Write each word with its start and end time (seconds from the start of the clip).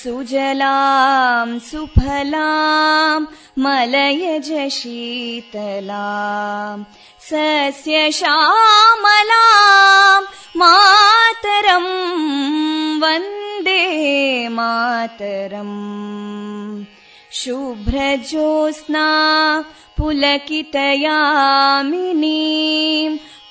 सुजलाम् 0.00 1.58
सुफला 1.60 2.48
मलयज 3.58 4.50
शीतला 4.72 6.06
सस्य 7.30 8.10
श्यामला 8.12 9.44
मातरम् 10.56 11.90
वन्दे 13.02 13.84
मातरम्। 14.48 15.74
शुभ्रज्योत्स्ना 17.32 19.06
पुलकितयामिनी 19.98 21.10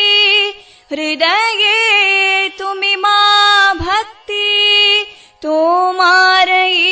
हृदये 0.92 2.50
तुमि 2.60 2.96
मा 2.96 3.18
भक्ति। 3.74 5.06
तोमारयी 5.42 6.86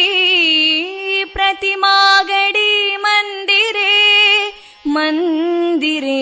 प्रतिमा 1.23 2.23
गडी 2.23 2.97
मन्दिरे 2.97 3.95
मन्दिरे 4.87 6.21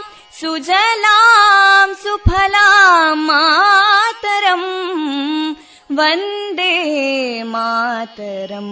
सुजलाम् 0.41 1.93
सुफलाम् 2.01 3.25
मातरम् 3.25 4.63
वन्दे 5.97 6.77
मातरम्। 7.53 8.71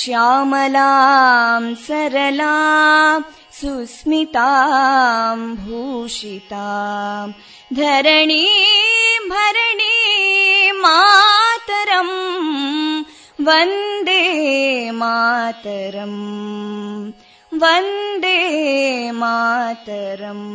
श्यामलाम् 0.00 1.74
सरलाम् 1.86 3.26
सुस्मिताम् 3.58 5.56
भूषिताम् 5.64 7.32
धरणी 7.80 8.46
भरणी 9.32 9.98
मातरम् 10.84 12.14
वन्दे 13.46 14.22
मातरम् 15.00 16.20
वन्दे 17.52 18.38
मातरम् 19.12 20.46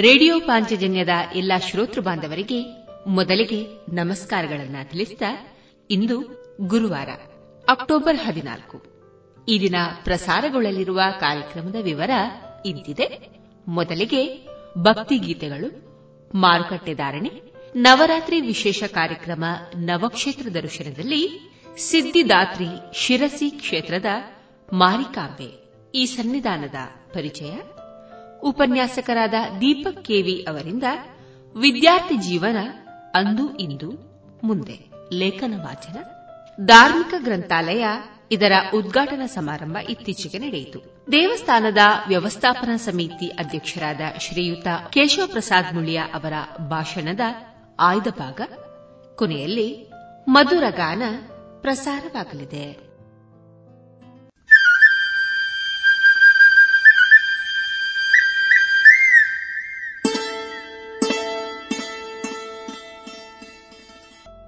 ರೇಡಿಯೋ 0.00 0.40
ಪಾಂಚಜನ್ಯದ 0.40 1.08
ಎಲ್ಲಾ 1.34 1.58
ಶ್ರೋತೃ 1.58 2.00
ಬಾಂಧವರಿಗೆ 2.00 2.64
ಮೊದಲಿಗೆ 3.06 3.66
ನಮಸ್ಕಾರಗಳನ್ನು 3.94 4.90
ತಿಳಿಸಿದ 4.90 5.22
ಇಂದು 5.90 6.20
ಗುರುವಾರ, 6.60 7.08
ಅಕ್ಟೋಬರ್ 7.68 8.16
ಹದಿನಾಲ್ಕು. 8.16 8.82
ಈ 9.48 9.60
ದಿನ 9.60 9.74
ಪ್ರಸಾರಗೊಳ್ಳಲಿರುವ 10.04 11.00
ಕಾರ್ಯಕ್ರಮದ 11.20 11.76
ವಿವರ 11.82 12.10
ಇಂತಿದೆ. 12.66 13.28
ಮೊದಲಿಗೆ 13.68 14.48
ಭಕ್ತಿಗೀತೆಗಳು 14.78 15.88
ಮಾರುಕಟ್ಟೆ 16.34 16.94
ಧಾರಣೆ, 16.94 17.30
ನವರಾತ್ರಿ 17.76 18.40
ವಿಶೇಷ 18.40 18.82
ಕಾರ್ಯಕ್ರಮ 18.82 19.44
ನವಕ್ಷೇತ್ರ 19.76 20.48
ದರ್ಶನದಲ್ಲಿ 20.54 21.52
ಸಿದ್ದಿದಾತ್ರಿ 21.78 22.66
ಶಿರಸಿ 22.94 23.50
ಕ್ಷೇತ್ರದ 23.50 24.06
ಮಾರಿಕಾಂಬೆ 24.72 25.72
ಈ 25.94 26.06
ಸನ್ನಿಧಾನದ 26.06 26.74
ಪರಿಚಯ. 27.14 27.52
ಉಪನ್ಯಾಸಕರಾದ 28.42 29.34
ದೀಪಕ್ 29.60 30.04
ಕೆವಿ 30.04 30.46
ಅವರಿಂದ 30.48 30.82
ವಿದ್ಯಾರ್ಥಿ 31.56 32.16
ಜೀವನ 32.16 32.56
ಅಂದು 33.14 33.56
ಇಂದು 33.56 33.90
ಮುಂದೆ. 34.42 34.88
ಲೇಖನ 35.12 35.54
ವಾಚನ, 35.62 35.96
ಧಾರ್ಮಿಕ 36.66 37.14
ಗ್ರಂಥಾಲಯ 37.18 37.84
ಇದರ 38.30 38.52
ಉದ್ಘಾಟನಾ 38.74 39.26
ಸಮಾರಂಭ 39.26 39.76
ಇತ್ತೀಚೆಗೆ 39.76 40.38
ನಡೆಯಿತು. 40.38 41.06
ದೇವಸ್ಥಾನದ 41.12 41.78
ವ್ಯವಸ್ಥಾಪನಾ 42.08 42.76
ಸಮಿತಿ 42.76 43.28
ಅಧ್ಯಕ್ಷರಾದ 43.28 44.00
ಶ್ರೀಯುತ 44.20 44.66
ಕೇಶವ 44.90 45.26
ಪ್ರಸಾದ್ 45.26 45.74
ಮುಳಿಯ 45.74 45.98
ಅವರ 45.98 46.32
ಭಾಷಣದ 46.68 47.20
ಆಯ್ದ 47.78 48.06
ಭಾಗ 48.18 48.40
ಕೊನೆಯಲ್ಲಿ 49.16 49.90
ಮಧುರಗಾನ 50.28 51.02
ಪ್ರಸಾರವಾಗಲಿದೆ. 51.60 52.87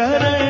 शरण 0.00 0.49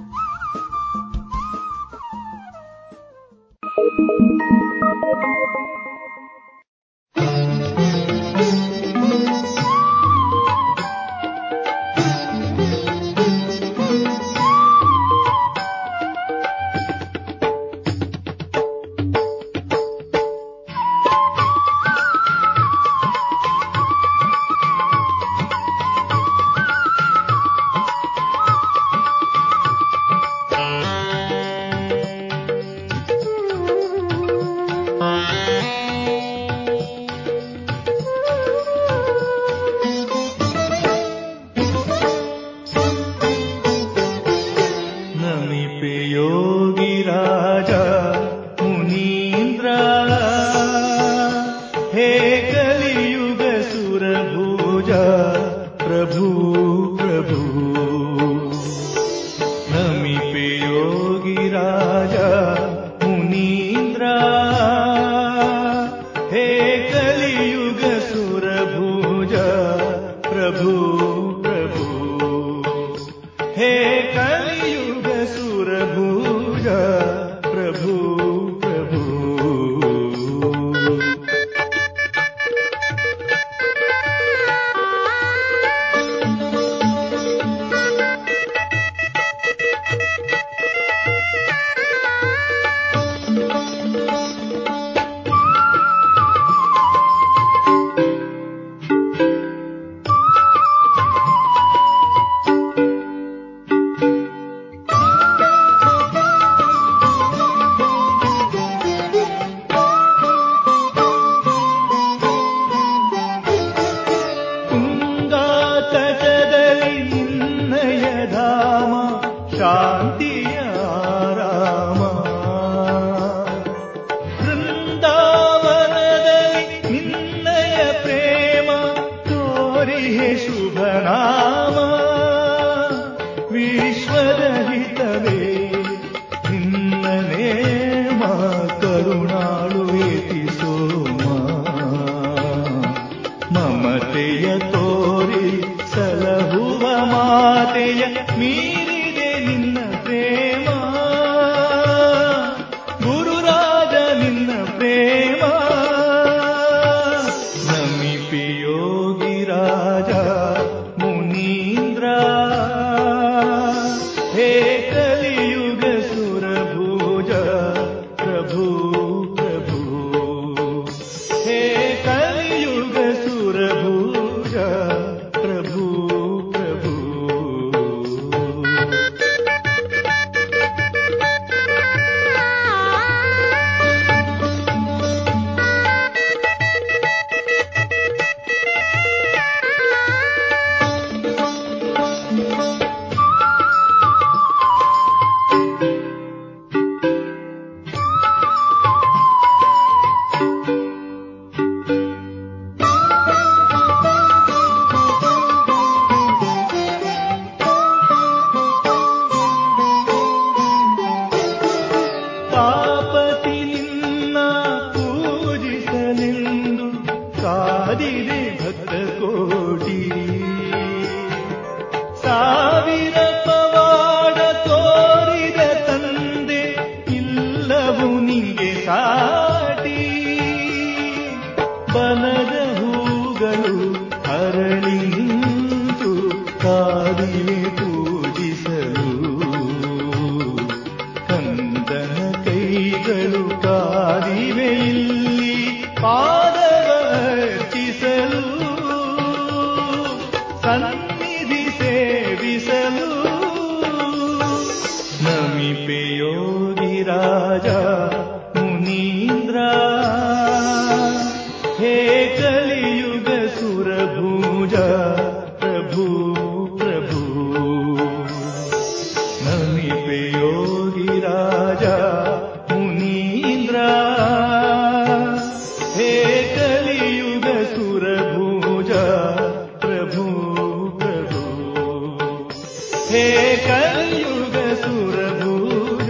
हे 283.11 283.23
कलयुग 283.57 284.53
सुर 284.81 285.15
भूज 285.39 286.09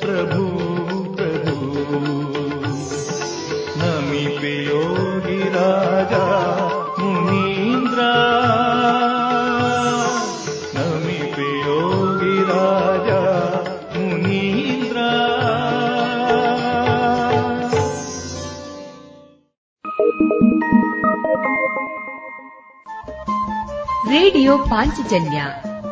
प्रभु। 0.00 0.44
प्रभु 1.18 1.66
नमीपे 3.80 4.52
योगी 4.64 5.38
राजा 5.48 6.24
मुनीन्द्रा 6.98 8.08
नमीपे 10.76 11.48
योगी 11.66 12.36
राजा 12.50 13.20
मुनीन्द्रा 13.96 15.12
ರೇಡಿಯೋ 24.10 24.52
ಪಾಂಚಜನ್ಯ 24.58 25.40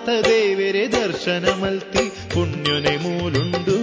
മാതദേവരെ 0.00 0.28
ദേവരെ 0.28 0.86
ദർശനമൽത്തി 0.86 2.12
പുണ്യുനെ 2.34 2.96
മൂലുണ്ടു. 2.96 3.78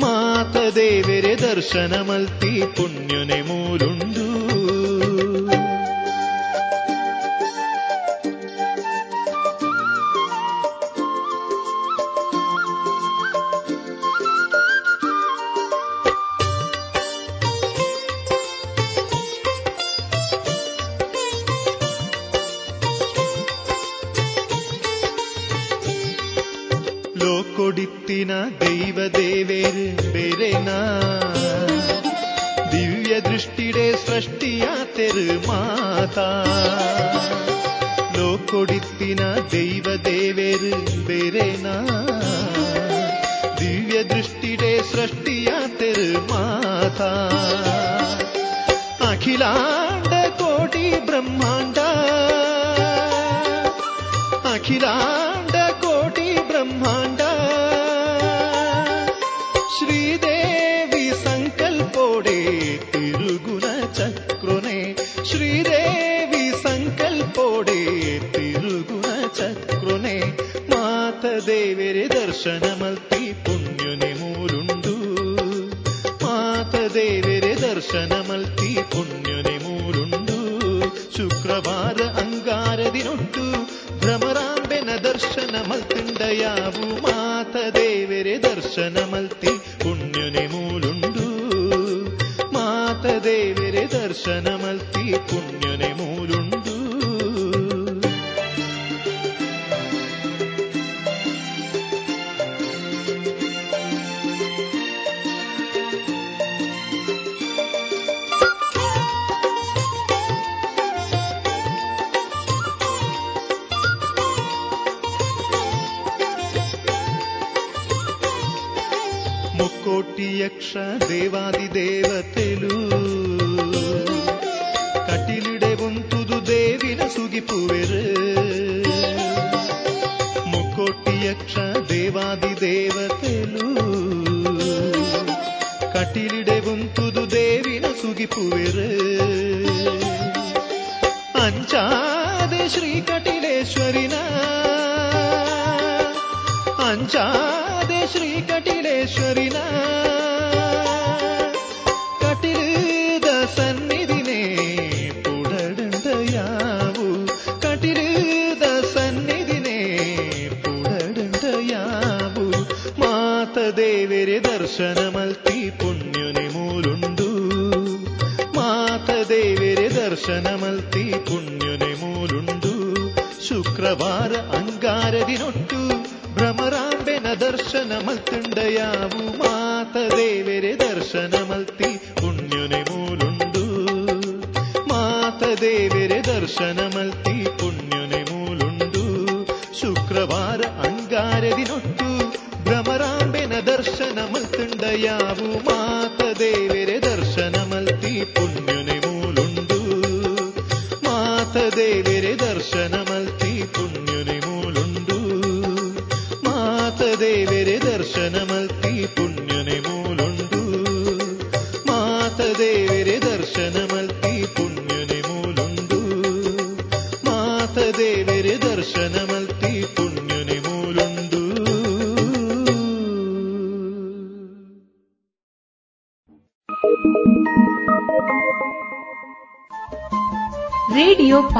മാതദേവരെ 0.00 1.34
ദർശനമൽത്തി 1.34 2.66
പുണ്യുനെ 2.78 3.42
മൂലുണ്ടു. 3.42 4.13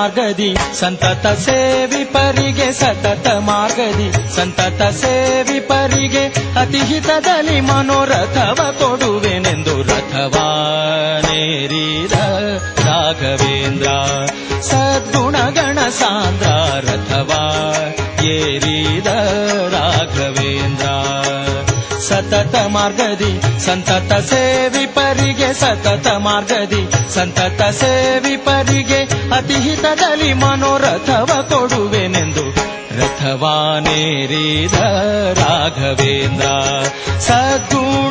ಮಾರ್ಗದಿ. 0.00 0.56
ಸಂತತ 0.80 1.26
ಸೇವಿ 1.26 2.04
ಪರಿಗೆ 2.04 2.72
ಸತತ 2.72 3.28
ಮಾರ್ಗದಿ. 3.28 4.36
ಸಂತತ 4.36 4.82
ಸೇವಿ 4.82 5.60
ಪರಿಗೆ 5.60 6.34
ಅತಿಹಿತದಲ್ಲಿ 6.60 7.60
ಮನೋರಥವ 7.60 8.74
ಕೊಡುವೆನೆಂದು 8.78 9.82
ರಥವಾನೇರಿದ 9.82 12.12
ರಾಘವೇಂದ್ರ. 12.86 13.88
ಸದ್ಗುಣಗಣ 14.60 15.90
ಸಾಂದ್ರ 15.90 16.46
ರಥವಾ 16.90 17.74
ಏರಿದ 18.24 19.06
ರಾಘವೇಂದ್ರ. 19.74 20.86
ಸತತ 22.00 22.66
ಮಾರ್ಗದಿ, 22.66 23.66
ಸಂತತ 23.66 24.12
ಸೇವಿ 24.12 24.86
ಪರಿಗೆ 24.86 25.52
ಸತತ 25.52 26.06
ಮಾರ್ಗದಿ. 26.06 27.14
ಸಂತತ 27.14 27.62
ಸೇವಿಪರಿಗೆ 27.62 29.19
ಅತಿಹಿತದಲ್ಲಿ 29.40 30.32
ಮನೋರಥವ 30.32 31.30
ಕೊಡುವೆನೆಂದು 31.48 32.44
ರಥವಾನೇರಿದ 32.98 34.78
ರಾಘವೇಂದ್ರ 35.38 36.46
ಸದ್ಗುಣಗಣ 37.18 38.09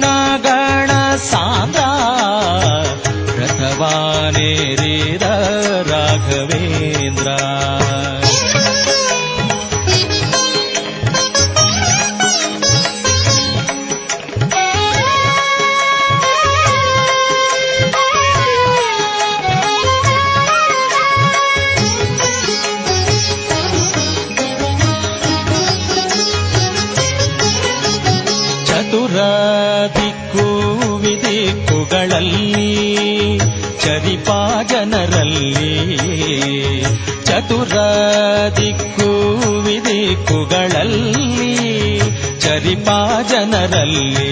ಜನರಲ್ಲಿ 43.70 44.30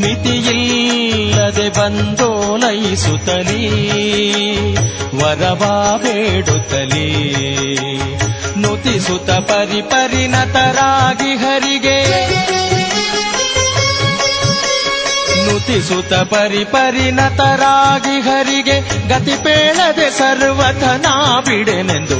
ಮಿತಿಯಿಲ್ಲದೆ 0.00 1.66
ಬಂದೋಲೈಸುತ್ತಲೀ 1.70 3.64
ವರವಾ 5.16 5.74
ಬೇಡುತ್ತಲೀ 5.96 7.08
ನುತಿಸುತ್ತ 8.58 9.30
ಪರಿಪರಿಣತರಾಗಿ 9.50 11.32
ಹರಿಗೆ 11.36 11.98
ನುತಿಸುತ 15.46 16.14
ಪರಿ 16.32 16.64
ಪರಿಣತರಾಗಿ 16.72 18.16
ಹರಿಗೆ 18.20 18.76
ಗತಿಪೇಳದೆ 19.08 20.08
ಸರ್ವಥನಾ 20.10 21.14
ಬಿಡೆನೆಂದು 21.40 22.18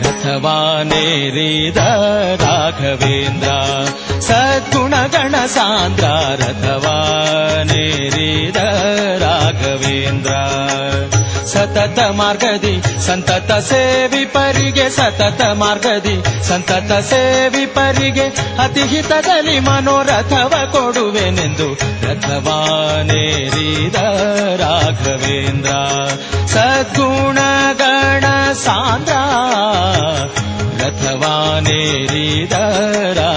ರಥವಾನೇರಿದ 0.00 1.80
ರಾಘವೇಂದ್ರ 2.42 3.50
ಸದ್ಗುಣಗಣ 4.74 5.46
ಸಾಂದ್ರ 5.46 6.04
ರಥವಾನೇರಿದ 6.36 8.56
ರಾಘವೇಂದ್ರ. 9.22 10.30
ಸತತ 11.46 11.98
ಮಾರ್ಗದಿ, 11.98 12.82
ಸಂತತ 13.06 13.52
ಸೇವಿ 13.52 14.24
ಪರಿಗೆ, 14.24 14.90
ಸತತ 14.90 15.42
ಮಾರ್ಗದಿ, 15.42 16.48
ಸಂತತ 16.48 16.92
ಸೇವಿ 16.92 17.66
ಪರಿಗೆ, 17.66 18.56
ಅತಿಹಿತದಲ್ಲಿ 18.58 19.60
ಮನೋರಥವ 19.60 20.54
ಕೊಡುವೆನೆಂದು 20.72 21.78
ರಥವಾನೇರಿದ 22.08 23.96
ರಾಘವೇಂದ್ರ. 24.60 25.70
ಸದ್ಗುಣಗಣ 26.46 28.52
ಸಾಂದ್ರ 28.52 29.12
ರಥವಾನೇರಿದ 30.82 32.52
ರಾಘವೇಂದ್ರ 32.52 33.33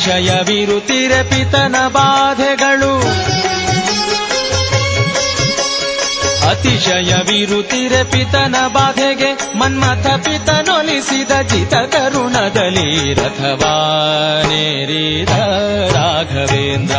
ಅತಿಶಯವಿರುತ್ತಿರಪಿತನ 0.00 1.76
ಬಾಧೆಗಳು. 1.88 3.02
ಅತಿಶಯವಿರುತ್ತಿರೆ 6.48 8.04
ಪಿತನ 8.04 8.54
ಬಾಧೆಗೆ 8.72 9.58
ಮನ್ಮಥ 9.58 10.06
ಪಿತನೊಲಿಸಿದ 10.06 11.42
ಜಿತ 11.42 11.74
ತರುಣದಲ್ಲಿ 11.74 13.14
ರಥವಾನೇರಿದ 13.14 15.28
ರಾಘವೇಂದ್ರ. 15.96 16.96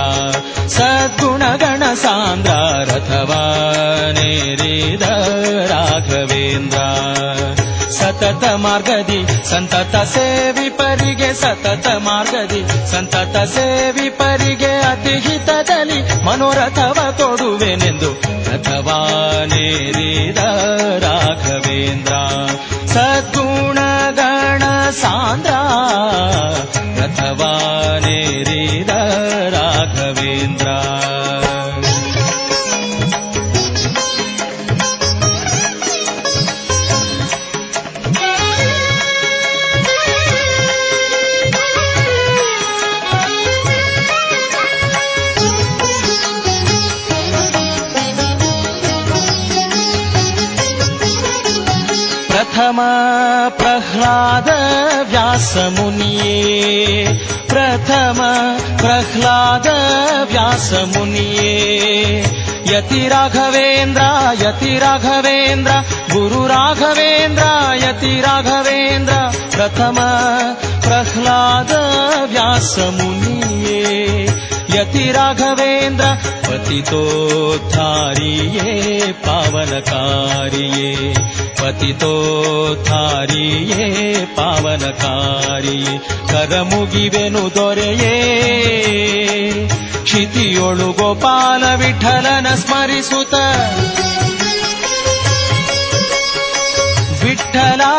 ಸದ್ಗುಣಗಣ 0.68 1.94
ಸಾಂದ್ರ 1.94 2.52
ರಥವಾನೇರಿದ 2.94 5.02
ರಾಘವೇಂದ್ರ. 5.72 6.78
ಸತತ 7.92 8.44
ಮಾರ್ಗದಿ, 8.56 9.50
ಸಂತತ 9.50 9.96
ಸೇವಿ 9.96 10.70
ಪರಿಗೆ 10.70 11.34
ಸತತ 11.34 11.88
ಮಾರ್ಗದಿ, 11.88 12.92
ಸಂತತ 12.92 13.38
ಸೇವಿ 13.38 14.10
ಪರಿಗೆ 14.10 14.74
ಅತಿ 14.80 15.16
ಹಿತದಲ್ಲಿ 15.20 16.26
ಮನೋರಥವ 16.26 16.98
ಕೊಡುವೆನೆಂದು 17.18 18.12
ರಥವಾನೇರಿದ 18.52 20.38
ರಾಘವೇಂದ್ರ. 21.04 22.14
ಸದ್ಗುಣ 22.88 23.80
ಗಣ 24.12 24.64
ಸಾಂದ್ರ 24.90 25.54
ರಥವಾನೇರಿದ 27.02 28.90
व्यासमुनिये। 55.42 57.06
प्रथम 57.50 58.20
प्रह्लाद 58.82 59.68
व्यासमुनिये 60.32 61.56
यति 62.70 63.08
राघवेन्द्र 63.08 64.02
यति 64.42 64.78
राघवेन्द्र 64.80 65.72
गुरु 66.14 66.46
राघवेन्द्र 66.46 67.46
यति 67.84 68.14
राघवेन्द्र 68.22 69.16
प्रथम 69.56 69.98
प्रह्लाद 70.86 71.72
व्यासमुनिये 72.32 74.31
राघवेन्द्र 75.18 76.06
पति 76.48 76.80
तो 76.90 77.02
श्रीराघवेन्द्र 77.02 77.32
पतितोत्थारिये 77.52 78.74
पावनकारिये 79.26 80.92
पतितोत्थारिये 81.62 83.06
पावनकारिये 84.38 85.94
करमुगिवेनु 86.32 87.44
दोरेये 87.58 88.16
क्षितियोळु 90.06 90.90
गोपाल 91.00 91.64
विठ्ठलन 91.82 92.48
स्मरिसुत 92.64 93.34
विठ्ठला 97.24 97.94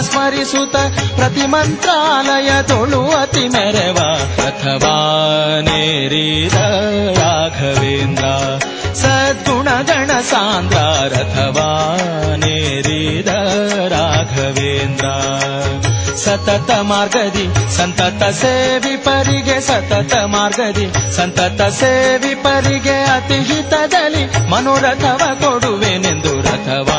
ಸ್ಮರಿಸುತ್ತ 0.00 0.76
ಪ್ರತಿ 1.16 1.46
ಮಂತ್ರಾಲಯದೊಳು 1.46 3.10
ಅತಿ 3.10 3.48
ಮೆರವ. 3.48 3.98
ಅಥವಾ 4.42 5.18
ನೇರಿದ 5.60 6.54
ರಾಘವೇಂದ್ರ. 7.18 8.24
ಸದ್ಗುಣಗಣ 8.94 10.10
ಸಾಂದ್ರ 10.20 10.76
ರಥವಾ 11.08 11.96
ನೇರಿದ 12.36 13.28
ರಾಘವೇಂದ್ರ. 13.92 15.04
ಸತತ 16.16 16.70
ಮಾರ್ಗದಿ, 16.70 17.76
ಸಂತತ 17.76 18.24
ಸೇವಿ 18.24 18.96
ಪರಿಗೆ, 18.96 19.60
ಸತತ 19.60 20.16
ಮಾರ್ಗದಿ, 20.16 21.16
ಸಂತತ 21.16 21.62
ಸೇವಿ 21.62 22.34
ಪರಿಗೆ 22.34 23.04
ಅತಿ 23.04 23.34
ಹಿತದಲ್ಲಿ 23.34 24.50
ಮನೋರಥವ 24.50 25.16
ಕೊಡುವೆನೆಂದು 25.16 26.40
ರಥವಾ 26.40 26.97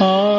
ಗುರುವೇ 0.00 0.35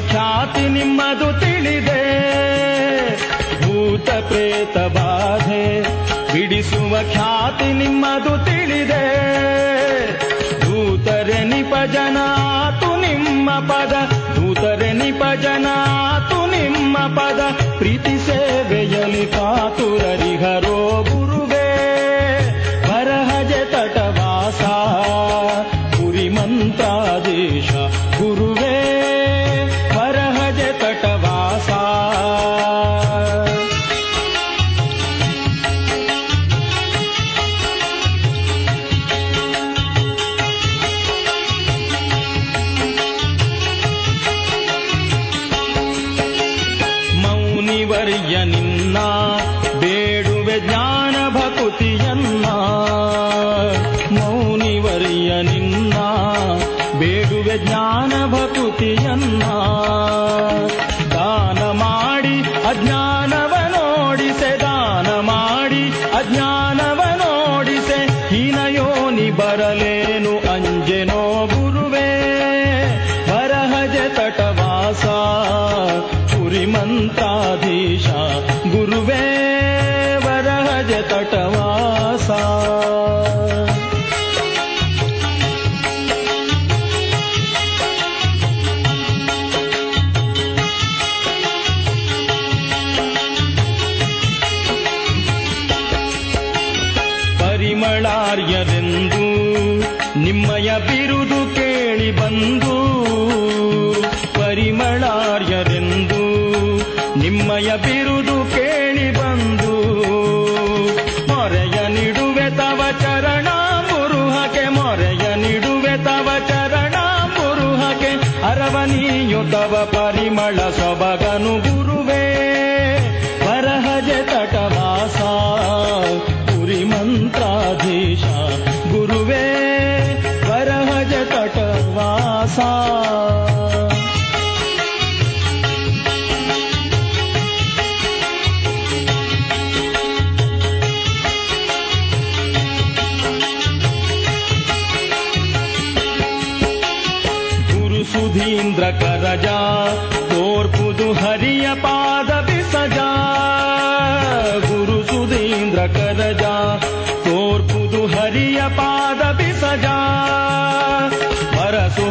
ಖ್ಯಾತಿ 0.00 0.68
ನಿಮ್ಮದು 0.68 1.40
ತಿಳಿದೆ, 1.40 2.02
ಭೂತ 3.62 4.10
ಪ್ರೇತ 4.10 4.76
ಬಾಧೆ 4.78 5.82
ಬಿಡಿಸುವ 6.32 6.94
ಖ್ಯಾತಿ 7.12 7.72
ನಿಮ್ಮದು 7.72 8.44
ತಿಳಿದೆ. 8.44 9.04
ಭೂತರೆ 10.64 11.44
ನಿಪಜನಾತು 11.44 13.00
ನಿಮ್ಮ 13.00 13.50
ಪದ, 13.50 13.94
ದೂತರೆ 14.36 14.92
ನಿಪಜನಾತು 14.92 16.38
ನಿಮ್ಮ 16.46 16.98
ಪದ, 16.98 17.40
ಪ್ರೀತಿ 17.78 18.16
ಸೇವೆಯಲ್ಲಿ 18.18 19.26
ಕಾತುರರಿಹರೋಗ 19.26 21.15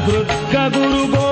దుర్గ 0.08 0.56
గురు 0.76 1.25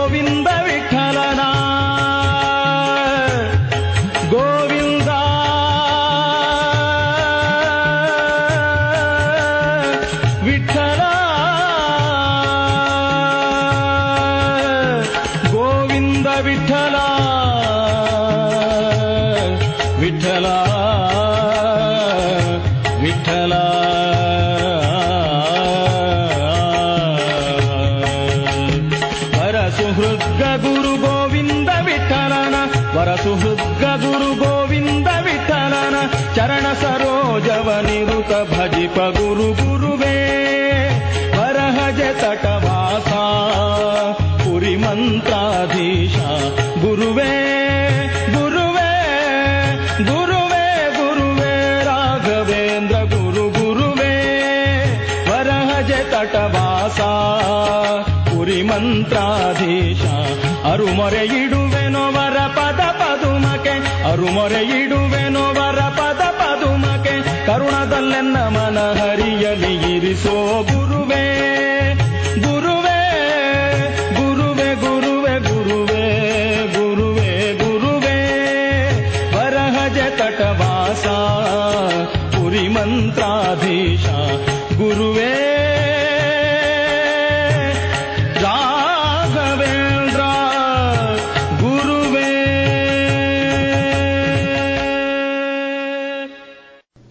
ಗುರು 39.33 39.45
ಗುರುವೇ 39.59 40.15
ಬರಹಜ 41.35 42.01
ತಟವಾಸ 42.19 43.09
ಪುರಿಮಂತಾಧೀಶ 44.43 46.17
ಗುರುವೇ 46.83 47.31
ಗುರುವೇ 48.35 48.91
ಗುರುವೇ 50.09 50.65
ಗುರುವೇ, 50.99 51.53
ರಾಘವೇಂದ್ರ 51.89 52.97
ಗುರು 53.13 53.45
ಗುರುವೇ 53.57 54.13
ವರಹಜ 55.29 55.91
ತಟವಾಸ 56.13 56.99
ಪುರಿಮಂತ್ರಾಧೀಶ 58.29 60.03
ಅರುಮೊರೆ 60.71 61.23
ಇಡುವೆನೋ 61.41 62.05
ವರ 62.11 62.37
ಪದ 62.55 62.81
ಪದುಮಕೆ 63.01 63.75
ಅರುಮೊರೆ 64.11 64.63
ಇಡುವೆನೋ 64.79 65.45
ವರ 65.53 65.81
ಪದ 65.97 66.23
ಪದುಮಕೆ 66.39 67.15
ಕರುಣದಲ್ಲೆನ್ನ 67.45 68.37
सो 70.15 70.63
गुरुवे 70.63 71.25
गुरुवे 72.37 72.99
गुरुवे 74.17 74.75
गुरुवे 74.75 75.39
गुरुवे 75.39 76.05
गुरुवे 76.75 77.53
गुरुवे। 77.63 78.17
बरहज 79.35 79.97
तटवासा 80.19 81.17
पुरी 82.31 82.67
मंत्राधीशा 82.67 84.45
गुरुवे। 84.73 85.53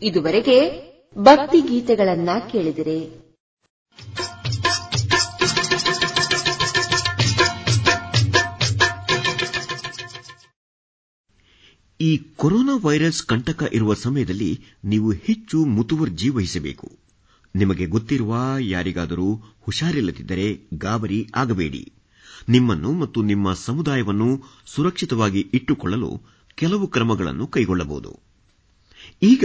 ಇದುವರೆಗೆ 0.02 0.81
ಗೀತೆಗಳನ್ನ 1.82 2.30
ಕೇಳಿದಿರಿ. 2.52 2.98
ಈ 12.00 12.18
ಕೊರೋನಾ 12.36 12.74
ವೈರಸ್ 12.82 13.22
ಕಂಟಕ 13.22 13.62
ಇರುವ 13.72 13.94
ಸಮಯದಲ್ಲಿ 13.94 14.60
ನೀವು 14.84 15.12
ಹೆಚ್ಚು 15.12 15.64
ಮುತುವರ್ಜಿ 15.64 16.28
ವಹಿಸಬೇಕು 16.28 16.88
ನಿಮಗೆ 17.54 17.86
ಗೊತ್ತಿರುವ 17.86 18.34
ಯಾರಿಗಾದರೂ 18.60 19.28
ಹುಷಾರಿಲ್ಲದಿದ್ದರೆ 19.60 20.46
ಗಾಬರಿ 20.74 21.28
ಆಗಬೇಡಿ. 21.34 21.92
ನಿಮ್ಮನ್ನು 22.48 22.92
ಮತ್ತು 22.92 23.22
ನಿಮ್ಮ 23.22 23.52
ಸಮುದಾಯವನ್ನು 23.52 24.28
ಸುರಕ್ಷಿತವಾಗಿ 24.66 25.40
ಇಟ್ಟುಕೊಳ್ಳಲು 25.54 26.10
ಕೆಲವು 26.54 26.86
ಕ್ರಮಗಳನ್ನು 26.86 27.46
ಕೈಗೊಳ್ಳಬಹುದು. 27.46 28.31
ಈಗ 29.22 29.44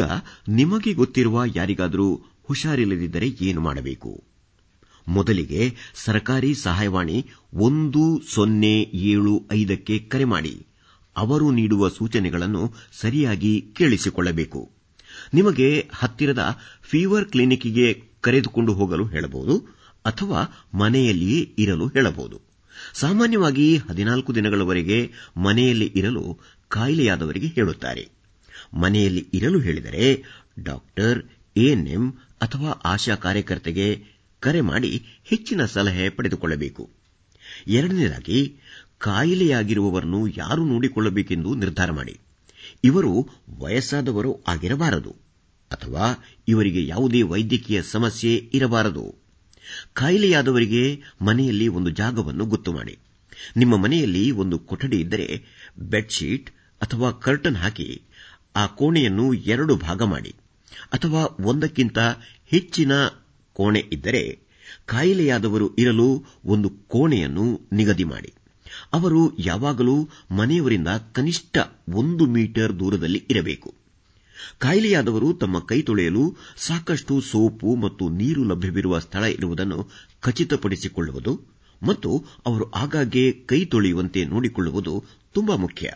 ನಿಮಗೆ 0.50 0.94
ಗೊತ್ತಿರುವ 0.94 1.44
ಯಾರಿಗಾದರೂ 1.56 2.22
ಹುಷಾರಿಲ್ಲದಿದ್ದರೆ 2.44 3.28
ಏನು 3.42 3.62
ಮಾಡಬೇಕು? 3.62 4.24
ಮೊದಲಿಗೆ 5.08 5.76
ಸರ್ಕಾರಿ 5.96 6.56
ಸಹಾಯವಾಣಿ 6.56 7.26
ಒಂದು 7.54 8.22
ಸೊನ್ನೆ 8.34 8.82
ಏಳು 8.94 9.44
ಐದಕ್ಕೆ 9.52 10.00
ಕರೆ 10.00 10.24
ಮಾಡಿ. 10.24 10.66
ಅವರು 11.18 11.52
ನೀಡುವ 11.52 11.90
ಸೂಚನೆಗಳನ್ನು 11.90 12.74
ಸರಿಯಾಗಿ 12.94 13.62
ಕೇಳಿಸಿಕೊಳ್ಳಬೇಕು. 13.62 14.72
ನಿಮಗೆ 15.34 15.90
ಹತ್ತಿರದ 15.94 16.58
ಫೀವರ್ 16.82 17.26
ಕ್ಲಿನಿಕ್ಗೆ 17.26 18.04
ಕರೆದುಕೊಂಡು 18.22 18.74
ಹೋಗಲು 18.74 19.06
ಹೇಳಬಹುದು 19.06 19.58
ಅಥವಾ 20.06 20.68
ಮನೆಯಲ್ಲಿಯೇ 20.74 21.56
ಇರಲು 21.60 21.88
ಹೇಳಬಹುದು. 21.88 22.42
ಸಾಮಾನ್ಯವಾಗಿ 22.94 23.78
ಹದಿನಾಲ್ಕು 23.78 24.36
ದಿನಗಳವರೆಗೆ 24.36 25.12
ಮನೆಯಲ್ಲಿ 25.38 25.94
ಇರಲು 25.96 26.40
ಕಾಯಿಲೆಯಾದವರಿಗೆ 26.70 27.48
ಹೇಳುತ್ತಾರೆ. 27.48 28.17
ಮನೆಯಲ್ಲಿ 28.74 29.28
ಇರಲು 29.34 29.60
ಹೇಳಿದರೆ 29.60 30.24
ಡಾಕ್ಟರ್ 30.60 31.24
ಎಎನ್ಎಂ 31.58 32.12
ಅಥವಾ 32.42 32.70
ಆಶಾ 32.70 33.16
ಕಾರ್ಯಕರ್ತೆಗೆ 33.16 34.04
ಕರೆ 34.40 34.62
ಮಾಡಿ 34.62 35.06
ಹೆಚ್ಚಿನ 35.26 35.66
ಸಲಹೆ 35.66 36.10
ಪಡೆದುಕೊಳ್ಳಬೇಕು. 36.10 36.90
ಎರಡನೇದಾಗಿ, 37.68 38.56
ಕಾಯಿಲೆಯಾಗಿರುವವರನ್ನು 38.98 40.28
ಯಾರು 40.28 40.66
ನೋಡಿಕೊಳ್ಳಬೇಕೆಂದು 40.66 41.56
ನಿರ್ಧಾರ 41.56 41.92
ಮಾಡಿ. 41.92 42.20
ಇವರು 42.84 43.30
ವಯಸ್ಸಾದವರು 43.50 44.44
ಆಗಿರಬಾರದು 44.48 45.16
ಅಥವಾ 45.72 46.24
ಇವರಿಗೆ 46.48 46.88
ಯಾವುದೇ 46.88 47.22
ವೈದ್ಯಕೀಯ 47.22 47.82
ಸಮಸ್ಯೆ 47.82 48.36
ಇರಬಾರದು. 48.54 49.16
ಕಾಯಿಲೆಯಾದವರಿಗೆ 49.94 51.02
ಮನೆಯಲ್ಲಿ 51.22 51.68
ಒಂದು 51.68 51.90
ಜಾಗವನ್ನು 51.90 52.46
ಗೊತ್ತು 52.46 52.74
ಮಾಡಿ. 52.74 52.98
ನಿಮ್ಮ 53.58 53.78
ಮನೆಯಲ್ಲಿ 53.78 54.32
ಒಂದು 54.32 54.60
ಕೊಠಡಿ 54.60 54.98
ಇದ್ದರೆ 55.00 55.42
ಬೆಡ್ಶೀಟ್ 55.80 56.50
ಅಥವಾ 56.82 57.12
ಕರ್ಟನ್ 57.12 57.56
ಹಾಕಿ 57.56 58.02
ಆ 58.58 58.66
ಕೋಣೆಯನ್ನು 58.66 59.34
ಎರಡು 59.34 59.76
ಭಾಗ 59.76 60.04
ಮಾಡಿ. 60.04 60.32
ಅಥವಾ 60.94 61.22
ಒಂದಕ್ಕಿಂತ 61.46 62.00
ಹೆಚ್ಚಿನ 62.52 62.92
ಕೋಣೆ 63.54 63.82
ಇದ್ದರೆ 63.92 64.24
ಕಾಯಿಲೆಯಾದವರು 64.86 65.76
ಇರಲು 65.76 66.10
ಒಂದು 66.46 66.70
ಕೋಣೆಯನ್ನು 66.70 67.46
ನಿಗದಿ 67.72 68.04
ಮಾಡಿ. 68.04 68.32
ಅವರು 68.94 69.22
ಯಾವಾಗಲೂ 69.40 69.96
ಮನೆಯವರಿಂದ 70.32 70.88
ಕನಿಷ್ಠ 71.14 71.58
ಒಂದು 71.94 72.26
ಮೀಟರ್ 72.26 72.80
ದೂರದಲ್ಲಿ 72.80 73.22
ಇರಬೇಕು. 73.30 73.70
ಕಾಯಿಲೆಯಾದವರು 74.60 75.34
ತಮ್ಮ 75.34 75.60
ಕೈ 75.60 75.82
ತೊಳೆಯಲು 75.82 76.24
ಸಾಕಷ್ಟು 76.58 77.22
ಸೋಪು 77.22 77.76
ಮತ್ತು 77.76 78.10
ನೀರು 78.10 78.44
ಲಭ್ಯವಿರುವ 78.44 79.00
ಸ್ಥಳ 79.00 79.24
ಇರುವುದನ್ನು 79.24 79.80
ಖಚಿತಪಡಿಸಿಕೊಳ್ಳುವುದು 80.20 81.34
ಮತ್ತು 81.84 82.12
ಅವರು 82.46 82.66
ಆಗಾಗ್ಗೆ 82.72 83.32
ಕೈ 83.32 83.66
ತೊಳೆಯುವಂತೆ 83.66 84.26
ನೋಡಿಕೊಳ್ಳುವುದು 84.26 85.04
ತುಂಬಾ 85.34 85.56
ಮುಖ್ಯ. 85.56 85.94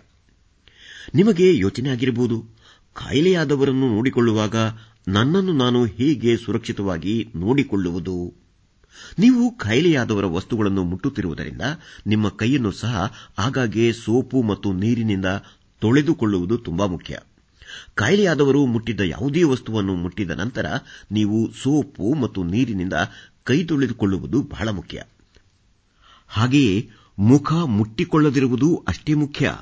ನಿಮಗೆ 1.15 1.57
ಯೋಚನೆ 1.57 1.89
ಆಗಿರಬಹುದು 1.89 2.45
ಕಾಯಿಲೆಯಾದವರನ್ನು 2.93 3.89
ನೋಡಿಕೊಳ್ಳುವಾಗ 3.89 4.55
ನನ್ನನ್ನು 5.07 5.53
ನಾನು 5.53 5.85
ಹೇಗೆ 5.85 6.37
ಸುರಕ್ಷಿತವಾಗಿ 6.37 7.27
ನೋಡಿಕೊಳ್ಳುವುದು. 7.35 8.33
ನೀವು 9.19 9.57
ಕಾಯಿಲೆಯಾದವರ 9.57 10.25
ವಸ್ತುಗಳನ್ನು 10.25 10.83
ಮುಟ್ಟುತ್ತಿರುವುದರಿಂದ 10.83 11.61
ನಿಮ್ಮ 12.07 12.29
ಕೈಯನ್ನು 12.29 12.71
ಸಹ 12.71 13.13
ಆಗಾಗ್ಗೆ 13.37 13.93
ಸೋಪು 13.93 14.41
ಮತ್ತು 14.41 14.73
ನೀರಿನಿಂದ 14.73 15.25
ತೊಳೆದುಕೊಳ್ಳುವುದು 15.79 16.57
ತುಂಬಾ 16.57 16.85
ಮುಖ್ಯ. 16.85 17.19
ಕಾಯಿಲೆಯಾದವರು 17.95 18.65
ಮುಟ್ಟಿದ್ದ 18.65 19.01
ಯಾವುದೇ 19.01 19.43
ವಸ್ತುವನ್ನು 19.43 19.95
ಮುಟ್ಟಿದ 19.95 20.31
ನಂತರ 20.31 20.65
ನೀವು 21.11 21.51
ಸೋಪು 21.63 22.13
ಮತ್ತು 22.13 22.43
ನೀರಿನಿಂದ 22.43 22.93
ಕೈ 23.43 23.63
ತೊಳೆದುಕೊಳ್ಳುವುದು 23.63 24.41
ಬಹಳ 24.41 24.69
ಮುಖ್ಯ. 24.69 25.03
ಹಾಗೆಯೇ 26.27 26.89
ಮುಖ 27.19 27.53
ಮುಟ್ಟಿಕೊಳ್ಳದಿರುವುದು 27.53 28.83
ಅಷ್ಟೇ 28.87 29.13
ಮುಖ್ಯ. 29.13 29.57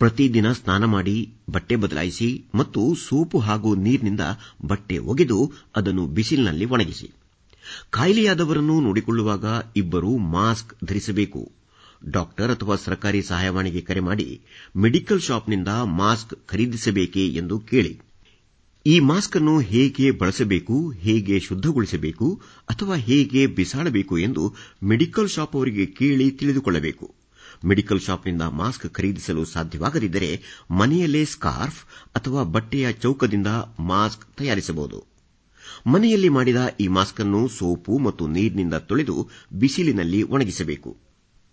ಪ್ರತಿದಿನ 0.00 0.52
ಸ್ನಾನ 0.52 0.84
ಮಾಡಿ 0.84 1.32
ಬಟ್ಟೆ 1.50 1.76
ಬದಲಾಯಿಸಿ 1.76 2.44
ಮತ್ತು 2.54 2.94
ಸೋಪು 2.94 3.38
ಹಾಗೂ 3.38 3.74
ನೀರಿನಿಂದ 3.76 4.20
ಬಟ್ಟೆ 4.66 4.98
ಒಗೆದು 4.98 5.52
ಅದನ್ನು 5.76 6.06
ಬಿಸಿಲಿನಲ್ಲಿ 6.06 6.64
ಒಣಗಿಸಿ. 6.64 7.10
ಕಾಯಿಲೆಯಾದವರನ್ನು 7.90 8.80
ನೋಡಿಕೊಳ್ಳುವಾಗ 8.80 9.44
ಇಬ್ಬರು 9.76 10.16
ಮಾಸ್ಕ್ 10.16 10.84
ಧರಿಸಬೇಕು. 10.84 11.52
ಡಾಕ್ಟರ್ 12.08 12.50
ಅಥವಾ 12.50 12.76
ಸರ್ಕಾರಿ 12.76 13.22
ಸಹಾಯವಾಣಿಗೆ 13.22 13.80
ಕರೆ 13.80 14.00
ಮಾಡಿ 14.00 14.40
ಮೆಡಿಕಲ್ 14.76 15.20
ಶಾಪ್ನಿಂದ 15.20 15.68
ಮಾಸ್ಕ್ 15.68 16.34
ಖರೀದಿಸಬೇಕೆ 16.46 17.26
ಎಂದು 17.26 17.58
ಕೇಳಿ. 17.58 18.00
ಈ 18.86 19.00
ಮಾಸ್ಕ್ 19.00 19.36
ಅನ್ನು 19.36 19.60
ಹೇಗೆ 19.60 20.10
ಬಳಸಬೇಕು, 20.10 20.90
ಹೇಗೆ 20.90 21.40
ಶುದ್ಧಗೊಳಿಸಬೇಕು 21.40 22.40
ಅಥವಾ 22.70 22.94
ಹೇಗೆ 22.94 23.46
ಬಿಸಾಡಬೇಕು 23.46 24.18
ಎಂದು 24.18 24.54
ಮೆಡಿಕಲ್ 24.82 25.28
ಶಾಪ್ 25.28 25.56
ಅವರಿಗೆ 25.56 25.86
ಕೇಳಿ 25.86 26.30
ತಿಳಿದುಕೊಳ್ಳಬೇಕು. 26.30 27.19
ಮೆಡಿಕಲ್ 27.64 28.00
ಶಾಪ್ನಿಂದ 28.00 28.42
ಮಾಸ್ಕ್ 28.42 28.88
ಖರೀದಿಸಲು 28.88 29.44
ಸಾಧ್ಯವಾಗದಿದ್ದರೆ 29.44 30.42
ಮನೆಯಲ್ಲೇ 30.70 31.24
ಸ್ಕಾರ್ಫ್ 31.24 31.84
ಅಥವಾ 32.16 32.42
ಬಟ್ಟೆಯ 32.42 32.92
ಚೌಕದಿಂದ 32.92 33.46
ಮಾಸ್ಕ್ 33.80 34.36
ತಯಾರಿಸಬಹುದು. 34.36 35.04
ಮನೆಯಲ್ಲಿ 35.86 36.28
ಮಾಡಿದ 36.28 36.56
ಈ 36.80 36.88
ಮಾಸ್ಕ್ 36.88 37.20
ಅನ್ನು 37.20 37.48
ಸೋಪು 37.48 37.98
ಮತ್ತು 37.98 38.26
ನೀರಿನಿಂದ 38.26 38.74
ತೊಳೆದು 38.74 39.28
ಬಿಸಿಲಿನಲ್ಲಿ 39.52 40.22
ಒಣಗಿಸಬೇಕು. 40.22 40.96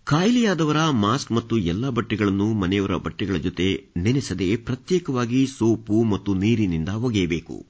ಕಾಯಿಲೆಯಾದವರ 0.04 0.88
ಮಾಸ್ಕ್ 0.88 1.32
ಮತ್ತು 1.32 1.58
ಎಲ್ಲಾ 1.58 1.90
ಬಟ್ಟೆಗಳನ್ನು 1.90 2.52
ಮನೆಯವರ 2.52 2.96
ಬಟ್ಟೆಗಳ 2.96 3.36
ಜೊತೆ 3.36 3.88
ನೆನೆಸದೆ 3.96 4.56
ಪ್ರತ್ಯೇಕವಾಗಿ 4.56 5.46
ಸೋಪು 5.46 6.02
ಮತ್ತು 6.02 6.34
ನೀರಿನಿಂದ 6.34 6.88
ಒಗೆಯಬೇಕು. 6.88 7.66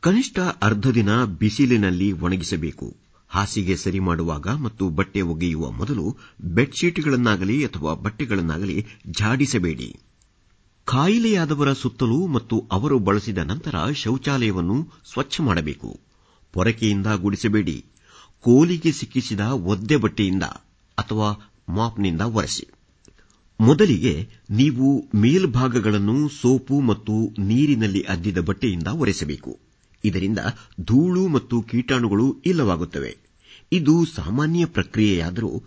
ಕನಿಷ್ಠ 0.00 0.38
ಅರ್ಧ 0.38 0.86
ದಿನ 0.88 1.24
ಬಿಸಿಲಿನಲ್ಲಿ 1.24 2.12
ಒಣಗಿಸಬೇಕು. 2.12 3.01
ಹಾಸಿಗೆ 3.32 3.76
ಸರಿ 3.76 3.98
ಮಾಡುವಾಗ 3.98 4.48
ಮತ್ತು 4.48 4.88
ಬಟ್ಟೆ 4.88 5.22
ಒಗೆಯುವ 5.22 5.70
ಮೊದಲು 5.70 6.16
ಬೆಡ್ಶೀಟ್ಗಳನ್ನಾಗಲಿ 6.40 7.64
ಅಥವಾ 7.64 7.94
ಬಟ್ಟೆಗಳನ್ನಾಗಲಿ 7.94 8.86
ಝಾಡಿಸಬೇಡಿ. 9.10 10.00
ಕಾಯಿಲೆಯಾದವರ 10.84 11.72
ಸುತ್ತಲೂ 11.72 12.26
ಮತ್ತು 12.26 12.68
ಅವರು 12.70 12.98
ಬಳಸಿದ 12.98 13.38
ನಂತರ 13.38 13.92
ಶೌಚಾಲಯವನ್ನು 13.92 14.76
ಸ್ವಚ್ಛ 15.12 15.40
ಮಾಡಬೇಕು. 15.40 16.00
ಪೊರಕೆಯಿಂದ 16.54 17.06
ಗುಡಿಸಬೇಡಿ. 17.06 17.84
ಕೋಲಿಗೆ 18.40 18.92
ಸಿಕ್ಕಿಸಿದ 18.92 19.40
ಒದ್ದೆ 19.40 19.96
ಬಟ್ಟೆಯಿಂದ 19.96 20.42
ಅಥವಾ 20.98 21.28
ಮಾಪ್ನಿಂದ 21.68 22.20
ಒರೆಸಿ. 22.20 22.66
ಮೊದಲಿಗೆ 23.60 24.28
ನೀವು 24.50 24.86
ಮೇಲ್ಭಾಗಗಳನ್ನು 25.14 26.28
ಸೋಪು 26.28 26.80
ಮತ್ತು 26.80 27.34
ನೀರಿನಲ್ಲಿ 27.38 28.02
ಅದ್ದಿದ 28.02 28.38
ಬಟ್ಟೆಯಿಂದ 28.38 28.86
ಒರೆಸಬೇಕು. 28.86 29.52
ಇದರಿಂದ 30.04 30.38
ಧೂಳು 30.80 31.28
ಮತ್ತು 31.28 31.62
ಕೀಟಾಣುಗಳು 31.62 32.36
ಇಲ್ಲವಾಗುತ್ತವೆ. 32.46 33.21
ಇದು 33.72 34.04
ಸಾಮಾನ್ಯ 34.14 34.66
ಪ್ರಕ್ರಿಯೆಯಾದರೂ 34.66 35.62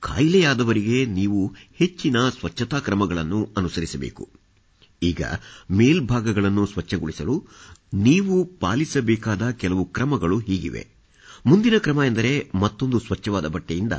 ಕಾಯಿಲೆಯಾದವರಿಗೆ 0.00 1.06
ನೀವು 1.06 1.54
ಹೆಚ್ಚಿನ 1.78 2.16
ಸ್ವಚ್ಛತಾ 2.40 2.78
ಕ್ರಮಗಳನ್ನು 2.78 3.48
ಅನುಸರಿಸಬೇಕು. 3.56 4.28
ಈಗ 5.02 5.22
ಮೇಲ್ಭಾಗಗಳನ್ನು 5.70 6.66
ಸ್ವಚ್ಛಗೊಳಿಸಲು 6.66 7.34
ನೀವು 7.94 8.44
ಪಾಲಿಸಬೇಕಾದ 8.44 9.50
ಕೆಲವು 9.50 9.84
ಕ್ರಮಗಳು 9.84 10.38
ಹೀಗಿವೆ. 10.38 10.82
ಮುಂದಿನ 11.46 11.78
ಕ್ರಮ 11.78 12.00
ಎಂದರೆ 12.06 12.50
ಮತ್ತೊಂದು 12.54 12.98
ಸ್ವಚ್ಛವಾದ 12.98 13.46
ಬಟ್ಟೆಯಿಂದ 13.46 13.92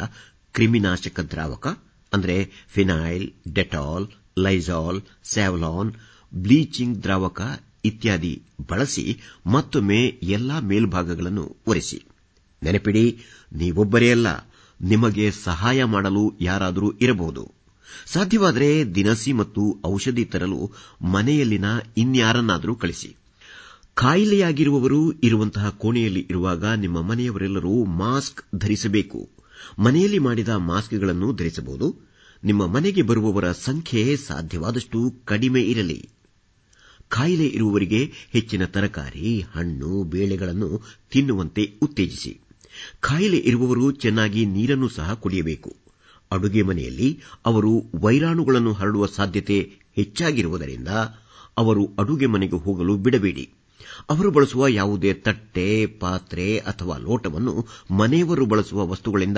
ಕ್ರಿಮಿನಾಶಕ 0.53 1.19
ದ್ರಾವಕ, 1.19 1.67
ಅಂದರೆ 2.13 2.51
phenyl 2.73 3.53
Dettol 3.53 4.07
Lysol 4.37 5.01
Savlon, 5.23 5.91
bleaching 6.33 7.03
ದ್ರಾವಕ 7.03 7.41
ಇತ್ಯಾದಿ 7.85 8.41
ಬಳಸಿ 8.69 9.05
ಮತ್ತೊಮ್ಮೆ 9.45 10.01
ಎಲ್ಲಾ 10.23 10.59
ಮೇಲ್ಭಾಗಗಳನ್ನು 10.59 11.55
ಒರೆಸಿ. 11.67 12.10
ನೆನಪಿಡಿ, 12.65 13.03
ನೀವೊಬ್ಬರೇ 13.53 14.11
ಅಲ್ಲ, 14.11 14.27
ನಿಮಗೆ 14.81 15.31
ಸಹಾಯ 15.43 15.83
ಮಾಡಲು 15.83 16.33
ಯಾರಾದರೂ 16.41 16.93
ಇರಬಹುದು. 17.01 17.51
ಸಾಧ್ಯವಾದರೆ 18.05 18.95
ದಿನಸಿ 18.95 19.33
ಮತ್ತು 19.33 19.77
ಔಷಧಿ 19.85 20.25
ತರಲು 20.25 20.71
ಮನೆಯಲ್ಲಿನ 21.01 21.65
ಇನ್ಯಾರನ್ನಾದರೂ 21.97 22.75
ಕಳಿಸಿ. 22.75 23.15
ಕಾಯಿಲೆಯಾಗಿರುವವರು 23.93 25.11
ಇರುವಂತಹ 25.11 25.69
ಕೋಣೆಯಲ್ಲಿ 25.69 26.27
ಇರುವಾಗ 26.29 26.65
ನಿಮ್ಮ 26.65 27.01
ಮನೆಯವರೆಲ್ಲರೂ 27.01 27.85
ಮಾಸ್ಕ್ 27.85 28.41
ಧರಿಸಬೇಕು. 28.55 29.29
ಮನೆಯಲ್ಲಿ 29.79 30.19
ಮಾಡಿದ 30.19 30.49
ಮಾಸ್ಕ್ಗಳನ್ನು 30.49 31.33
ಧರಿಸಬಹುದು. 31.33 31.87
ನಿಮ್ಮ 32.43 32.67
ಮನೆಗೆ 32.67 33.01
ಬರುವವರ 33.01 33.51
ಸಂಖ್ಯೆ 33.51 34.17
ಸಾಧ್ಯವಾದಷ್ಟು 34.17 35.13
ಕಡಿಮೆ 35.25 35.61
ಇರಲಿ. 35.61 35.99
ಕಾಯಿಲೆ 37.09 37.47
ಇರುವವರಿಗೆ 37.47 38.11
ಹೆಚ್ಚಿನ 38.29 38.65
ತರಕಾರಿ, 38.65 39.45
ಹಣ್ಣು, 39.53 40.03
ಬೇಳೆಗಳನ್ನು 40.03 40.81
ತಿನ್ನುವಂತೆ 41.11 41.63
ಉತ್ತೇಜಿಸಿ. 41.81 42.50
ಕಾಯಿಲೆ 43.01 43.37
ಇರುವವರು 43.37 43.91
ಚೆನ್ನಾಗಿ 43.91 44.45
ನೀರನ್ನು 44.45 44.89
ಸಹ 44.89 45.13
ಕುಡಿಯಬೇಕು. 45.13 45.75
ಅಡುಗೆ 46.31 46.61
ಮನೆಯಲ್ಲಿ 46.61 47.19
ಅವರು 47.45 47.83
ವೈರಾಣುಗಳನ್ನು 47.95 48.73
ಹರಡುವ 48.73 49.05
ಸಾಧ್ಯತೆ 49.05 49.71
ಹೆಚ್ಚಾಗಿರುವುದರಿಂದ 49.95 50.87
ಅವರು 51.57 51.89
ಅಡುಗೆ 51.99 52.25
ಮನೆಗೆ 52.25 52.55
ಹೋಗಲು 52.55 52.97
ಬಿಡಬೇಡಿ. 52.97 53.49
ಅವರು 54.09 54.31
ಬಳಸುವ 54.31 54.67
ಯಾವುದೇ 54.67 55.13
ತಟ್ಟೆ, 55.13 55.85
ಪಾತ್ರೆ 55.85 56.57
ಅಥವಾ 56.57 56.97
ಲೋಟವನ್ನು 56.97 57.67
ಮನೆಯವರು 57.91 58.45
ಬಳಸುವ 58.45 58.87
ವಸ್ತುಗಳಿಂದ 58.87 59.37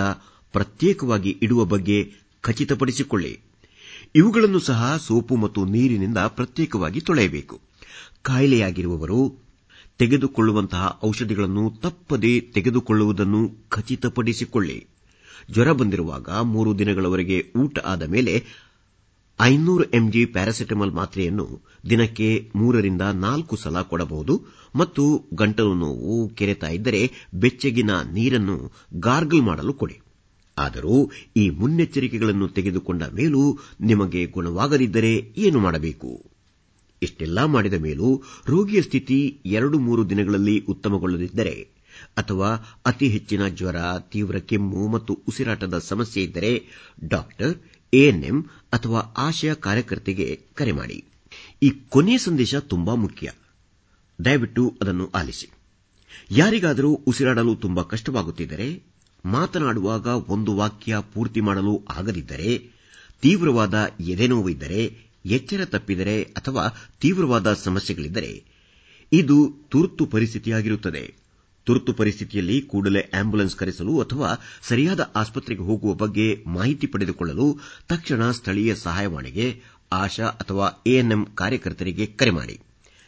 ಪ್ರತ್ಯೇಕವಾಗಿ 0.52 1.40
ಇಡುವ 1.42 1.66
ಬಗ್ಗೆ 1.66 2.12
ಖಚಿತಪಡಿಸಿಕೊಳ್ಳಿ. 2.42 3.40
ಇವುಗಳನ್ನು 4.16 4.60
ಸಹ 4.60 4.98
ಸೋಪು 4.98 5.36
ಮತ್ತು 5.36 5.66
ನೀರಿನಿಂದ 5.66 6.18
ಪ್ರತ್ಯೇಕವಾಗಿ 6.18 7.02
ತೊಳೆಯಬೇಕು. 7.02 7.62
ಕಾಯಿಲೆಯಾಗಿರುವವರು 8.22 9.43
ತೆಗೆದುಕೊಳ್ಳುವಂತಹ 10.00 11.00
ಔಷಧಿಗಳನ್ನು 11.06 11.74
ತಪ್ಪದೇ 11.82 12.40
ತೆಗೆದುಕೊಳ್ಳುವುದನ್ನು 12.40 13.52
ಖಚಿತಪಡಿಸಿಕೊಳ್ಳಿ. 13.70 14.88
ಜ್ವರ 15.52 15.72
ಬಂದಿರುವಾಗ 15.72 16.30
ಮೂರು 16.30 16.80
ದಿನಗಳವರೆಗೆ 16.80 17.52
ಊಟ 17.56 17.80
ಆದ 17.80 18.04
ಮೇಲೆ 18.04 18.44
ಐನೂರು 19.42 19.84
ಎಂಜಿ 19.84 20.26
ಪ್ಯಾರಾಸೆಟಮಾಲ್ 20.26 20.92
ಮಾತ್ರೆಯನ್ನು 20.92 21.62
ದಿನಕ್ಕೆ 21.90 22.52
ಮೂರರಿಂದ 22.56 23.02
ನಾಲ್ಕು 23.02 23.56
ಸಲ 23.56 23.82
ಕೊಡಬಹುದು 23.82 24.46
ಮತ್ತು 24.76 25.30
ಗಂಟಲು 25.34 25.74
ನೋವು 25.74 26.30
ಕೆರೆತ 26.30 26.64
ಇದ್ದರೆ 26.64 27.12
ಬೆಚ್ಚಗಿನ 27.34 27.90
ನೀರನ್ನು 28.14 28.72
ಗಾರ್ಗಲ್ 29.00 29.42
ಮಾಡಲು 29.42 29.74
ಕೊಡಿ. 29.74 30.00
ಆದರೂ 30.58 31.12
ಈ 31.38 31.50
ಮುನ್ನೆಚ್ಚರಿಕೆಗಳನ್ನು 31.50 32.48
ತೆಗೆದುಕೊಂಡ 32.48 33.04
ಮೇಲೂ 33.14 33.58
ನಿಮಗೆ 33.82 34.26
ಗುಣವಾಗದಿದ್ದರೆ 34.26 35.34
ಏನು 35.38 35.60
ಮಾಡಬೇಕು? 35.60 36.33
ಇಷ್ಟೆಲ್ಲ 37.04 37.46
ಮಾಡಿದ 37.46 37.74
ಮೇಲೂ 37.74 38.10
ರೋಗಿಯ 38.48 38.82
ಸ್ಥಿತಿ 38.82 39.42
ಎರಡು 39.46 39.80
ಮೂರು 39.80 40.10
ದಿನಗಳಲ್ಲಿ 40.10 40.60
ಉತ್ತಮಗೊಳ್ಳದಿದ್ದರೆ 40.70 41.74
ಅಥವಾ 42.18 42.50
ಅತಿ 42.86 43.08
ಹೆಚ್ಚಿನ 43.10 43.48
ಜ್ವರ, 43.48 43.76
ತೀವ್ರ 44.12 44.38
ಕೆಮ್ಮು 44.38 44.88
ಮತ್ತು 44.88 45.20
ಉಸಿರಾಟದ 45.28 45.78
ಸಮಸ್ಯೆ 45.78 46.24
ಇದ್ದರೆ 46.24 46.52
ಡಾಕ್ಟರ್, 47.04 47.54
ಎಎನ್ಎಂ 47.94 48.38
ಅಥವಾ 48.74 49.00
ಆಶಯ 49.00 49.54
ಕಾರ್ಯಕರ್ತೆಗೆ 49.54 50.28
ಕರೆ 50.54 50.72
ಮಾಡಿ. 50.72 51.04
ಈ 51.64 51.70
ಕೊನೆಯ 51.90 52.18
ಸಂದೇಶ 52.18 52.56
ತುಂಬಾ 52.56 52.96
ಮುಖ್ಯ. 52.96 53.32
ದಯವಿಟ್ಟು 54.26 54.74
ಅದನ್ನು 54.82 55.10
ಆಲಿಸಿ. 55.16 55.48
ಯಾರಿಗಾದರೂ 56.32 56.94
ಉಸಿರಾಡಲು 56.94 57.56
ತುಂಬಾ 57.56 57.84
ಕಷ್ಟವಾಗುತ್ತಿದ್ದರೆ, 57.84 58.84
ಮಾತನಾಡುವಾಗ 59.26 60.08
ಒಂದು 60.08 60.56
ವಾಕ್ಯ 60.56 60.98
ಪೂರ್ತಿ 61.14 61.42
ಮಾಡಲು 61.42 61.86
ಆಗದಿದ್ದರೆ, 61.90 62.72
ತೀವ್ರವಾದ 63.22 63.76
ಎದೆನೋವು 64.00 64.50
ಇದ್ದರೆ 64.50 65.13
ಎಚ್ಚರ 65.26 65.66
ತಪ್ಪಿದರೆ 65.66 66.24
ಅಥವಾ 66.24 66.68
ತೀವ್ರವಾದ 67.02 67.54
ಸಮಸ್ಯೆಗಳಿದ್ದರೆ 67.54 68.44
ಇದು 69.14 69.56
ತುರ್ತು 69.70 70.06
ಪರಿಸ್ಥಿತಿಯಾಗಿರುತ್ತದೆ. 70.06 71.14
ತುರ್ತು 71.66 71.94
ಪರಿಸ್ಥಿತಿಯಲ್ಲಿ 71.94 72.62
ಕೂಡಲೇ 72.62 73.00
ಆಂಬ್ಯುಲೆನ್ಸ್ 73.00 73.56
ಕರೆಸಲು 73.56 74.02
ಅಥವಾ 74.02 74.34
ಸರಿಯಾದ 74.62 75.12
ಆಸ್ಪತ್ರೆಗೆ 75.16 75.62
ಹೋಗುವ 75.62 75.94
ಬಗ್ಗೆ 75.94 76.44
ಮಾಹಿತಿ 76.48 76.88
ಪಡೆದುಕೊಳ್ಳಲು 76.88 77.60
ತಕ್ಷಣ 77.88 78.32
ಸ್ಥಳೀಯ 78.32 78.76
ಸಹಾಯವಾಣಿಗೆ, 78.76 79.62
ಆಶಾ 79.92 80.26
ಅಥವಾ 80.26 80.84
ಎಎನ್ಎಂ 80.88 81.26
ಕಾರ್ಯಕರ್ತರಿಗೆ 81.26 82.06
ಕರೆ 82.06 82.30
ಮಾಡಿ. 82.30 82.60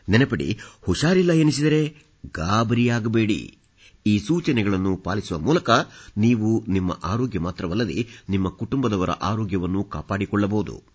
ನೆನಪಿಡಿ, 0.09 0.59
ಹುಷಾರಿಲ್ಲ 0.82 1.32
ಎನಿಸಿದರೆ 1.32 1.95
ಗಾಬರಿಯಾಗಬೇಡಿ. 2.34 3.57
ಈ 4.05 4.20
ಸೂಚನೆಗಳನ್ನು 4.20 4.97
ಪಾಲಿಸುವ 4.97 5.39
ಮೂಲಕ 5.39 5.70
ನೀವು 6.18 6.66
ನಿಮ್ಮ 6.68 6.99
ಆರೋಗ್ಯ 7.03 7.39
ಮಾತ್ರವಲ್ಲದೆ 7.39 8.07
ನಿಮ್ಮ 8.30 8.49
ಕುಟುಂಬದವರ 8.49 9.09
ಆರೋಗ್ಯವನ್ನು 9.09 9.84
ಕಾಪಾಡಿಕೊಳ್ಳಬಹುದು. 9.84 10.94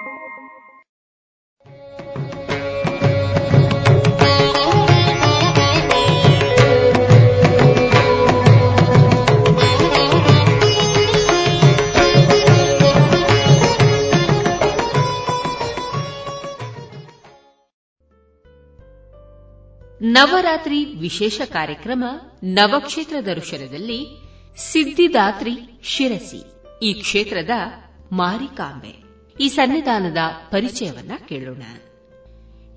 ನವರಾತ್ರಿ 20.01 20.85
ವಿಶೇಷ 20.85 21.41
ಕಾರ್ಯಕ್ರಮ 21.41 22.03
ನವಕ್ಷೇತ್ರ 22.43 23.15
ದರ್ಶನದಲ್ಲಿ 23.25 24.05
ಸಿದ್ಧಿದಾತ್ರಿ 24.57 25.51
ಶಿರಸಿ, 25.83 26.43
ಈ 26.81 26.93
ಕ್ಷೇತ್ರದ 26.93 27.49
ಮಾರಿಕಾಂಬೆ. 28.11 29.03
ಈ 29.39 29.47
ಸನ್ನಿಧಾನದ 29.47 30.17
ಪರಿಚಯವನ್ನ 30.49 31.11
ಕೇಳೋಣ. 31.29 31.61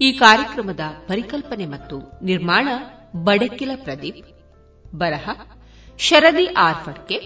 ಈ 0.01 0.13
ಕಾರ್ಯಕ್ರಮದ 0.13 0.81
ಪರಿಕಲ್ಪನೆ 1.09 1.67
ಮತ್ತು 1.67 2.25
ನಿರ್ಮಾಣ 2.25 2.69
ಬಡಕಿಲ 3.25 3.71
ಪ್ರದೀಪ್, 3.75 4.29
ಬರಹ 4.95 5.31
ಶರದಿ 5.99 6.47
ಆರ್ಫಡ್ಕೆ 6.47 7.21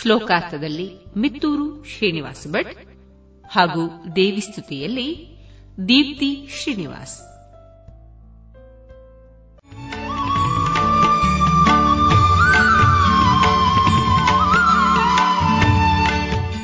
ಶ್ಲೋಕಾರ್ಥದಲ್ಲಿ 0.00 0.90
ಮಿತ್ತೂರು 1.16 1.84
ಶ್ರೀನಿವಾಸ 1.84 2.46
ಭಟ್ 2.50 2.78
ಹಾಗೂ 3.50 4.04
ದೇವಿಸ್ತುತಿಯಲ್ಲಿ 4.16 5.38
ದೀಪ್ತಿ 5.88 6.48
ಶ್ರೀನಿವಾಸ್. 6.62 7.35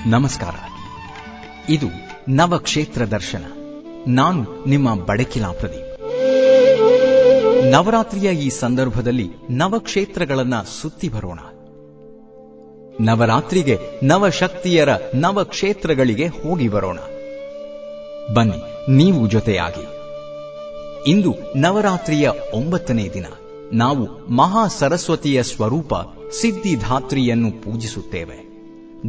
ನಮಸ್ಕಾರ. 0.07 0.55
ಇದು 1.69 1.87
ನವಕ್ಷೇತ್ರ 2.29 3.05
ದರ್ಶನ. 3.05 3.45
ನಾನು 4.07 4.65
ನಿಮ್ಮ 4.69 4.95
ಬಡಕಿಲಾ 4.95 5.53
ಪ್ರದೀಪ್. 5.53 6.01
ನವರಾತ್ರಿಯ 7.71 8.35
ಈ 8.35 8.49
ಸಂದರ್ಭದಲ್ಲಿ 8.49 9.31
ನವಕ್ಷೇತ್ರಗಳನ್ನ 9.51 10.55
ಸುತ್ತಿ 10.83 11.09
ಬರೋಣ. 11.09 11.39
ನವರಾತ್ರಿಗೆ 13.01 13.79
ನವಶಕ್ತಿಯರ 14.03 14.89
ನವಕ್ಷೇತ್ರಗಳಿಗೆ 15.15 16.27
ಹೋಗಿ 16.27 16.69
ಬರೋಣ. 16.69 16.99
ಬನ್ನಿ, 18.35 18.91
ನೀವು 18.93 19.29
ಜೊತೆಯಾಗಿ. 19.29 19.87
ಇಂದು 21.11 21.35
ನವರಾತ್ರಿಯ 21.57 22.31
ಒಂಬತ್ತನೇ 22.55 23.09
ದಿನ. 23.15 23.27
ನಾವು 23.73 24.33
ಮಹಾ 24.33 24.69
ಸರಸ್ವತಿಯ 24.69 25.43
ಸ್ವರೂಪ 25.43 25.95
ಸಿದ್ಧಿಧಾತ್ರಿಯನ್ನು 26.41 27.51
ಪೂಜಿಸುತ್ತೇವೆ. 27.51 28.52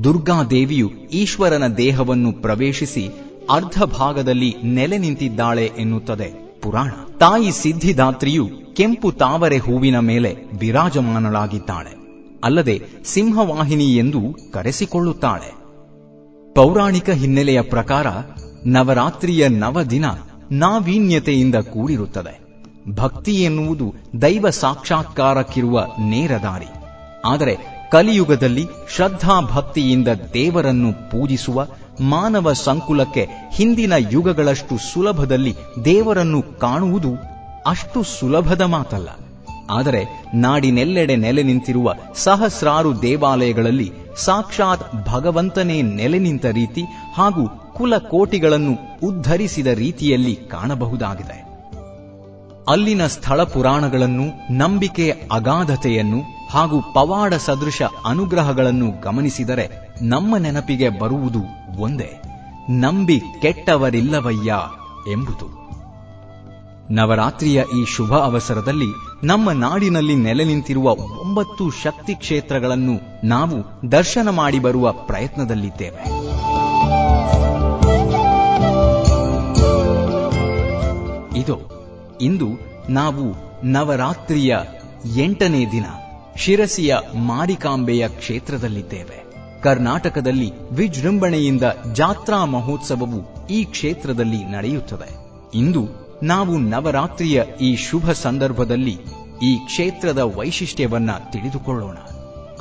ದುರ್ಗಾದೇವಿಯು 0.04 0.90
ಈಶ್ವರನ 1.14 1.68
ದೇಹವನ್ನು 1.68 2.32
ಪ್ರವೇಶಿಸಿ 2.32 3.10
ಅರ್ಧ 3.50 3.84
ಭಾಗದಲ್ಲಿ 3.84 4.56
ನೆಲೆ 4.64 4.98
ನಿಂತಿದ್ದಾಳೆ 4.98 5.72
ಎನ್ನುತ್ತದೆ 5.78 6.60
ಪುರಾಣ. 6.62 6.90
ತಾಯಿ 7.20 7.52
ಸಿದ್ಧಿದಾತ್ರಿಯು 7.52 8.50
ಕೆಂಪು 8.74 9.12
ತಾವರೆ 9.12 9.58
ಹೂವಿನ 9.58 10.00
ಮೇಲೆ 10.00 10.36
ವಿರಾಜಮಾನಳಾಗಿದ್ದಾಳೆ. 10.60 11.96
ಅಲ್ಲದೆ 12.44 12.82
ಸಿಂಹವಾಹಿನಿ 13.06 13.96
ಎಂದು 13.96 14.52
ಕರೆಸಿಕೊಳ್ಳುತ್ತಾಳೆ. 14.52 15.54
ಪೌರಾಣಿಕ 16.54 17.10
ಹಿನ್ನೆಲೆಯ 17.10 17.62
ಪ್ರಕಾರ 17.62 18.08
ನವರಾತ್ರಿಯ 18.66 19.48
ನವದಿನ 19.48 20.06
ನಾವೀನ್ಯತೆಯಿಂದ 20.52 21.56
ಕೂಡಿರುತ್ತದೆ. 21.56 22.40
ಭಕ್ತಿ 22.96 23.32
ಎನ್ನುವುದು 23.32 23.94
ದೈವ 24.22 24.50
ಸಾಕ್ಷಾತ್ಕಾರಕ್ಕಿರುವ 24.50 25.86
ನೇರ 26.00 26.32
ದಾರಿ. 26.44 26.68
ಆದರೆ 27.26 27.73
ಕಲಿಯುಗದಲ್ಲಿ 27.94 28.66
ಶ್ರದ್ಧಾ 28.96 29.42
ಭಕ್ತಿಯಿಂದ 29.42 30.08
ದೇವರನ್ನು 30.34 30.94
ಪೂಜಿಸುವ 31.12 31.68
ಮಾನವ 32.02 32.54
ಸಂಕುಲಕ್ಕೆ 32.54 33.28
ಹಿಂದಿನ 33.54 33.94
ಯುಗಗಳಷ್ಟು 34.12 34.78
ಸುಲಭದಲ್ಲಿ 34.94 35.54
ದೇವರನ್ನು 35.86 36.60
ಕಾಣುವುದು 36.60 37.12
ಅಷ್ಟು 37.66 38.04
ಸುಲಭದ 38.04 38.62
ಮಾತಲ್ಲ. 38.62 39.10
ಆದರೆ 39.70 40.02
ನಾಡಿನೆಲ್ಲೆಡೆ 40.34 41.16
ನೆಲೆ 41.16 41.44
ನಿಂತಿರುವ 41.44 41.94
ಸಹಸ್ರಾರು 42.16 43.02
ದೇವಾಲಯಗಳಲ್ಲಿ 43.02 43.92
ಸಾಕ್ಷಾತ್ 44.18 44.84
ಭಗವಂತನೇ 45.08 45.82
ನೆಲೆ 45.82 46.20
ನಿಂತ 46.20 46.46
ರೀತಿ 46.46 46.84
ಹಾಗೂ 47.16 47.44
ಕುಲಕೋಟಿಗಳನ್ನು 47.74 48.74
ಉದ್ಧರಿಸಿದ 49.08 49.68
ರೀತಿಯಲ್ಲಿ 49.68 50.36
ಕಾಣಬಹುದಾಗಿದೆ. 50.36 51.38
ಅಲ್ಲಿನ 52.68 53.08
ಸ್ಥಳ 53.08 53.44
ಪುರಾಣಗಳನ್ನು 53.44 54.54
ನಂಬಿಕೆ 54.54 55.06
ಅಗಾಧತೆಯನ್ನು 55.32 56.43
ಹಾಗೂ 56.54 56.82
ಪವಾಡ 56.82 57.34
ಸದೃಶ 57.34 57.82
ಅನುಗ್ರಹಗಳನ್ನು 58.06 59.02
ಗಮನಿಸಿದರೆ 59.02 59.96
ನಮ್ಮ 60.02 60.38
ನೆನಪಿಗೆ 60.38 60.90
ಬರುವುದು 60.90 61.40
ಒಂದೇ. 61.80 62.22
ನಂಬಿ 62.70 63.22
ಕೆಟ್ಟವರಿಲ್ಲವಯ್ಯ 63.42 64.56
ಎಂಬುದು. 65.12 65.64
ನವರಾತ್ರಿಯ 66.94 67.64
ಈ 67.78 67.86
ಶುಭ 67.86 68.14
ಅವಸರದಲ್ಲಿ 68.14 68.86
ನಮ್ಮ 69.24 69.52
ನಾಡಿನಲ್ಲಿ 69.52 70.16
ನೆಲೆ 70.16 70.44
ನಿಂತಿರುವ 70.44 70.92
ಒಂಬತ್ತು 70.92 71.70
ಶಕ್ತಿ 71.70 72.16
ಕ್ಷೇತ್ರಗಳನ್ನು 72.16 73.28
ನಾವು 73.28 73.92
ದರ್ಶನ 73.92 74.30
ಮಾಡಿ 74.30 74.60
ಬರುವ 74.60 74.92
ಪ್ರಯತ್ನದಲ್ಲಿದ್ದೇವೆ. 74.92 76.04
ಇದು 81.40 81.60
ಇಂದು 82.22 82.48
ನಾವು 82.90 83.36
ನವರಾತ್ರಿಯ 83.64 84.58
ಎಂಟನೇ 85.18 85.72
ದಿನ. 85.72 85.86
ಶಿರಸಿಯ 86.38 86.96
ಮಾರಿಕಾಂಬೆಯ 87.16 88.08
ಕ್ಷೇತ್ರದಲ್ಲಿದ್ದೇವೆ. 88.08 89.24
ಕರ್ನಾಟಕದಲ್ಲಿ 89.62 90.52
ವಿಜೃಂಭಣೆಯಿಂದ 90.72 91.64
ಜಾತ್ರಾ 91.94 92.46
ಮಹೋತ್ಸವವು 92.46 93.48
ಈ 93.48 93.64
ಕ್ಷೇತ್ರದಲ್ಲಿ 93.64 94.44
ನಡೆಯುತ್ತದೆ. 94.44 95.16
ಇಂದು 95.58 95.88
ನಾವು 96.24 96.58
ನವರಾತ್ರಿಯ 96.58 97.44
ಈ 97.62 97.76
ಶುಭ 97.76 98.12
ಸಂದರ್ಭದಲ್ಲಿ 98.12 98.98
ಈ 99.44 99.56
ಕ್ಷೇತ್ರದ 99.56 100.18
ವೈಶಿಷ್ಟ್ಯವನ್ನ 100.18 101.10
ತಿಳಿದುಕೊಳ್ಳೋಣ. 101.32 101.98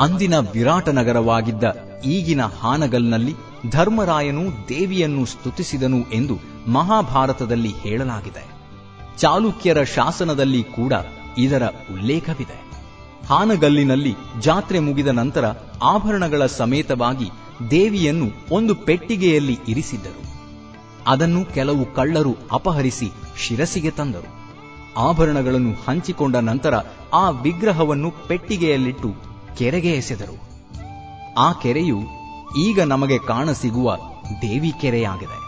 ಅಂದಿನ 0.00 0.38
ವಿರಾಟ 0.38 0.88
ನಗರವಾಗಿದ್ದ 0.88 1.64
ಈಗಿನ 2.04 2.42
ಹಾನಗಲ್ನಲ್ಲಿ 2.42 3.34
ಧರ್ಮರಾಯನು 3.70 4.68
ದೇವಿಯನ್ನು 4.68 5.26
ಸ್ತುತಿಸಿದನು 5.26 6.10
ಎಂದು 6.10 6.38
ಮಹಾಭಾರತದಲ್ಲಿ 6.70 7.70
ಹೇಳಲಾಗಿದೆ. 7.74 8.52
ಚಾಲುಕ್ಯರ 9.18 9.82
ಶಾಸನದಲ್ಲಿ 9.82 10.62
ಕೂಡ 10.62 10.92
ಇದರ 11.38 11.66
ಉಲ್ಲೇಖವಿದೆ. 11.66 12.71
ಹಾನಗಲ್ಲಿನಲ್ಲಿ 13.28 14.14
ಜಾತ್ರೆ 14.40 14.78
ಮುಗಿದ 14.78 15.06
ನಂತರ 15.06 15.44
ಆಭರಣಗಳ 15.82 16.46
ಸಮೇತವಾಗಿ 16.46 17.30
ದೇವಿಯನ್ನು 17.70 18.54
ಒಂದು 18.54 18.74
ಪೆಟ್ಟಿಗೆಯಲ್ಲಿ 18.74 19.58
ಇರಿಸಿದ್ದರು. 19.68 20.32
ಅದನ್ನು 21.06 21.44
ಕೆಲವು 21.44 21.94
ಕಳ್ಳರು 21.94 22.36
ಅಪಹರಿಸಿ 22.52 23.10
ಶಿರಸಿಗೆ 23.38 23.90
ತಂದರು. 23.90 24.42
ಆಭರಣಗಳನ್ನು 24.96 25.72
ಹಂಚಿಕೊಂಡ 25.88 26.36
ನಂತರ 26.36 26.74
ಆ 27.12 27.30
ವಿಗ್ರಹವನ್ನು 27.30 28.10
ಪೆಟ್ಟಿಗೆಯಲ್ಲಿಟ್ಟು 28.10 29.14
ಕೆರೆಗೆ 29.58 29.90
ಎಸೆದರು. 29.90 30.52
ಆ 31.38 31.52
ಕೆರೆಯು 31.52 31.98
ಈಗ 32.58 32.80
ನಮಗೆ 32.80 33.18
ಕಾಣಸಿಗುವ 33.18 33.96
ದೇವಿ 34.42 34.72
ಕೆರೆಯಾಗಿದೆ. 34.80 35.42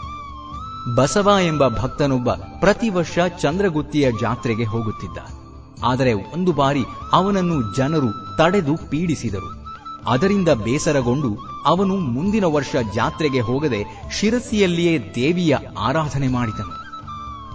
ಬಸವ 0.95 1.37
ಎಂಬ 1.47 1.67
ಭಕ್ತನೊಬ್ಬ 1.67 2.31
ಪ್ರತಿ 2.31 2.89
ವರ್ಷ 2.89 3.19
ಚಂದ್ರಗುತ್ತಿಯ 3.41 4.11
ಜಾತ್ರೆಗೆ 4.11 4.63
ಹೋಗುತ್ತಿದ್ದ. 4.63 5.34
ಆದರೆ 5.83 6.13
ಒಂದು 6.13 6.51
ಬಾರಿ 6.51 6.83
ಅವನನ್ನು 7.13 7.75
ಜನರು 7.77 8.37
ತಡೆದು 8.37 8.89
ಪೀಡಿಸಿದರು. 8.89 9.65
ಅದರಿಂದ 10.09 10.49
ಬೇಸರಗೊಂಡು 10.49 11.37
ಅವನು 11.65 11.95
ಮುಂದಿನ 11.95 12.45
ವರ್ಷ 12.45 12.75
ಜಾತ್ರೆಗೆ 12.93 13.39
ಹೋಗದೆ 13.39 14.09
ಶಿರಸಿಯಲ್ಲಿಯೇ 14.19 15.11
ದೇವಿಯ 15.15 15.57
ಆರಾಧನೆ 15.77 16.27
ಮಾಡಿದನು. 16.27 16.85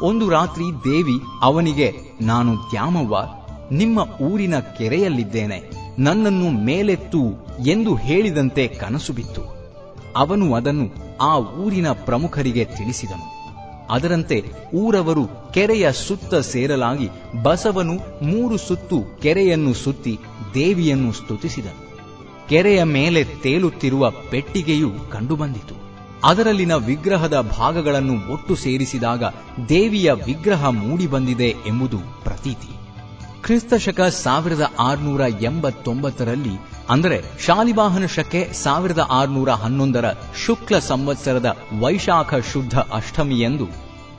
ಒಂದು 0.04 0.30
ರಾತ್ರಿ 0.30 0.64
ದೇವಿ 0.64 1.20
ಅವನಿಗೆ, 1.42 1.94
ನಾನು 2.20 2.56
ದ್ಯಾಮವ್ವ, 2.56 3.16
ನಿಮ್ಮ 3.72 4.00
ಊರಿನ 4.00 4.58
ಕೆರೆಯಲ್ಲಿದ್ದೇನೆ, 4.58 5.70
ನನ್ನನ್ನು 5.98 6.64
ಮೇಲೆತ್ತು 6.64 7.46
ಎಂದು 7.66 7.94
ಹೇಳಿದಂತೆ 7.94 8.68
ಕನಸು 8.68 9.12
ಬಿತ್ತು. 9.12 9.42
ಅವನು 10.16 10.54
ಅದನ್ನು 10.54 11.18
ಆ 11.20 11.38
ಊರಿನ 11.38 11.90
ಪ್ರಮುಖರಿಗೆ 11.92 12.64
ತಿಳಿಸಿದನು. 12.64 13.39
ಅದರಂತೆ 13.90 14.44
ಊರವರು 14.74 15.28
ಕೆರೆಯ 15.54 15.92
ಸುತ್ತ 15.92 16.34
ಸೇರಲಾಗಿ 16.34 17.08
ಬಸವನು 17.42 18.24
ಮೂರು 18.24 18.56
ಸುತ್ತು 18.56 19.20
ಕೆರೆಯನ್ನು 19.22 19.74
ಸುತ್ತಿ 19.74 20.18
ದೇವಿಯನ್ನು 20.54 21.12
ಸ್ತುತಿಸಿದನು. 21.12 21.90
ಕೆರೆಯ 22.48 22.82
ಮೇಲೆ 22.82 23.24
ತೇಲುತ್ತಿರುವ 23.24 24.10
ಪೆಟ್ಟಿಗೆಯು 24.10 25.10
ಕಂಡುಬಂದಿತು. 25.10 25.74
ಅದರಲ್ಲಿನ 26.24 26.74
ವಿಗ್ರಹದ 26.74 27.40
ಭಾಗಗಳನ್ನು 27.58 28.32
ಒಟ್ಟು 28.32 28.54
ಸೇರಿಸಿದಾಗ 28.56 29.24
ದೇವಿಯ 29.68 30.12
ವಿಗ್ರಹ 30.12 30.68
ಮೂಡಿಬಂದಿದೆ 30.68 31.48
ಎಂಬುದು 31.48 31.98
ಪ್ರತೀತಿ. 32.24 32.68
ಕ್ರಿಸ್ತಶಕ 33.42 34.00
ಸಾವಿರದ 34.00 34.66
ಆರುನೂರ 34.78 35.20
ಎಂಬತ್ತೊಂಬತ್ತರಲ್ಲಿ 35.20 36.60
ಅಂದರೆ 36.90 37.18
ಶಾಲಿವಾಹನ 37.46 38.06
ಶಕೆ 38.06 38.40
ಸಾವಿರದ 38.52 39.02
ಆರುನೂರ 39.10 39.50
ಹನ್ನೊಂದರ 39.50 40.06
ಶುಕ್ಲ 40.46 40.78
ಸಂವತ್ಸರದ 40.78 41.48
ವೈಶಾಖ 41.80 42.34
ಶುದ್ಧ 42.52 42.78
ಅಷ್ಟಮಿಯಂದು 42.78 43.66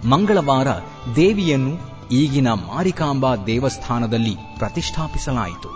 ಮಂಗಳವಾರ 0.09 0.67
ದೇವಿಯನ್ನು 1.15 1.73
ಈಗಿನ 2.11 2.49
ಮಾರಿಕಾಂಬಾ 2.53 3.35
ದೇವಸ್ಥಾನದಲ್ಲಿ 3.35 4.35
ಪ್ರತಿಷ್ಠಾಪಿಸಲಾಯಿತು. 4.57 5.69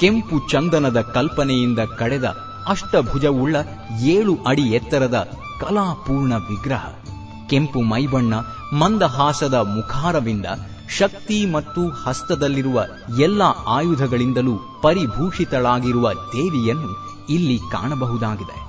ಕೆಂಪು 0.00 0.36
ಚಂದನದ 0.50 1.00
ಕಲ್ಪನೆಯಿಂದ 1.00 1.78
ಕಡೆದ 1.98 2.28
ಅಷ್ಟಭುಜವುಳ್ಳ 2.66 3.56
ಏಳು 4.02 4.34
ಅಡಿ 4.46 4.62
ಎತ್ತರದ 4.62 5.18
ಕಲಾಪೂರ್ಣ 5.60 6.32
ವಿಗ್ರಹ, 6.32 6.84
ಕೆಂಪು 7.48 7.80
ಮೈಬಣ್ಣ, 7.80 8.34
ಮಂದಹಾಸದ 8.72 9.54
ಮುಖಾರವಿಂದ 9.54 10.46
ಶಕ್ತಿ 10.90 11.46
ಮತ್ತು 11.46 11.88
ಹಸ್ತದಲ್ಲಿರುವ 11.88 12.84
ಎಲ್ಲ 13.20 13.42
ಆಯುಧಗಳಿಂದಲೂ 13.66 14.80
ಪರಿಭೂಷಿತಳಾಗಿರುವ 14.82 16.12
ದೇವಿಯನ್ನು 16.12 17.24
ಇಲ್ಲಿ 17.30 17.58
ಕಾಣಬಹುದಾಗಿದೆ. 17.58 18.64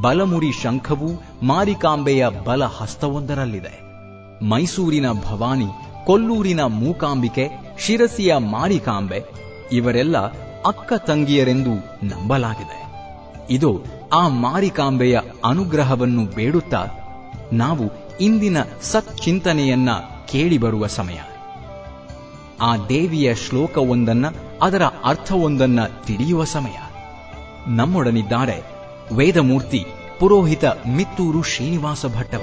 ಬಲಮುರಿ 0.00 0.52
ಶಂಖವು 0.52 1.08
ಮಾರಿಕಾಂಬೆಯ 1.46 2.28
ಬಲ 2.46 2.64
ಹಸ್ತವೊಂದರಲ್ಲಿದೆ 2.64 3.86
ಮೈಸೂರಿನ 4.44 5.12
ಭವಾನಿ 5.12 5.66
ಕೊಲ್ಲೂರಿನ 6.06 6.60
ಮೂಕಾಂಬಿಕೆ 6.60 7.48
ಶಿರಸಿಯ 7.78 8.36
ಮಾರಿಕಾಂಬೆ 8.36 9.24
ಇವರೆಲ್ಲ 9.72 10.18
ಅಕ್ಕ 10.62 10.92
ತಂಗಿಯರೆಂದು 11.06 11.70
ನಂಬಲಾಗಿದೆ. 12.06 12.86
ಇದು 13.50 13.84
ಆ 14.12 14.28
ಮಾರಿಕಾಂಬೆಯ 14.28 15.20
ಅನುಗ್ರಹವನ್ನು 15.44 16.34
ಬೇಡುತ್ತಾ 16.34 16.86
ನಾವು 17.52 18.16
ಇಂದಿನ 18.20 18.56
ಸಚ್ಚಿಂತನೆಯನ್ನ 18.82 19.88
ಕೇಳಿ 20.28 20.58
ಬರುವ 20.58 20.86
ಸಮಯ. 20.86 21.20
ಆ 22.60 22.76
ದೇವಿಯ 22.76 23.34
ಶ್ಲೋಕವೊಂದನ್ನ 23.34 24.26
ಅದರ 24.62 24.82
ಅರ್ಥವೊಂದನ್ನ 24.84 25.86
ತಿಳಿಯುವ 25.86 26.44
ಸಮಯ. 26.44 26.76
ನಮ್ಮೊಡನಿದ್ದಾರೆ 27.68 28.62
ವೇದಮೂರ್ತಿ 29.14 29.84
ಪುರೋಹಿತ 30.20 30.64
ಮಿತ್ತೂರು 30.64 31.42
ಶ್ರೀನಿವಾಸ 31.42 32.06
ಭಟ್ಟ 32.06 32.34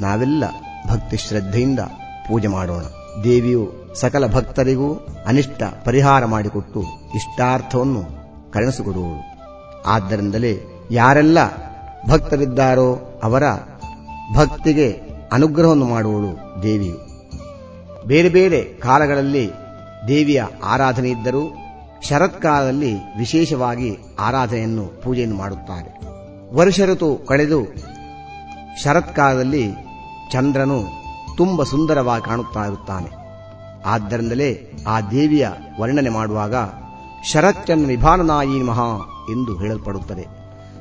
ನಾವೆಲ್ಲ 0.00 0.44
ಭಕ್ತಿ 0.90 1.16
ಶ್ರದ್ಧೆಯಿಂದ 1.16 1.80
ಪೂಜೆ 2.28 2.48
ಮಾಡೋಣ. 2.48 2.82
ದೇವಿಯು 3.24 3.87
ಸಕಲ 4.00 4.26
ಭಕ್ತರಿಗೂ 4.26 4.94
ಅನಿಷ್ಟ 5.26 5.62
ಪರಿಹಾರ 5.84 6.24
ಮಾಡಿಕೊಟ್ಟು 6.24 6.82
ಇಷ್ಟಾರ್ಥವನ್ನು 7.14 8.02
ಕರುಣಿಸಿಕೊಡುವಳು 8.52 9.38
ಆದ್ದರಿಂದಲೇ 9.86 10.58
ಯಾರೆಲ್ಲ 10.90 11.38
ಭಕ್ತರಿದ್ದಾರೋ 12.08 13.20
ಅವರ 13.22 13.42
ಭಕ್ತಿಗೆ 14.36 15.00
ಅನುಗ್ರಹವನ್ನು 15.32 15.86
ಮಾಡುವಳು 15.86 16.62
ದೇವಿಯು. 16.62 16.96
ಬೇರೆ 18.06 18.28
ಬೇರೆ 18.28 18.64
ಕಾಲಗಳಲ್ಲಿ 18.64 19.50
ದೇವಿಯ 20.08 20.42
ಆರಾಧನೆ 20.64 21.10
ಇದ್ದರೂ 21.10 21.56
ಶರತ್ಕಾಲದಲ್ಲಿ 22.08 22.94
ವಿಶೇಷವಾಗಿ 23.18 23.96
ಆರಾಧನೆಯನ್ನು 24.20 25.02
ಪೂಜೆಯನ್ನು 25.02 25.36
ಮಾಡುತ್ತಾರೆ. 25.36 26.00
ವರ್ಷ 26.54 26.80
ಋತು 26.80 27.26
ಕಳೆದು 27.26 27.66
ಶರತ್ಕಾಲದಲ್ಲಿ 28.84 29.72
ಚಂದ್ರನು 30.32 30.82
ತುಂಬ 31.36 31.62
ಸುಂದರವಾಗಿ 31.62 32.24
ಕಾಣುತ್ತಾ 32.24 32.64
ಇರುತ್ತಾನೆ. 32.64 33.17
ಆದ್ದರಿಂದಲೇ 33.86 34.72
ಆ 34.86 35.00
ದೇವಿಯ 35.00 35.48
ವರ್ಣನೆ 35.80 36.10
ಮಾಡುವಾಗ 36.10 36.54
ಶರತ್ಚಂದ್ರ 37.32 37.86
ನಿಭಾನನಾಯಿ 37.86 38.62
ಮಹಾ 38.62 38.98
ಎಂದು 39.30 39.58
ಹೇಳಲ್ಪಡುತ್ತದೆ. 39.58 40.26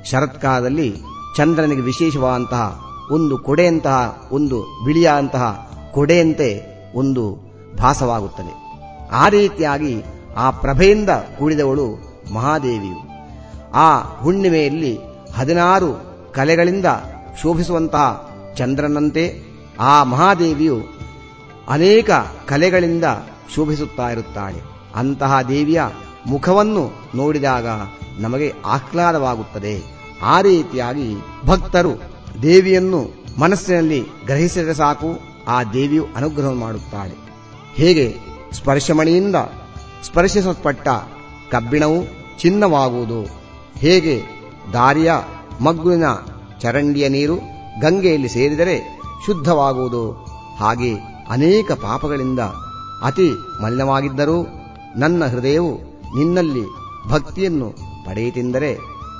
ಶರತ್ಕಾಲದಲ್ಲಿ 0.06 1.02
ಚಂದ್ರನಿಗೆ 1.38 1.82
ವಿಶೇಷವಾದಂತಹ 1.82 2.84
ಒಂದು 3.12 3.38
ಕೊಡೆಯಂತಹ 3.38 4.28
ಒಂದು 4.32 4.66
ಬಿಳಿಯಾದಂತಹ 4.86 5.72
ಕೊಡೆಯಂತೆ 5.94 6.64
ಒಂದು 6.96 7.38
ಭಾಸವಾಗುತ್ತದೆ. 7.78 8.56
ಆ 9.12 9.30
ರೀತಿಯಾಗಿ 9.30 10.04
ಆ 10.38 10.52
ಪ್ರಭೆಯಿಂದ 10.52 11.10
ಕೂಡಿದವಳು 11.10 11.88
ಮಹಾದೇವಿಯು. 12.34 13.08
ಆ 13.74 14.00
ಹುಣ್ಣಿಮೆಯಲ್ಲಿ 14.00 15.00
ಹದಿನಾರು 15.36 16.18
ಕಲೆಗಳಿಂದ 16.34 16.86
ಶೋಭಿಸುವಂತಹ 17.42 18.30
ಚಂದ್ರನಂತೆ 18.56 19.40
ಆ 19.80 20.04
ಮಹಾದೇವಿಯು 20.04 20.97
ಅನೇಕ 21.70 22.10
ಕಲೆಗಳಿಂದ 22.46 23.04
ಶೋಭಿಸುತ್ತಾ 23.56 24.10
ಇರುತ್ತಾಳೆ. 24.10 24.62
ಅಂತಹ 24.96 25.42
ದೇವಿಯ 25.42 25.82
ಮುಖವನ್ನು 26.28 26.92
ನೋಡಿದಾಗ 27.16 27.66
ನಮಗೆ 28.20 28.54
ಆಹ್ಲಾದವಾಗುತ್ತದೆ. 28.66 29.82
ಆ 30.22 30.42
ರೀತಿಯಾಗಿ 30.42 31.16
ಭಕ್ತರು 31.46 31.92
ದೇವಿಯನ್ನು 32.42 33.10
ಮನಸ್ಸಿನಲ್ಲಿ 33.40 34.00
ಗ್ರಹಿಸಿದರೆ 34.26 34.74
ಸಾಕು, 34.74 35.20
ಆ 35.48 35.64
ದೇವಿಯು 35.64 36.08
ಅನುಗ್ರಹ 36.16 36.50
ಮಾಡುತ್ತಾಳೆ. 36.50 37.16
ಹೇಗೆ? 37.76 38.16
ಸ್ಪರ್ಶಮಣಿಯಿಂದ 38.52 39.36
ಸ್ಪರ್ಶಿಸಲ್ಪಟ್ಟ 40.04 40.88
ಕಬ್ಬಿಣವು 41.52 42.04
ಚಿನ್ನವಾಗುವುದು. 42.40 43.24
ಹೇಗೆ? 43.78 44.24
ದಾರಿಯ 44.74 45.14
ಮಗ್ಗುವಿನ 45.62 46.04
ಚರಂಡಿಯ 46.60 47.10
ನೀರು 47.10 47.36
ಗಂಗೆಯಲ್ಲಿ 47.82 48.30
ಸೇರಿದರೆ 48.30 49.02
ಶುದ್ಧವಾಗುವುದು. 49.26 50.12
ಹಾಗೆ 50.60 51.17
ಅನೇಕ 51.30 51.72
ಪಾಪಗಳಿಂದ 51.72 52.40
ಅತಿ 53.04 53.30
ಮಲಿನವಾಗಿದ್ದರೂ 53.64 54.48
ನನ್ನ 54.96 55.26
ಹೃದಯವು 55.26 55.74
ನಿನ್ನಲ್ಲಿ 56.18 56.66
ಭಕ್ತಿಯನ್ನು 57.10 57.70
ಪಡೆಯಿತೆಂದರೆ 58.06 58.72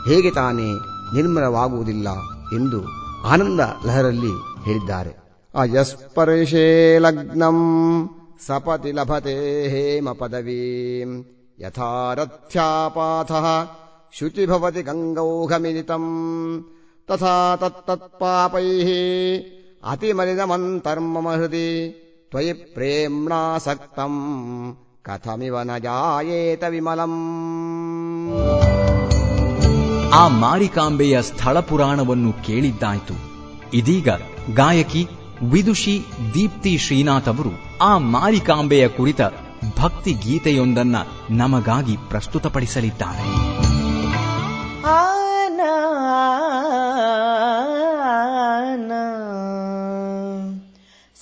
ಹೇಗೆ 0.08 0.32
ತಾನೇ 0.32 0.70
ನಿರ್ಮಲವಾಗುವುದಿಲ್ಲ 1.16 2.08
ಎಂದು 2.56 2.80
ಆನಂದ 3.28 3.60
ಲಹರಲ್ಲಿ 3.86 4.34
ಹೇಳಿದ್ದಾರೆ. 4.64 5.12
ಅಯಸ್ಪರ್ಶೇ 5.60 7.00
ಲಗ್ನಂ 7.00 7.58
ಸಪತಿ 8.46 8.92
ಲಭತೆ 8.92 9.36
ಹೇಮ 9.70 10.10
ಪದವೀಂ 10.12 11.12
ಯಥಾರಥ್ಯಾಪಾಥ 11.60 13.32
ಶುಚಿಭವತಿ 14.20 14.82
ಗಂಗೌಘಮಿಲಿತಂ 14.82 16.06
ತಥಾ 17.08 17.56
ತತ್ತತ್ಪಾಪೈಃ 17.56 18.90
अतिमलिदमन्तर्मम 19.87 21.27
हृदि 21.31 21.67
त्वयि 22.33 22.53
प्रेम्णासक्तम् 22.75 24.21
कथमिव 25.07 25.57
न 25.63 25.79
जायेत 25.87 26.65
विमलम् 26.75 27.19
ಆ 30.15 30.23
ಮಾರಿಕಾಂಬೆಯ 30.41 31.15
ಸ್ಥಳ 31.29 31.57
ಪುರಾಣವನ್ನು 31.69 32.31
ಕೇಳಿದ್ದಾಯ್ತು 32.47 33.15
ಇದೀಗ 33.79 34.09
ಗಾಯಕಿ 34.59 35.03
ವಿದುಷಿ 35.53 35.95
ದೀಪ್ತಿ 36.35 36.73
ಶ್ರೀನಾಥ್ 36.85 37.31
ಅವರು 37.33 37.53
ಆ 37.83 37.93
ಮಾರಿಕಾಂಬೆಯ 38.15 38.87
ಕುರಿತ 38.99 39.23
ಭಕ್ತಿ 39.81 40.13
ಗೀತೆಯೊಂದನ್ನ 40.25 40.97
ನಮಗಾಗಿ 41.41 41.97
ಪ್ರಸ್ತುತಪಡಿಸಲಿದ್ದಾರೆ 42.11 43.25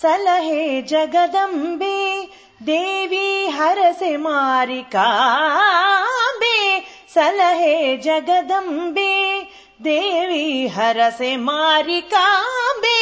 सलहे 0.05 0.81
जगदम्बे 0.81 2.27
देवी 2.63 3.49
हरसे 3.49 4.17
मारिकाम्बे। 4.17 6.83
सलहे 7.15 7.97
जगदम्बे 7.97 9.47
देवी 9.81 10.67
हरसे 10.67 11.37
मारिकाम्बे। 11.37 12.95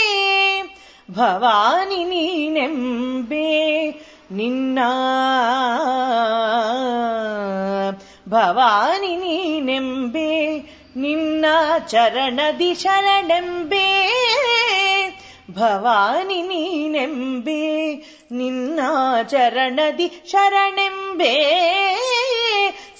भवानि 1.12 2.06
नीनेम्बे 2.06 3.96
निन्ना। 4.32 4.90
भवानि 8.30 9.08
नीनेम्बे 9.08 10.64
निन्ना 10.98 11.80
चरणदि 11.80 12.76
शरणम्बे 12.76 14.04
ಭವಾನಿ 15.51 16.41
ನೀನೆಂಬೆ 16.43 17.63
ನಿನ್ನ 18.33 18.81
ಚರಣದಿ 19.29 20.09
ಶರಣೆಂಬೆ 20.27 21.35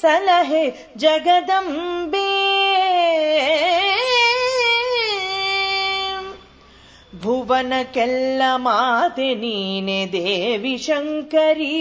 ಸಲಹೆ 0.01 0.65
ಜಗದಂಬೆ 0.97 2.27
ಭುವನಕ್ಕೆಲ್ಲ 7.23 8.43
ಮಾತೆ 8.57 9.29
ನೀನೆ 9.35 10.01
ದೇವಿ 10.13 10.75
ಶಂಕರಿ 10.79 11.77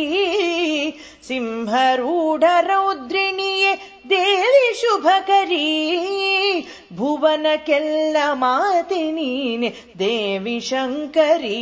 ಸಿಂಹರೂಢ 1.28 2.44
ರೌದ್ರಿಣಿಯೇ 2.62 3.74
ದೇವಿ 4.13 4.69
ಶುಭಕರಿ 4.81 5.67
ಭುವನಕ್ಕೆಲ್ಲ 6.97 8.17
ಮಾತೆ 8.41 9.03
ನೀನೆ 9.13 9.69
ದೇವಿ 9.99 10.57
ಶಂಕರಿ 10.69 11.61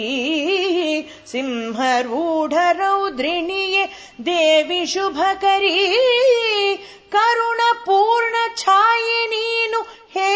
ಸಿಂಹರೂಢ 1.32 2.54
ರೌದ್ರಿಣಿಯೇ 2.80 3.84
ದೇವಿ 4.26 4.82
ಶುಭಕರಿ 4.94 5.76
ಕರುಣ 7.12 7.60
ಪೂರ್ಣ 7.84 8.34
ಛಾಯೆ 8.56 9.20
ನೀನು 9.28 9.80
ಹೇ 10.16 10.30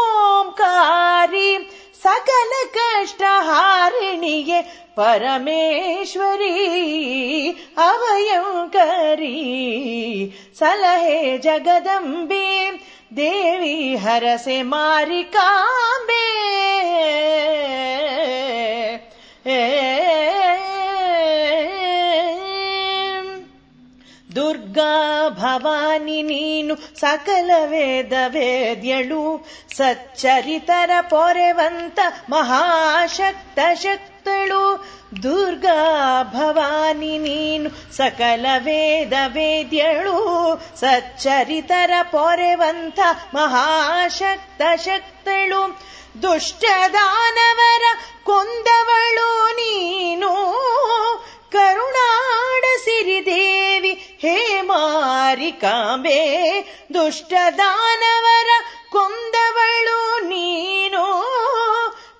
ಓಂಕಾರಿ 0.00 1.50
ಸಕಲ 2.04 2.52
ಕಷ್ಟ 2.74 3.22
ಹಾರಿಣಿಗೆ 3.48 4.60
ಪರಮೇಶ್ವರಿ 4.96 6.54
ಅವಯಂಕರಿ 7.78 9.36
ಸಲಹೆ 10.58 11.38
ಜಗದಂಬೆ 11.38 12.46
ದೇವಿ 13.16 13.96
ಹರಸೆ 13.96 14.62
ಮಾರಿಕಾಂಬೆ 14.62 16.24
ದುರ್ಗಾ 24.29 24.91
ಭವಾನಿ 25.29 26.21
ನೀನು 26.23 26.73
ಸಕಲ 26.99 27.51
ವೇದ 27.65 28.13
ವೇದ್ಯಳು 28.27 29.21
ಸಚ್ಚರಿತರ 29.77 30.91
ಪೊರೆವಂತ 31.09 31.99
ಮಹಾಶಕ್ತ 32.29 33.59
ಶಕ್ತಳು 33.83 34.63
ದುರ್ಗಾ 35.23 35.79
ಭವಾನಿ 36.33 37.17
ನೀನು 37.17 37.69
ಸಕಲ 37.97 38.45
ವೇದ 38.57 39.13
ವೇದ್ಯಳು 39.27 40.17
ಸಚ್ಚರಿತರ 40.79 41.91
ಪೊರೆವಂತ 42.11 42.99
ಮಹಾಶಕ್ತ 43.33 44.61
ಶಕ್ತಳು 44.85 45.61
ದುಷ್ಟದಾನವರ 46.21 47.85
ಕೊಂದವಳು 48.23 49.29
ನೀನು 49.51 50.31
ಕರುಣಾಡ 51.52 52.64
ಸಿರಿದೇವಿ, 52.84 53.92
ಹೇ 54.22 54.60
ಮಾರಿಕಾಂಬೆ 54.60 56.20
ದುಷ್ಟ 56.94 57.32
ದಾನವರ 57.58 58.50
ಕೊಂದವಳು 58.92 60.24
ನೀನು. 60.28 61.04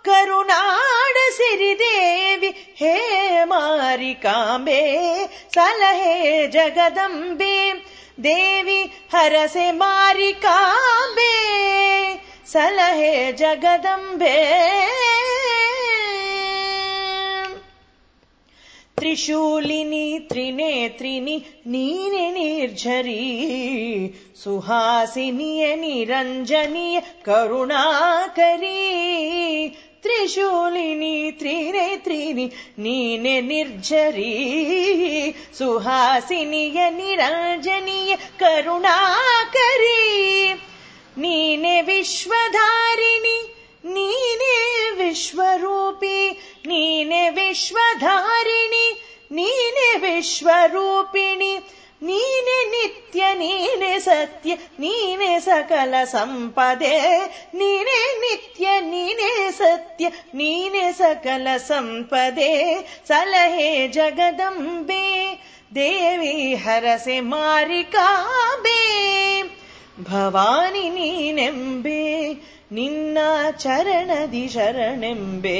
ಕರುಣಾಡ 0.05 1.17
ಸಿರಿದೇವಿ, 1.37 2.49
ಹೇ 2.77 2.95
ಮಾರಿಕಾಂಬೆ 3.45 4.81
ಸಲಹೆ 5.55 6.47
ಜಗದಂಬೆ, 6.47 7.57
ದೇವಿ 8.25 8.83
ಹರಸೆ 9.15 9.71
ಮಾರಿಕಾಂಬೆ 9.71 11.33
ಸಲಹೆ 12.53 13.33
ಜಗದಂಬೆ. 13.33 14.37
त्रिशूलिनी 19.01 20.19
त्रिनेत्रिनि 20.19 21.43
नीनि 21.67 22.31
निर्झरी 22.31 24.15
सुहासिनीय 24.45 25.77
निरञ्जनीय 25.77 27.01
करुणाकरी। 27.01 28.69
त्रिशूलिनी 30.03 31.31
त्रिनेत्रिनि 31.31 32.51
नीने 32.79 33.41
निर्झरी 33.41 35.35
सुहासिनीय 35.59 36.91
निरञ्जनीय 36.91 38.15
करुणाकरी। 38.15 39.97
नीने 41.19 41.83
विश्वधारिणि 41.83 43.39
नीने 43.85 44.91
विश्वरूपि 45.03 46.31
नीने 46.69 47.29
विश्वधारिणि 47.37 48.89
नीने 49.33 49.95
विश्वरूपिणि 50.07 51.59
नीने 52.03 52.59
नित्य 52.71 53.33
नीने 53.39 53.99
सत्य 54.01 54.55
नीने 54.81 55.39
सकल 55.41 55.95
सम्पदे 56.13 56.99
निने 57.55 57.99
नित्य 58.21 58.81
नीने 58.81 59.51
सत्य 59.53 60.11
नीने 60.35 60.93
सकल 61.01 61.57
सम्पदे 61.67 62.53
सलहे 63.09 63.89
जगदम्बे 63.95 65.05
देवी 65.73 66.55
हरसे 66.65 67.21
मारिकाबे 67.21 68.79
भवानि 70.09 70.89
नीनेम्बे 70.91 72.01
ನಿನ್ನ 72.73 73.19
ಚರಣದಿ 73.59 74.49
ಶರಣೆಂಬೆ. 74.49 75.59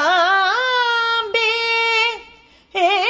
ಹೇ. 2.74 3.08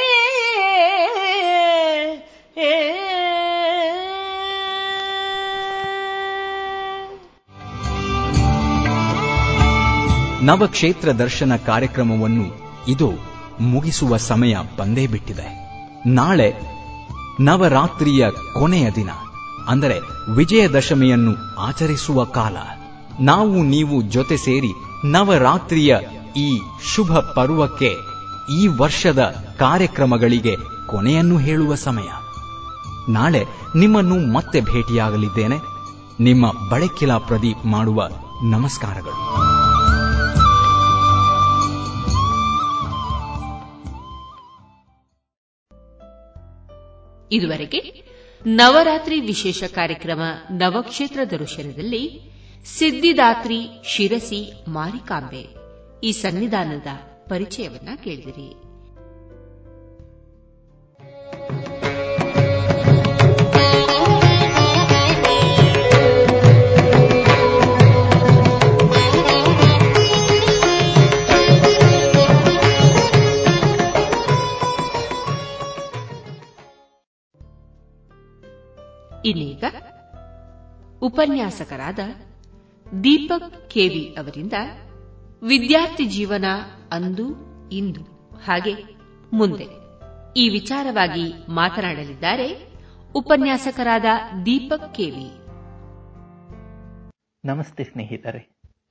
ನವಕ್ಷೇತ್ರ 10.42 11.12
ದರ್ಶನ 11.12 11.56
ಕಾರ್ಯಕ್ರಮವನ್ನು 11.56 12.46
ಇದು 12.88 13.12
ಮುಗಿಸುವ 13.60 14.16
ಸಮಯ 14.16 14.56
ಬಂದೇ 14.76 15.06
ಬಿಟ್ಟಿದೆ. 15.06 15.62
ನಾಳೆ 16.06 16.71
ನವರಾತ್ರಿಯ 17.40 18.30
ಕೊನೆಯ 18.30 18.90
ದಿನ, 18.90 19.10
ಅಂದರೆ 19.68 20.00
ವಿಜಯದಶಮಿಯನ್ನು 20.30 21.56
ಆಚರಿಸುವ 21.58 22.24
ಕಾಲ. 22.24 22.56
ನಾವು 23.20 23.62
ನೀವು 23.62 24.02
ಜೊತೆ 24.02 24.36
ಸೇರಿ 24.36 24.72
ನವರಾತ್ರಿಯ 25.04 25.96
ಈ 26.36 26.60
ಶುಭ 26.94 27.18
ಪರ್ವಕ್ಕೆ 27.18 27.96
ಈ 28.52 28.66
ವರ್ಷದ 28.66 29.18
ಕಾರ್ಯಕ್ರಮಗಳಿಗೆ 29.58 30.56
ಕೊನೆಯನ್ನು 30.86 31.38
ಹೇಳುವ 31.38 31.74
ಸಮಯ. 31.74 32.10
ನಾಳೆ 33.08 33.46
ನಿಮ್ಮನ್ನು 33.76 34.32
ಮತ್ತೆ 34.32 34.60
ಭೇಟಿಯಾಗಲಿದ್ದೇನೆ. 34.60 35.58
ನಿಮ್ಮ 36.20 36.70
ಬಳೆಕಿಲಾ 36.70 37.18
ಪ್ರದೀಪ್ 37.18 37.66
ಮಾಡುವ 37.66 38.08
ನಮಸ್ಕಾರಗಳು. 38.42 39.61
ಇದುವರೆಗೆ 47.32 48.02
ನವರಾತ್ರಿ 48.46 49.20
ವಿಶೇಷ 49.20 49.64
ಕಾರ್ಯಕ್ರಮ 49.64 50.20
ನವಕ್ಷೇತ್ರ 50.50 51.20
ದರ್ಶನದಲ್ಲಿ 51.30 52.32
ಸಿದ್ದಿದಾತ್ರಿ 52.64 53.58
ಶಿರಸಿ 53.84 54.52
ಮಾರಿಕಾಂಬೆ 54.68 55.46
ಈ 56.06 56.12
ಸನ್ನಿಧಾನದ 56.12 56.86
ಪರಿಚಯವನ್ನ 57.28 57.88
ಕೇಳಿದಿರಿ. 58.04 58.61
ಇನ್ನೀಗ 79.24 79.64
ಉಪನ್ಯಾಸಕರಾದ 81.02 82.00
ದೀಪಕ್ 83.04 83.70
ಕೆವಿ 83.70 84.02
ಅವರಿಂದ 84.18 84.56
ವಿದ್ಯಾರ್ಥಿ 85.42 86.04
ಜೀವನ 86.06 86.44
ಅಂದು 86.92 87.26
ಇಂದು 87.70 88.02
ಹಾಗೆ 88.44 88.74
ಮುಂದೆ. 89.32 89.66
ಈ 90.36 90.48
ವಿಚಾರವಾಗಿ 90.48 91.26
ಮಾತನಾಡಲಿದ್ದಾರೆ 91.48 92.48
ಉಪನ್ಯಾಸಕರಾದ 93.14 94.04
ದೀಪಕ್ 94.46 94.94
ಕೆವಿ. 94.94 95.28
ನಮಸ್ತೆ 97.44 97.84
ಸ್ನೇಹಿತರೆ, 97.84 98.42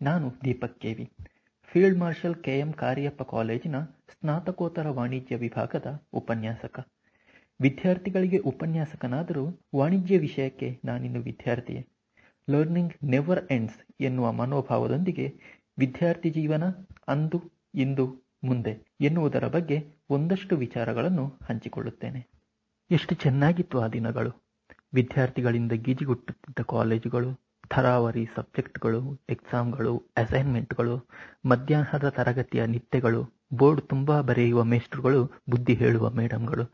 ನಾನು 0.01 0.29
Deepak 0.45 0.79
K V. 0.79 1.05
Field 1.69 1.99
marshal 1.99 2.35
K M 2.35 2.73
Cariappa 2.73 3.23
ಕಾಲೇಜಿನ 3.23 3.77
ಸ್ನಾತಕೋತ್ತರ 4.11 4.87
ವಾಣಿಜ್ಯ 4.89 5.35
ವಿಭಾಗದ 5.35 5.87
ಉಪನ್ಯಾಸಕ. 6.13 6.79
ವಿದ್ಯಾರ್ಥಿಗಳಿಗೆ 7.61 8.37
ಉಪನ್ಯಾಸಕನಾದರೂ 8.37 9.59
ವಾಣಿಜ್ಯ 9.75 10.17
ವಿಷಯಕ್ಕೆ 10.17 10.79
ನಾನಿನ್ನು 10.85 11.21
ವಿದ್ಯಾರ್ಥಿಯೇ. 11.21 11.87
ಲರ್ನಿಂಗ್ 12.49 12.93
ನೆವರ್ 13.03 13.47
ಎಂಡ್ಸ್ 13.51 14.01
ಎನ್ನುವ 14.01 14.31
ಮನೋಭಾವದೊಂದಿಗೆ 14.31 15.39
ವಿದ್ಯಾರ್ಥಿ 15.79 16.29
ಜೀವನ 16.29 16.63
ಅಂದು, 17.07 17.43
ಇಂದು, 17.75 18.33
ಮುಂದೆ 18.43 18.95
ಎನ್ನುವುದರ 19.01 19.47
ಬಗ್ಗೆ 19.47 19.87
ಒಂದಷ್ಟು 20.09 20.57
ವಿಚಾರಗಳನ್ನು 20.57 21.39
ಹಂಚಿಕೊಳ್ಳುತ್ತೇನೆ. 21.49 22.27
ಎಷ್ಟು 22.91 23.15
ಚೆನ್ನಾಗಿತ್ತು 23.15 23.79
ಆ 23.79 23.87
ದಿನಗಳು. 23.87 24.55
ವಿದ್ಯಾರ್ಥಿಗಳಿಂದ 24.93 25.71
ಗಿಜಿಗುಟ್ಟುತ್ತಿದ್ದ 25.71 26.59
ಕಾಲೇಜುಗಳು, 26.69 27.39
ಥರಾವರಿ 27.69 28.27
ಸಬ್ಜೆಕ್ಟ್ಗಳು, 28.35 29.19
ಎಕ್ಸಾಮ್ಗಳು, 29.29 29.97
ಅಸೈನ್ಮೆಂಟ್ಗಳು, 30.17 31.09
ಮಧ್ಯಾಹ್ನದ 31.45 32.09
ತರಗತಿಯ 32.09 32.65
ನಿತ್ಯಗಳು, 32.65 33.41
ಬೋರ್ಡ್ 33.53 33.81
ತುಂಬಾ 33.81 34.21
ಬರೆಯುವ 34.21 34.63
ಮೇಸ್ಟ್ರುಗಳು 34.63 35.25
ಬುದ್ಧಿ 35.49 35.73
ಹೇಳುವ 35.73 36.09
ಮೇಡಮ್ಗಳು 36.09 36.73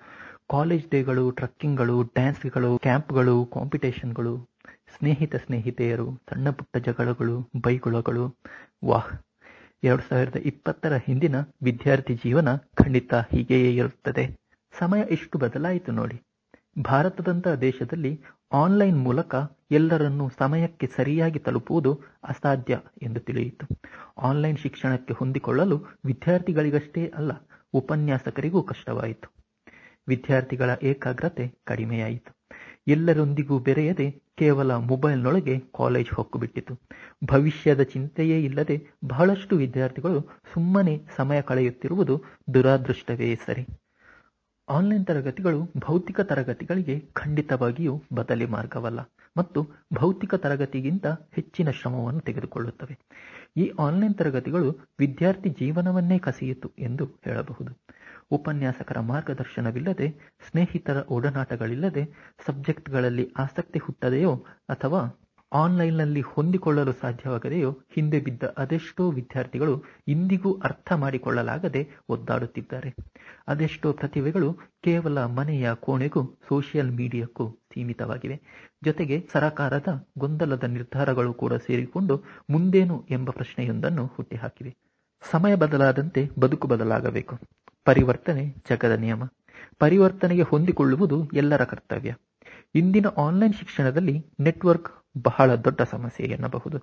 ಕಾಲೇಜ್ 0.49 0.89
ಡೇಗಳು, 0.89 1.31
ಟ್ರಕ್ಕಿಂಗ್ಗಳು, 1.31 2.03
ಡ್ಯಾನ್ಸ್ಗಳು, 2.03 2.77
ಕ್ಯಾಂಪ್ಗಳು, 2.77 3.45
ಕಾಂಪಿಟೇಷನ್ಗಳು, 3.45 4.49
ಸ್ನೇಹಿತ 4.97 5.35
ಸ್ನೇಹಿತೆಯರು, 5.35 6.21
ಸಣ್ಣ 6.29 6.49
ಪುಟ್ಟ 6.49 6.77
ಜಗಳಗಳು, 6.77 7.49
ಬೈಗುಳಗಳು. 7.61 8.35
ವಾಹ್! 8.85 9.09
ಎರಡು 9.83 10.03
ಸಾವಿರದ 10.09 10.35
ಇಪ್ಪತ್ತರ 10.35 10.95
ಹಿಂದಿನ 10.95 11.35
ವಿದ್ಯಾರ್ಥಿ 11.63 12.15
ಜೀವನ 12.15 12.55
ಖಂಡಿತ 12.75 13.13
ಹೀಗೆಯೇ 13.13 13.75
ಇರುತ್ತದೆ. 13.75 14.25
ಸಮಯ 14.79 15.01
ಎಷ್ಟು 15.09 15.37
ಬದಲಾಯಿತು 15.37 15.91
ನೋಡಿ. 15.91 16.21
ಭಾರತದಂತಹ 16.81 17.53
ದೇಶದಲ್ಲಿ 17.53 18.21
ಆನ್ಲೈನ್ 18.53 18.99
ಮೂಲಕ 18.99 19.35
ಎಲ್ಲರನ್ನೂ 19.71 20.29
ಸಮಯಕ್ಕೆ 20.39 20.87
ಸರಿಯಾಗಿ 20.87 21.39
ತಲುಪುವುದು 21.39 22.01
ಅಸಾಧ್ಯ 22.23 22.79
ಎಂದು 23.01 23.19
ತಿಳಿಯಿತು. 23.19 23.65
ಆನ್ಲೈನ್ 24.17 24.57
ಶಿಕ್ಷಣಕ್ಕೆ 24.57 25.13
ಹೊಂದಿಕೊಳ್ಳಲು 25.13 25.77
ವಿದ್ಯಾರ್ಥಿಗಳಿಗಷ್ಟೇ 26.05 27.11
ಅಲ್ಲ, 27.15 27.31
ಉಪನ್ಯಾಸಕರಿಗೂ 27.73 28.63
ಕಷ್ಟವಾಯಿತು. 28.63 29.36
ವಿದ್ಯಾರ್ಥಿಗಳ 30.07 30.69
ಏಕಾಗ್ರತೆ 30.83 31.45
ಕಡಿಮೆಯಾಯಿತು. 31.63 32.31
ಎಲ್ಲರೊಂದಿಗೂ 32.87 33.59
ಬೆರೆಯದೆ 33.59 34.07
ಕೇವಲ 34.37 34.71
ಮೊಬೈಲ್ನೊಳಗೆ 34.75 35.59
ಕಾಲೇಜ್ 35.75 36.11
ಹೊಕ್ಕುಬಿಟ್ಟಿತು. 36.13 36.73
ಭವಿಷ್ಯದ 37.25 37.81
ಚಿಂತೆಯೇ 37.81 38.43
ಇಲ್ಲದೆ 38.43 38.75
ಬಹಳಷ್ಟು 39.05 39.57
ವಿದ್ಯಾರ್ಥಿಗಳು 39.57 40.19
ಸುಮ್ಮನೆ 40.53 41.01
ಸಮಯ 41.17 41.41
ಕಳೆಯುತ್ತಿರುವುದು 41.41 42.15
ದುರಾದೃಷ್ಟವೇ 42.53 43.35
ಸರಿ. 43.35 43.65
ಆನ್ಲೈನ್ 44.67 45.05
ತರಗತಿಗಳು 45.05 45.59
ಭೌತಿಕ 45.77 46.19
ತರಗತಿಗಳಿಗೆ 46.21 46.95
ಖಂಡಿತವಾಗಿಯೂ 47.13 48.03
ಬದಲಿ 48.13 48.45
ಮಾರ್ಗವಲ್ಲ 48.45 48.99
ಮತ್ತು 49.37 49.59
ಭೌತಿಕ 49.93 50.35
ತರಗತಿಗಿಂತ 50.35 51.07
ಹೆಚ್ಚಿನ 51.07 51.69
ಶ್ರಮವನ್ನು 51.71 52.19
ತೆಗೆದುಕೊಳ್ಳುತ್ತವೆ. 52.19 52.95
ಈ 53.57 53.71
ಆನ್ಲೈನ್ 53.79 54.15
ತರಗತಿಗಳು 54.15 54.69
ವಿದ್ಯಾರ್ಥಿ 54.99 55.49
ಜೀವನವನ್ನೇ 55.49 56.17
ಕಸಿಯಿತು 56.19 56.71
ಎಂದು 56.79 57.05
ಹೇಳಬಹುದು. 57.25 57.71
ಉಪನ್ಯಾಸಕರ 58.31 58.99
ಮಾರ್ಗದರ್ಶನವಿಲ್ಲದೆ, 58.99 60.09
ಸ್ನೇಹಿತರ 60.49 61.03
ಒಡನಾಟಗಳಿಲ್ಲದೆ 61.09 62.03
ಸಬ್ಜೆಕ್ಟ್ಗಳಲ್ಲಿ 62.47 63.31
ಆಸಕ್ತಿ 63.37 63.79
ಹುಟ್ಟದೆಯೋ 63.79 64.45
ಅಥವಾ 64.69 65.23
ಆನ್ಲೈನ್ನಲ್ಲಿ 65.53 66.21
ಹೊಂದಿಕೊಳ್ಳಲು 66.21 66.91
ಸಾಧ್ಯವಾಗದೆಯೋ 66.91 67.71
ಹಿಂದೆ 67.71 68.19
ಬಿದ್ದ 68.19 68.43
ಅದೆಷ್ಟೋ 68.57 69.11
ವಿದ್ಯಾರ್ಥಿಗಳು 69.11 69.83
ಇಂದಿಗೂ 70.07 70.53
ಅರ್ಥ 70.53 70.93
ಮಾಡಿಕೊಳ್ಳಲಾಗದೆ 70.93 71.87
ಒದ್ದಾಡುತ್ತಿದ್ದಾರೆ. 72.09 72.95
ಅದೆಷ್ಟೋ 73.47 73.93
ಪ್ರತಿಭೆಗಳು 73.93 74.53
ಕೇವಲ 74.83 75.25
ಮನೆಯ 75.25 75.73
ಕೋಣೆಗೂ, 75.73 76.39
ಸೋಷಿಯಲ್ 76.47 76.91
ಮೀಡಿಯಾಕ್ಕೂ 76.91 77.49
ಸೀಮಿತವಾಗಿವೆ. 77.49 78.41
ಜೊತೆಗೆ 78.83 79.27
ಸರಕಾರದ 79.33 80.07
ಗೊಂದಲದ 80.17 80.63
ನಿರ್ಧಾರಗಳು 80.63 81.33
ಕೂಡ 81.33 81.53
ಸೇರಿಕೊಂಡು 81.53 82.23
ಮುಂದೇನು 82.49 83.05
ಎಂಬ 83.09 83.29
ಪ್ರಶ್ನೆಯೊಂದನ್ನು 83.29 84.05
ಹುಟ್ಟಿಹಾಕಿವೆ. 84.05 84.75
ಸಮಯ 85.31 85.55
ಬದಲಾದಂತೆ 85.55 86.29
ಬದುಕು 86.39 86.67
ಬದಲಾಗಬೇಕು. 86.67 87.39
ಪರಿವರ್ತನೆ 87.87 88.43
ಜಗದ 88.69 88.95
ನಿಯಮ. 88.99 89.23
ಪರಿವರ್ತನೆಗೆ 89.79 90.41
ಹೊಂದಿಕೊಳ್ಳುವುದು 90.41 91.17
ಎಲ್ಲರ 91.33 91.63
ಕರ್ತವ್ಯ. 91.63 92.11
ಇಂದಿನ 92.75 93.07
ಆನ್ಲೈನ್ 93.17 93.53
ಶಿಕ್ಷಣದಲ್ಲಿ 93.53 94.15
ನೆಟ್ವರ್ಕ್ 94.39 94.89
ಬಹಳ 95.23 95.55
ದೊಡ್ಡ 95.55 95.81
ಸಮಸ್ಯೆ 95.81 96.25
ಎನ್ನಬಹುದು. 96.27 96.77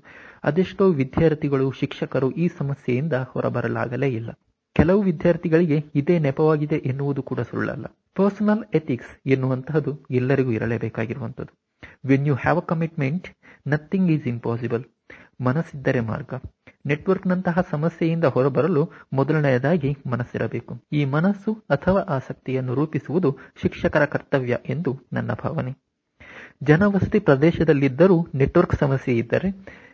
ಅದೆಷ್ಟೋ 0.45 0.85
ವಿದ್ಯಾರ್ಥಿಗಳು, 0.91 1.67
ಶಿಕ್ಷಕರು 1.71 2.31
ಈ 2.31 2.49
ಸಮಸ್ಯೆಯಿಂದ 2.59 3.13
ಹೊರಬರಲಾಗಲೇ 3.13 4.09
ಇಲ್ಲ. 4.09 4.31
ಕೆಲವು 4.77 5.03
ವಿದ್ಯಾರ್ಥಿಗಳಿಗೆ 5.03 5.79
ಇದೇ 5.95 6.19
ನೆಪವಾಗಿದೆ 6.19 6.77
ಎನ್ನುವುದು 6.77 7.23
ಕೂಡ 7.23 7.41
ಸುಳ್ಳಲ್ಲ. 7.41 7.87
ಪರ್ಸನಲ್ 8.15 8.65
ಎಥಿಕ್ಸ್ 8.75 9.13
ಎನ್ನುವಂತಹದ್ದು 9.27 9.93
ಎಲ್ಲರಿಗೂ 10.11 10.51
ಇರಲೇಬೇಕಾಗಿರುವಂಥದ್ದು. 10.51 11.53
When 12.07 12.27
you 12.27 12.35
have 12.35 12.59
a 12.59 12.67
commitment 12.67 13.29
nothing 13.67 14.11
is 14.11 14.27
impossible 14.27 14.85
ಮನಸ್ಸಿದ್ದರೆ 15.41 16.01
ಮಾರ್ಗ. 16.01 16.35
ನೆಟ್ವರ್ಕ್ನಂತಹ 16.87 17.67
ಸಮಸ್ಯೆಯಿಂದ 17.71 18.25
ಹೊರಬರಲು 18.25 18.91
ಮೊದಲನೆಯದಾಗಿ 19.13 19.97
ಮನಸ್ಸಿರಬೇಕು. 20.07 20.83
ಈ 20.93 21.05
ಮನಸ್ಸು 21.05 21.53
ಅಥವಾ 21.71 22.01
ಆಸಕ್ತಿಯನ್ನು 22.01 22.75
ರೂಪಿಸುವುದು 22.75 23.39
ಶಿಕ್ಷಕರ 23.63 24.05
ಕರ್ತವ್ಯ 24.05 24.59
ಎಂದು 24.69 25.01
ನನ್ನ 25.13 25.33
ಭಾವನೆ. 25.33 25.73
ಜನವಸತಿ 26.63 27.19
ಪ್ರದೇಶದಲ್ಲಿದ್ದರೂ 27.19 28.27
ನೆಟ್ವರ್ಕ್ 28.35 28.75
ಸಮಸ್ಯೆ 28.75 29.19
ಇದ್ದರೆ 29.19 29.49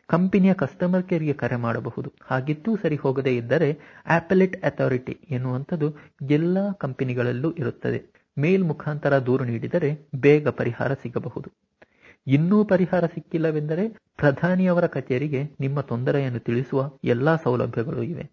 ಕಂಪನಿಯ 0.07 0.55
ಕಸ್ಟಮರ್ 0.55 1.05
ಕೇರ್ಗೆ 1.05 1.33
ಕರೆ 1.33 1.57
ಮಾಡಬಹುದು. 1.57 2.13
ಹಾಗಿದ್ದೂ 2.23 2.77
ಸರಿ 2.77 2.97
ಹೋಗದೇ 2.97 3.37
ಇದ್ದರೆ 3.37 3.79
ಆಪಲೆಟ್ 4.07 4.65
ಅಥಾರಿಟಿ 4.65 5.19
ಎನ್ನುವಂಥದ್ದು 5.31 5.97
ಎಲ್ಲಾ 6.31 6.73
ಕಂಪನಿಗಳಲ್ಲೂ 6.73 7.51
ಇರುತ್ತದೆ. 7.53 8.01
ಮೇಲ್ 8.39 8.65
ಮುಖಾಂತರ 8.65 9.19
ದೂರು 9.19 9.45
ನೀಡಿದರೆ 9.45 9.91
ಬೇಗ 10.17 10.49
ಪರಿಹಾರ 10.49 10.95
ಸಿಗಬಹುದು. 10.95 11.70
ಇನ್ನೂ 12.31 12.65
ಪರಿಹಾರ 12.65 13.07
ಸಿಕ್ಕಿಲ್ಲವೆಂದರೆ 13.07 13.89
ಪ್ರಧಾನಿಯವರ 14.17 14.87
ಕಚೇರಿಗೆ 14.87 15.45
ನಿಮ್ಮ 15.61 15.81
ತೊಂದರೆಯನ್ನು 15.81 16.39
ತಿಳಿಸುವ 16.39 16.93
ಎಲ್ಲಾ 17.05 17.37
ಸೌಲಭ್ಯಗಳು 17.37 18.03
ಇವೆ. 18.03 18.31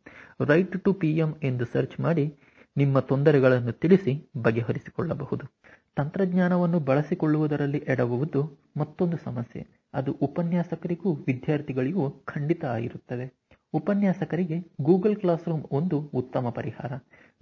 ರೈಟ್ 0.48 0.84
ಟು 0.84 0.94
ಪಿಎಂ 0.94 1.36
ಎಂದು 1.44 1.66
ಸರ್ಚ್ 1.66 2.00
ಮಾಡಿ 2.00 2.36
ನಿಮ್ಮ 2.78 3.00
ತೊಂದರೆಗಳನ್ನು 3.00 3.72
ತಿಳಿಸಿ 3.72 4.30
ಬಗೆಹರಿಸಿಕೊಳ್ಳಬಹುದು. 4.38 5.46
ತಂತ್ರಜ್ಞಾನವನ್ನು 5.96 6.80
ಬಳಸಿಕೊಳ್ಳುವುದರಲ್ಲಿ 6.80 7.78
ಎಡವುವುದು 7.78 8.60
ಮತ್ತೊಂದು 8.78 9.18
ಸಮಸ್ಯೆ. 9.18 9.68
ಅದು 9.94 10.12
ಉಪನ್ಯಾಸಕರಿಗೂ 10.12 11.14
ವಿದ್ಯಾರ್ಥಿಗಳಿಗೂ 11.14 12.10
ಖಂಡಿತ 12.10 12.66
ಆಗಿರುತ್ತದೆ. 12.66 13.26
ಉಪನ್ಯಾಸಕರಿಗೆ 13.74 14.58
ಗೂಗಲ್ 14.82 15.16
ಕ್ಲಾಸ್ 15.16 15.50
ರೂಮ್ 15.50 15.64
ಒಂದು 15.72 16.00
ಉತ್ತಮ 16.14 16.50
ಪರಿಹಾರ. 16.50 16.92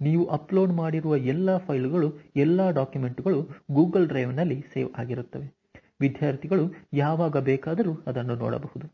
ನೀವು 0.00 0.26
ಅಪ್ಲೋಡ್ 0.26 0.72
ಮಾಡಿರುವ 0.72 1.16
ಎಲ್ಲಾ 1.16 1.58
ಫೈಲ್ಗಳು, 1.58 2.18
ಎಲ್ಲಾ 2.36 2.70
ಡಾಕ್ಯುಮೆಂಟ್ಗಳು 2.70 3.48
ಗೂಗಲ್ 3.72 4.08
ಡ್ರೈವ್ನಲ್ಲಿ 4.08 4.64
ಸೇವ್ 4.74 4.90
ಆಗಿರುತ್ತವೆ. 4.98 5.65
ವಿದ್ಯಾರ್ಥಿಗಳು 6.00 6.64
ಯಾವಾಗ 6.92 7.36
ಬೇಕಾದರೂ 7.36 8.04
ಅದನ್ನು 8.06 8.34
ನೋಡಬಹುದು. 8.34 8.86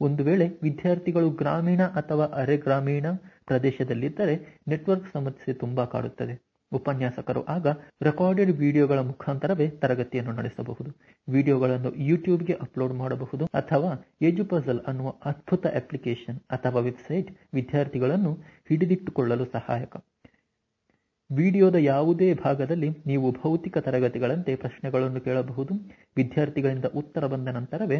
ಒಂದು 0.00 0.24
ವೇಳೆ 0.24 0.48
ವಿದ್ಯಾರ್ಥಿಗಳು 0.62 1.30
ಗ್ರಾಮೀಣ 1.30 1.82
ಅಥವಾ 1.82 2.24
ಅರೆ 2.24 2.56
ಗ್ರಾಮೀಣ 2.56 3.06
ಪ್ರದೇಶದಲ್ಲಿದ್ದರೆ 3.46 4.60
ನೆಟ್ವರ್ಕ್ 4.68 5.12
ಸಮಸ್ಯೆ 5.12 5.54
ತುಂಬಾ 5.54 5.84
ಕಾಡುತ್ತದೆ. 5.84 6.50
ಉಪನ್ಯಾಸಕರು 6.72 7.44
ಆಗ 7.44 7.66
ರೆಕಾರ್ಡೆಡ್ 8.02 8.50
ವಿಡಿಯೋಗಳ 8.50 8.98
ಮುಖಾಂತರವೇ 8.98 9.68
ತರಗತಿಯನ್ನು 9.68 10.32
ನಡೆಸಬಹುದು. 10.32 10.90
ವಿಡಿಯೋಗಳನ್ನು 11.28 11.94
ಯೂಟ್ಯೂಬ್ಗೆ 11.94 12.52
ಅಪ್ಲೋಡ್ 12.52 12.92
ಮಾಡಬಹುದು 12.92 13.44
ಅಥವಾ 13.44 14.04
ಎಜುಪಜಲ್ 14.22 14.80
ಅನ್ನುವ 14.80 15.08
ಅದ್ಭುತ 15.24 15.66
ಅಪ್ಲಿಕೇಶನ್ 15.66 16.38
ಅಥವಾ 16.50 16.80
ವೆಬ್ಸೈಟ್ 16.80 17.30
ವಿದ್ಯಾರ್ಥಿಗಳನ್ನು 17.54 18.32
ಹಿಡಿದಿಟ್ಟುಕೊಳ್ಳಲು 18.68 19.44
ಸಹಾಯಕ. 19.44 19.96
ವಿಡಿಯೋದ 21.30 21.76
ಯಾವುದೇ 21.92 22.28
ಭಾಗದಲ್ಲಿ 22.44 22.88
ನೀವು 23.06 23.26
ಭೌತಿಕ 23.32 23.78
ತರಗತಿಗಳಂತೆ 23.78 24.52
ಪ್ರಶ್ನೆಗಳನ್ನು 24.54 25.20
ಕೇಳಬಹುದು. 25.20 25.72
ವಿದ್ಯಾರ್ಥಿಗಳಿಂದ 26.16 26.86
ಉತ್ತರ 27.00 27.26
ಬಂದ 27.26 27.48
ನಂತರವೇ 27.56 27.98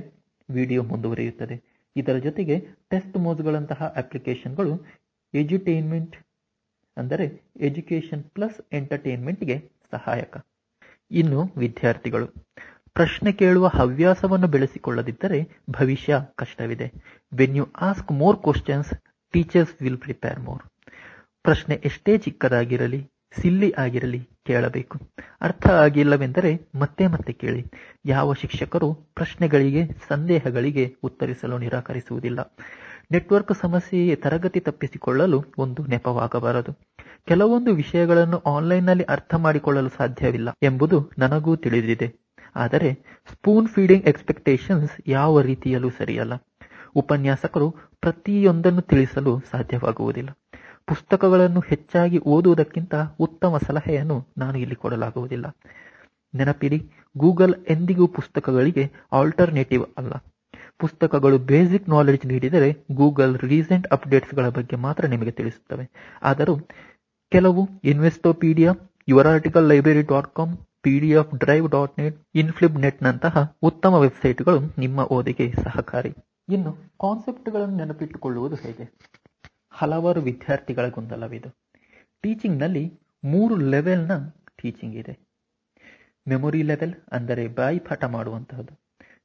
ವಿಡಿಯೋ 0.48 0.82
ಮುಂದುವರಿಯುತ್ತದೆ. 0.82 1.56
ಇದರ 1.96 2.16
ಜೊತೆಗೆ 2.16 2.56
ಟೆಸ್ಟ್ 2.90 3.16
ಮೋಸ್ಗಳಂತಹ 3.26 3.86
ಅಪ್ಲಿಕೇಶನ್ಗಳು 3.96 4.72
ಎಜುಟೈನ್ಮೆಂಟ್, 5.34 6.16
ಅಂದರೆ 6.96 7.26
ಎಜುಕೇಶನ್ 7.60 8.24
ಪ್ಲಸ್ 8.34 8.58
ಎಂಟರ್ಟೈನ್ಮೆಂಟ್ಗೆ 8.72 9.56
ಸಹಾಯಕ. 9.92 10.36
ಇನ್ನು 11.10 11.40
ವಿದ್ಯಾರ್ಥಿಗಳು, 11.56 12.26
ಪ್ರಶ್ನೆ 12.92 13.30
ಕೇಳುವ 13.32 13.66
ಹವ್ಯಾಸವನ್ನು 13.78 14.48
ಬೆಳೆಸಿಕೊಳ್ಳದಿದ್ದರೆ 14.48 15.38
ಭವಿಷ್ಯ 15.70 16.18
ಕಷ್ಟವಿದೆ. 16.34 16.88
When 17.32 17.56
you 17.56 17.66
ask 17.80 18.12
more 18.12 18.38
questions 18.42 18.92
teachers 19.34 19.74
will 19.82 20.02
prepare 20.06 20.40
more 20.40 20.64
ಪ್ರಶ್ನೆ 21.44 21.74
ಎಷ್ಟೇ 21.84 22.14
ಚಿಕ್ಕದಾಗಿರಲಿ 22.18 22.98
ಸಿಲ್ಲಿ 23.32 23.72
ಆಗಿರಲಿ 23.78 24.28
ಕೇಳಬೇಕು. 24.46 24.98
ಅರ್ಥ 25.40 25.66
ಆಗಿಲ್ಲವೆಂದರೆ 25.66 26.70
ಮತ್ತೆ 26.74 27.06
ಮತ್ತೆ 27.06 27.32
ಕೇಳಿ. 27.32 27.64
ಯಾವ 28.06 28.32
ಶಿಕ್ಷಕರು 28.32 28.94
ಪ್ರಶ್ನೆಗಳಿಗೆ, 28.94 29.86
ಸಂದೇಹಗಳಿಗೆ 30.08 30.96
ಉತ್ತರಿಸಲು 31.02 31.58
ನಿರಾಕರಿಸುವುದಿಲ್ಲ. 31.58 32.54
ನೆಟ್ವರ್ಕ್ 33.12 33.56
ಸಮಸ್ಯೆಯೇ 33.56 34.16
ತರಗತಿ 34.16 34.60
ತಪ್ಪಿಸಿಕೊಳ್ಳಲು 34.60 35.44
ಒಂದು 35.58 35.86
ನೆಪವಾಗಬಾರದು. 35.86 36.72
ಕೆಲವೊಂದು 37.24 37.74
ವಿಷಯಗಳನ್ನು 37.74 38.38
ಆನ್ಲೈನ್ನಲ್ಲಿ 38.38 39.04
ಅರ್ಥ 39.04 39.34
ಮಾಡಿಕೊಳ್ಳಲು 39.34 39.88
ಸಾಧ್ಯವಿಲ್ಲ 39.88 40.48
ಎಂಬುದು 40.62 41.10
ನನಗೂ 41.18 41.56
ತಿಳಿದಿದೆ. 41.56 42.14
ಆದರೆ 42.56 42.94
ಸ್ಪೂನ್ 43.32 43.68
ಫೀಡಿಂಗ್ 43.68 44.06
ಎಕ್ಸ್ಪೆಕ್ಟೇಷನ್ಸ್ 44.06 44.90
ಯಾವ 45.06 45.40
ರೀತಿಯಲ್ಲೂ 45.40 45.90
ಸರಿಯಲ್ಲ. 45.90 46.32
ಉಪನ್ಯಾಸಕರು 46.94 47.70
ಪ್ರತಿಯೊಂದನ್ನು 48.00 48.80
ತಿಳಿಸಲು 48.82 49.40
ಸಾಧ್ಯವಾಗುವುದಿಲ್ಲ. 49.50 50.39
ಪುಸ್ತಕಗಳನ್ನು 50.90 51.60
ಹೆಚ್ಚಾಗಿ 51.60 52.18
ಓದುವುದಕ್ಕಿಂತ 52.18 52.94
ಉತ್ತಮ 53.20 53.58
ಸಲಹೆಯನ್ನು 53.66 54.16
ನಾನು 54.38 54.58
ಇಲ್ಲಿ 54.58 54.76
ಕೊಡಲಾಗುವುದಿಲ್ಲ. 54.76 55.46
ನೆನಪಿಡಿ, 56.34 56.78
ಗೂಗಲ್ 57.16 57.54
ಎಂದಿಗೂ 57.68 58.06
ಪುಸ್ತಕಗಳಿಗೆ 58.06 58.84
ಆಲ್ಟರ್ನೇಟಿವ್ 59.12 59.84
ಅಲ್ಲ. 59.98 60.12
ಪುಸ್ತಕಗಳು 60.78 61.38
ಬೇಸಿಕ್ 61.38 61.88
ನಾಲೆಡ್ಜ್ 61.88 62.26
ನೀಡಿದರೆ 62.26 62.68
ಗೂಗಲ್ 62.94 63.38
ರೀಸೆಂಟ್ 63.38 63.86
ಅಪ್ಡೇಟ್ಸ್ಗಳ 63.86 64.48
ಬಗ್ಗೆ 64.48 64.76
ಮಾತ್ರ 64.76 65.06
ನಿಮಗೆ 65.06 65.30
ತಿಳಿಸುತ್ತವೆ. 65.30 65.84
ಆದರೂ 66.22 66.54
ಕೆಲವು 67.32 67.68
Investopedia 67.84 68.72
your 69.08 69.26
article 69.26 69.68
library 69.68 70.02
dot 70.02 70.34
com 70.34 70.56
PDF 70.82 71.38
drive 71.38 71.70
dot 71.70 71.98
net 71.98 72.16
ಇನ್ಫ್ಲಿಪ್ 72.34 72.76
ನೆಟ್ನಂತಹ 72.76 73.56
ಉತ್ತಮ 73.62 73.94
ವೆಬ್ಸೈಟ್ಗಳು 73.94 74.60
ನಿಮ್ಮ 74.78 75.00
ಓದಿಗೆ 75.00 75.46
ಸಹಕಾರಿ. 75.64 76.12
ಇನ್ನು 76.48 76.72
ಕಾನ್ಸೆಪ್ಟ್ಗಳನ್ನು 76.72 77.76
ನೆನಪಿಟ್ಟುಕೊಳ್ಳುವುದು 77.76 78.54
ಹೇಗೆ? 78.54 78.84
ಹಲವಾರು 79.80 80.20
ವಿದ್ಯಾರ್ಥಿಗಳ 80.20 80.88
ಗೊಂದಲವಿದು 80.88 81.50
ಟೀಚಿಂಗ್ನಲ್ಲಿ 82.20 82.98
ಮೂರು 83.24 83.56
ಲೆವೆಲ್ನ 83.56 84.12
ಟೀಚಿಂಗ್ 84.62 84.96
ಇದೆ. 84.96 85.18
ಮೆಮೊರಿ 86.28 86.62
ಲೆವೆಲ್ 86.62 86.94
ಅಂದರೆ 87.12 87.48
ಬಾಯಿ 87.48 87.78
ಪಾಠ 87.78 88.04
ಮಾಡುವಂತಹದ್ದು. 88.04 88.74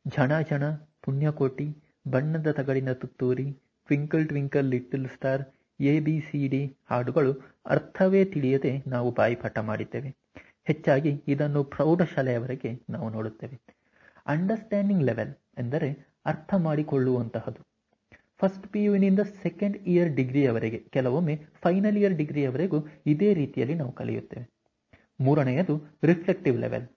ಝಣ 0.08 0.32
ಝಣ, 0.40 0.64
ಪುಣ್ಯಕೋಟಿ, 1.02 1.84
ಬಣ್ಣದ 2.08 2.52
ತಗಡಿನ 2.52 2.94
ತುತ್ತೂರಿ 2.94 3.52
twinkle 3.86 4.28
twinkle 4.28 4.66
little 4.66 5.08
star 5.08 5.44
A 5.80 6.00
B 6.00 6.20
C 6.20 6.48
D 6.48 6.78
ಹಾಡುಗಳು 6.86 7.62
ಅರ್ಥವೇ 7.66 8.26
ತಿಳಿಯದೆ 8.26 8.84
ನಾವು 8.88 9.12
ಬಾಯಿ 9.12 9.36
ಪಾಠ 9.36 9.58
ಮಾಡಿದ್ದೇವೆ. 9.58 10.16
ಹೆಚ್ಚಾಗಿ 10.64 11.24
ಇದನ್ನು 11.28 11.64
ಪ್ರೌಢಶಾಲೆಯವರೆಗೆ 11.64 12.86
ನಾವು 12.90 13.10
ನೋಡುತ್ತೇವೆ. 13.10 13.62
ಅಂಡರ್ಸ್ಟ್ಯಾಂಡಿಂಗ್ 14.28 15.04
ಲೆವೆಲ್ 15.04 15.34
ಎಂದರೆ 15.58 16.08
ಅರ್ಥ 16.26 16.54
ಮಾಡಿಕೊಳ್ಳುವಂತಹದ್ದು. 16.58 17.75
ಫಸ್ಟ್ 18.40 18.68
ಪಿ 18.68 18.84
ಯುವಿನಿಂದ 18.84 19.20
ಸೆಕೆಂಡ್ 19.20 19.78
ಇಯರ್ 19.88 20.12
ಡಿಗ್ರಿಯವರೆಗೆ 20.14 20.80
ಕೆಲವೊಮ್ಮೆ 20.94 21.36
ಫೈನಲ್ 21.64 21.98
ಇಯರ್ 21.98 22.14
ಡಿಗ್ರಿಯವರೆಗೂ 22.14 22.80
ಇದೇ 23.06 23.34
ರೀತಿಯಲ್ಲಿ 23.34 23.76
ನಾವು 23.76 23.92
ಕಲಿಯುತ್ತೇವೆ. 23.92 24.46
ಮೂರನೆಯದು 25.20 25.76
ರಿಫ್ಲೆಕ್ಟಿವ್ 26.04 26.60
ಲೆವೆಲ್ 26.60 26.88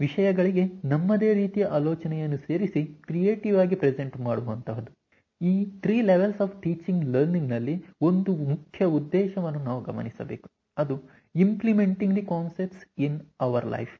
ವಿಷಯಗಳಿಗೆ 0.00 0.64
ನಮ್ಮದೇ 0.84 1.34
ರೀತಿಯ 1.34 1.64
ಆಲೋಚನೆಯನ್ನು 1.64 2.36
ಸೇರಿಸಿ 2.36 2.82
ಕ್ರಿಯೇಟಿವ್ 3.02 3.56
ಆಗಿ 3.58 3.74
ಪ್ರೆಸೆಂಟ್ 3.74 4.16
ಮಾಡುವಂತಹದ್ದು. 4.16 4.90
ಈ 5.40 5.64
ತ್ರೀ 5.80 6.00
ಲೆವೆಲ್ಸ್ 6.00 6.40
ಆಫ್ 6.40 6.62
ಟೀಚಿಂಗ್ 6.62 7.04
ಲರ್ನಿಂಗ್ನಲ್ಲಿ 7.04 7.84
ಒಂದು 8.02 8.32
ಮುಖ್ಯ 8.36 8.84
ಉದ್ದೇಶವನ್ನು 8.98 9.64
ನಾವು 9.64 9.80
ಗಮನಿಸಬೇಕು. 9.82 10.48
ಅದು 10.78 10.94
implementing 11.34 12.16
the 12.16 12.22
concepts 12.22 12.84
in 12.98 13.20
our 13.40 13.66
life 13.66 13.94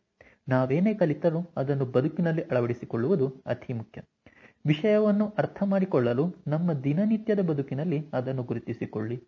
ನಾವೇನೇ 0.49 0.95
ಕಲಿತರೂ 0.95 1.41
ಅದನ್ನು 1.57 1.87
ಬದುಕಿನಲ್ಲಿ 1.87 2.43
ಅಳವಡಿಸಿಕೊಳ್ಳುವುದು 2.43 3.29
ಅತಿ 3.47 3.73
ಮುಖ್ಯ. 3.73 4.01
ವಿಷಯವನ್ನು 4.67 5.29
ಅರ್ಥ 5.39 5.63
ಮಾಡಿಕೊಳ್ಳಲು 5.63 6.37
ನಮ್ಮ 6.47 6.73
ದಿನನಿತ್ಯದ 6.73 7.41
ಬದುಕಿನಲ್ಲಿ 7.41 8.07
ಅದನ್ನು 8.13 8.43
ಗುರುತಿಸಿಕೊಳ್ಳಿ. 8.43 9.23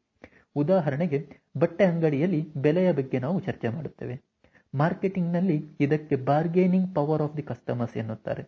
ಉದಾಹರಣೆಗೆ, 0.57 1.29
ಬಟ್ಟೆ 1.59 1.85
ಅಂಗಡಿಯಲ್ಲಿ 1.85 2.53
ಬೆಲೆಯ 2.57 2.93
ಬಗ್ಗೆ 2.93 3.19
ನಾವು 3.19 3.41
ಚರ್ಚೆ 3.41 3.69
ಮಾಡುತ್ತೇವೆ. 3.69 4.21
ಮಾರ್ಕೆಟಿಂಗ್ನಲ್ಲಿ 4.75 5.77
ಇದಕ್ಕೆ 5.81 6.17
bargaining 6.17 6.95
power 6.95 7.23
of 7.23 7.37
the 7.37 7.43
customers 7.43 7.97
ಎನ್ನುತ್ತಾರೆ. 7.97 8.43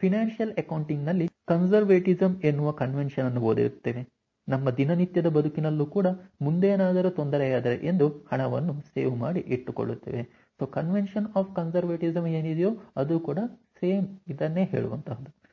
ಫಿನಾನ್ಷಿಯಲ್ 0.00 0.52
ಅಕೌಂಟಿಂಗ್ನಲ್ಲಿ 0.52 1.28
ಕನ್ಸರ್ವೇಟಿಸಂ 1.48 2.40
ಎನ್ನುವ 2.44 2.70
ಕನ್ವೆನ್ಷನ್ 2.70 3.24
ಅನ್ನು 3.24 3.40
ಓದಿರುತ್ತೇವೆ 3.40 4.08
ನಮ್ಮ 4.48 4.70
ದಿನನಿತ್ಯದ 4.70 5.26
ಬದುಕಿನಲ್ಲೂ 5.26 5.86
ಕೂಡ 5.86 6.06
ಮುಂದೇನಾದರೂ 6.40 7.10
ತೊಂದರೆಯಾದರೆ 7.10 7.74
ಎಂದು 7.74 8.08
ಹಣವನ್ನು 8.32 8.80
ಸೇವ್ 8.80 9.16
ಮಾಡಿ 9.16 9.40
ಇಟ್ಟುಕೊಳ್ಳುತ್ತೇವೆ. 9.40 10.22
ಸೊ 10.58 10.66
ಕನ್ವೆನ್ಷನ್ 10.66 11.26
ಆಫ್ 11.36 11.56
ಕನ್ಸರ್ವೇಟಿಸಮ್ 11.56 12.26
ಏನಿದೆಯೋ 12.26 12.70
ಅದು 12.96 13.20
ಕೂಡ 13.20 13.38
ಸೇಮ್ 13.80 14.18
ಇದನ್ನೇ 14.28 14.64
ಹೇಳುವಂತಹದ್ದು. 14.64 15.43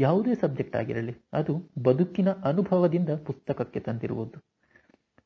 ಯಾವುದೇ 0.00 0.34
ಸಬ್ಜೆಕ್ಟ್ 0.34 0.76
ಆಗಿರಲಿ, 0.76 1.14
ಅದು 1.32 1.54
ಬದುಕಿನ 1.82 2.28
ಅನುಭವದಿಂದ 2.30 3.08
ಪುಸ್ತಕಕ್ಕೆ 3.08 3.80
ತಂದಿರುವುದು. 3.80 4.38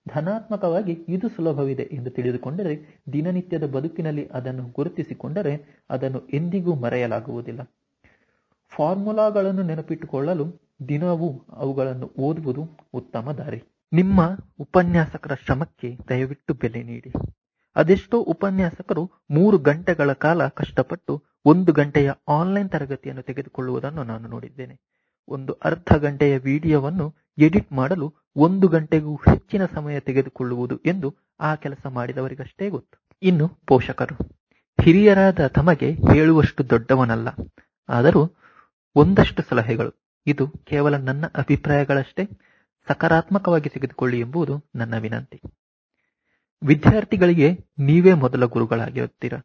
ಧನಾತ್ಮಕವಾಗಿ 0.09 1.05
ಇದು 1.09 1.29
ಸುಲಭವಿದೆ 1.29 1.89
ಎಂದು 1.93 2.11
ತಿಳಿದುಕೊಂಡರೆ, 2.11 3.03
ದಿನನಿತ್ಯದ 3.13 3.67
ಬದುಕಿನಲ್ಲಿ 3.67 4.29
ಅದನ್ನು 4.29 4.65
ಗುರುತಿಸಿಕೊಂಡರೆ 4.67 5.85
ಅದನ್ನು 5.91 6.29
ಎಂದಿಗೂ 6.29 6.75
ಮರೆಯಲಾಗುವುದಿಲ್ಲ. 6.75 7.61
ಫಾರ್ಮುಲಾಗಳನ್ನು 8.69 9.63
ನೆನಪಿಟ್ಟುಕೊಳ್ಳಲು 9.63 10.47
ದಿನವೂ 10.89 11.29
ಅವುಗಳನ್ನು 11.53 12.13
ಓದುವುದು 12.19 12.63
ಉತ್ತಮ 12.95 13.33
ದಾರಿ. 13.33 13.63
ನಿಮ್ಮ 13.93 14.21
ಉಪನ್ಯಾಸಕರ 14.61 15.35
ಶ್ರಮಕ್ಕೆ 15.35 15.97
ದಯವಿಟ್ಟು 16.09 16.55
ಬೆಲೆ 16.55 16.83
ನೀಡಿ. 16.83 17.13
ಅದೆಷ್ಟೋ 17.77 18.21
ಉಪನ್ಯಾಸಕರು 18.21 19.11
ಮೂರು 19.31 19.59
ಗಂಟೆಗಳ 19.59 20.13
ಕಾಲ 20.13 20.49
ಕಷ್ಟಪಟ್ಟು 20.49 21.23
ಒಂದು 21.45 21.73
ಗಂಟೆಯ 21.73 22.13
ಆನ್ಲೈನ್ 22.29 22.71
ತರಗತಿಯನ್ನು 22.71 23.23
ತೆಗೆದುಕೊಳ್ಳುವುದನ್ನು 23.23 24.05
ನಾನು 24.05 24.29
ನೋಡಿದ್ದೇನೆ. 24.29 24.81
ಒಂದು 25.29 25.53
ಅರ್ಧ 25.53 25.95
ಗಂಟೆಯ 25.95 26.39
ವಿಡಿಯೋವನ್ನು 26.39 27.15
ಎಡಿಟ್ 27.39 27.73
ಮಾಡಲು 27.73 28.15
ಒಂದು 28.37 28.69
ಗಂಟೆಗೂ 28.69 29.15
ಹೆಚ್ಚಿನ 29.15 29.67
ಸಮಯ 29.67 30.01
ತೆಗೆದುಕೊಳ್ಳುವುದು 30.01 30.77
ಎಂದು 30.77 31.15
ಆ 31.41 31.55
ಕೆಲಸ 31.55 31.87
ಮಾಡಿದವರಿಗಷ್ಟೇ 31.89 32.69
ಗೊತ್ತು. 32.69 33.09
ಇನ್ನು 33.23 33.49
ಪೋಷಕರು. 33.67 34.39
ಹಿರಿಯರಾದ 34.85 35.47
ತಮಗೆ 35.47 35.93
ಹೇಳುವಷ್ಟು 35.93 36.71
ದೊಡ್ಡವನಲ್ಲ. 36.71 37.29
ಆದರೂ 37.89 38.33
ಒಂದಷ್ಟು 38.95 39.43
ಸಲಹೆಗಳು. 39.43 40.13
ಇದು 40.27 40.49
ಕೇವಲ 40.49 40.97
ನನ್ನ 40.97 41.27
ಅಭಿಪ್ರಾಯಗಳಷ್ಟೇ. 41.27 42.25
ಸಕಾರಾತ್ಮಕವಾಗಿ 42.89 43.69
ತೆಗೆದುಕೊಳ್ಳಿ 43.69 44.21
ಎಂಬುದು 44.21 44.65
ನನ್ನ 44.75 44.99
ವಿನಂತಿ. 44.99 45.41
ವಿದ್ಯಾರ್ಥಿಗಳಿಗೆ 46.63 47.59
ನೀವೇ 47.79 48.13
ಮೊದಲ 48.13 48.45
ಗುರುಗಳಾಗಿರುತ್ತೀರಾ? 48.45 49.39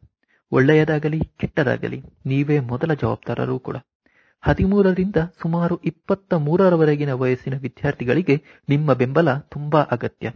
ಒಳ್ಳೆಯದಾಗಲಿ, 0.51 1.19
ಕೆಟ್ಟದಾಗಲಿ, 1.37 2.01
ನೀವೇ 2.25 2.59
ಮೊದಲ 2.59 2.93
ಜವಾಬ್ದಾರರು 2.93 3.59
ಕೂಡ. 3.59 3.77
ಹದಿಮೂರರಿಂದ 4.41 5.15
ಸುಮಾರು 5.41 5.77
ಇಪ್ಪತ್ತ 5.77 6.33
ಮೂರರವರೆಗಿನ 6.33 7.13
ವಯಸ್ಸಿನ 7.13 7.57
ವಿದ್ಯಾರ್ಥಿಗಳಿಗೆ 7.57 8.43
ನಿಮ್ಮ 8.69 8.93
ಬೆಂಬಲ 8.93 9.37
ತುಂಬಾ 9.37 9.81
ಅಗತ್ಯ. 9.81 10.31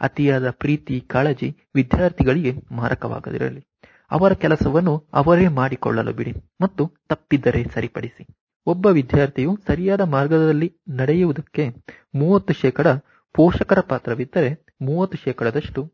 ಅತಿಯಾದ 0.00 0.50
ಪ್ರೀತಿ, 0.50 1.00
ಕಾಳಜಿ 1.00 1.56
ವಿದ್ಯಾರ್ಥಿಗಳಿಗೆ 1.74 2.52
ಮಾರಕವಾಗದಿರಲಿ. 2.70 3.66
ಅವರ 4.10 4.32
ಕೆಲಸವನ್ನು 4.32 5.08
ಅವರೇ 5.12 5.48
ಮಾಡಿಕೊಳ್ಳಲು 5.48 6.12
ಬಿಡಿ 6.12 6.32
ಮತ್ತು 6.60 6.92
ತಪ್ಪಿದ್ದರೆ 7.08 7.64
ಸರಿಪಡಿಸಿ. 7.74 8.26
ಒಬ್ಬ 8.66 8.86
ವಿದ್ಯಾರ್ಥಿಯು 8.86 9.58
ಸರಿಯಾದ 9.66 10.00
ಮಾರ್ಗದಲ್ಲಿ 10.00 10.72
ನಡೆಯುವುದಕ್ಕೆ 10.88 11.68
ಮೂವತ್ತು 12.14 12.52
ಶೇಕಡ 12.52 12.86
ಪೋಷಕರ 13.34 13.80
ಪಾತ್ರವಿದ್ದರೆ 13.80 14.50
ಮೂವತ್ತು 14.82 15.18
ಶೇಕಡದಷ್ಟು 15.18 15.92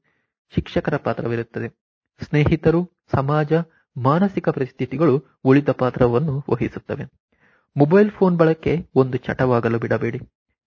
ಶಿಕ್ಷಕರ 0.55 0.97
ಪಾತ್ರವಿರುತ್ತದೆ. 0.97 1.86
ಸ್ನೇಹಿತರು, 2.23 2.91
ಸಮಾಜ, 3.15 3.53
ಮಾನಸಿಕ 3.97 4.49
ಪರಿಸ್ಥಿತಿಗಳು 4.49 5.25
ಉಳಿದ 5.45 5.69
ಪಾತ್ರವನ್ನು 5.69 6.45
ವಹಿಸುತ್ತವೆ. 6.51 7.05
ಮೊಬೈಲ್ 7.77 8.11
ಫೋನ್ 8.11 8.37
ಬಳಕೆ 8.37 8.87
ಒಂದು 8.95 9.17
ಚಟವಾಗಲು 9.19 9.79
ಬಿಡಬೇಡಿ. 9.79 10.21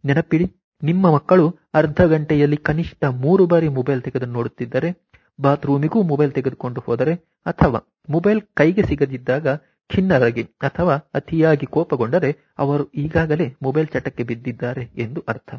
ನೆನಪಿಡಿ, 0.05 0.55
ನಿಮ್ಮ 0.83 1.11
ಮಕ್ಕಳು 1.11 1.55
ಅರ್ಧ 1.73 2.01
ಗಂಟೆಯಲ್ಲಿ 2.01 2.57
ಕನಿಷ್ಠ 2.57 3.03
ಮೂರು 3.05 3.47
ಬಾರಿ 3.47 3.67
ಮೊಬೈಲ್ 3.67 4.01
ತೆಗೆದು 4.01 4.25
ನೋಡುತ್ತಿದ್ದರೆ, 4.25 5.09
ಬಾತ್ರೂಮಿಗೂ 5.41 6.03
ಮೊಬೈಲ್ 6.03 6.31
ತೆಗೆದುಕೊಂಡು 6.31 6.81
ಹೋದರೆ, 6.81 7.13
ಅಥವಾ 7.45 7.95
ಮೊಬೈಲ್ 8.09 8.41
ಕೈಗೆ 8.53 8.83
ಸಿಗದಿದ್ದಾಗ 8.83 9.47
ಖಿನ್ನರಾಗಿ 9.89 10.43
ಅಥವಾ 10.43 10.95
ಅತಿಯಾಗಿ 10.95 11.65
ಕೋಪಗೊಂಡರೆ, 11.65 12.35
ಅವರು 12.59 12.91
ಈಗಾಗಲೇ 12.91 13.55
ಮೊಬೈಲ್ 13.61 13.87
ಚಟಕ್ಕೆ 13.87 14.23
ಬಿದ್ದಿದ್ದಾರೆ 14.23 14.83
ಎಂದು 14.95 15.23
ಅರ್ಥ. 15.27 15.55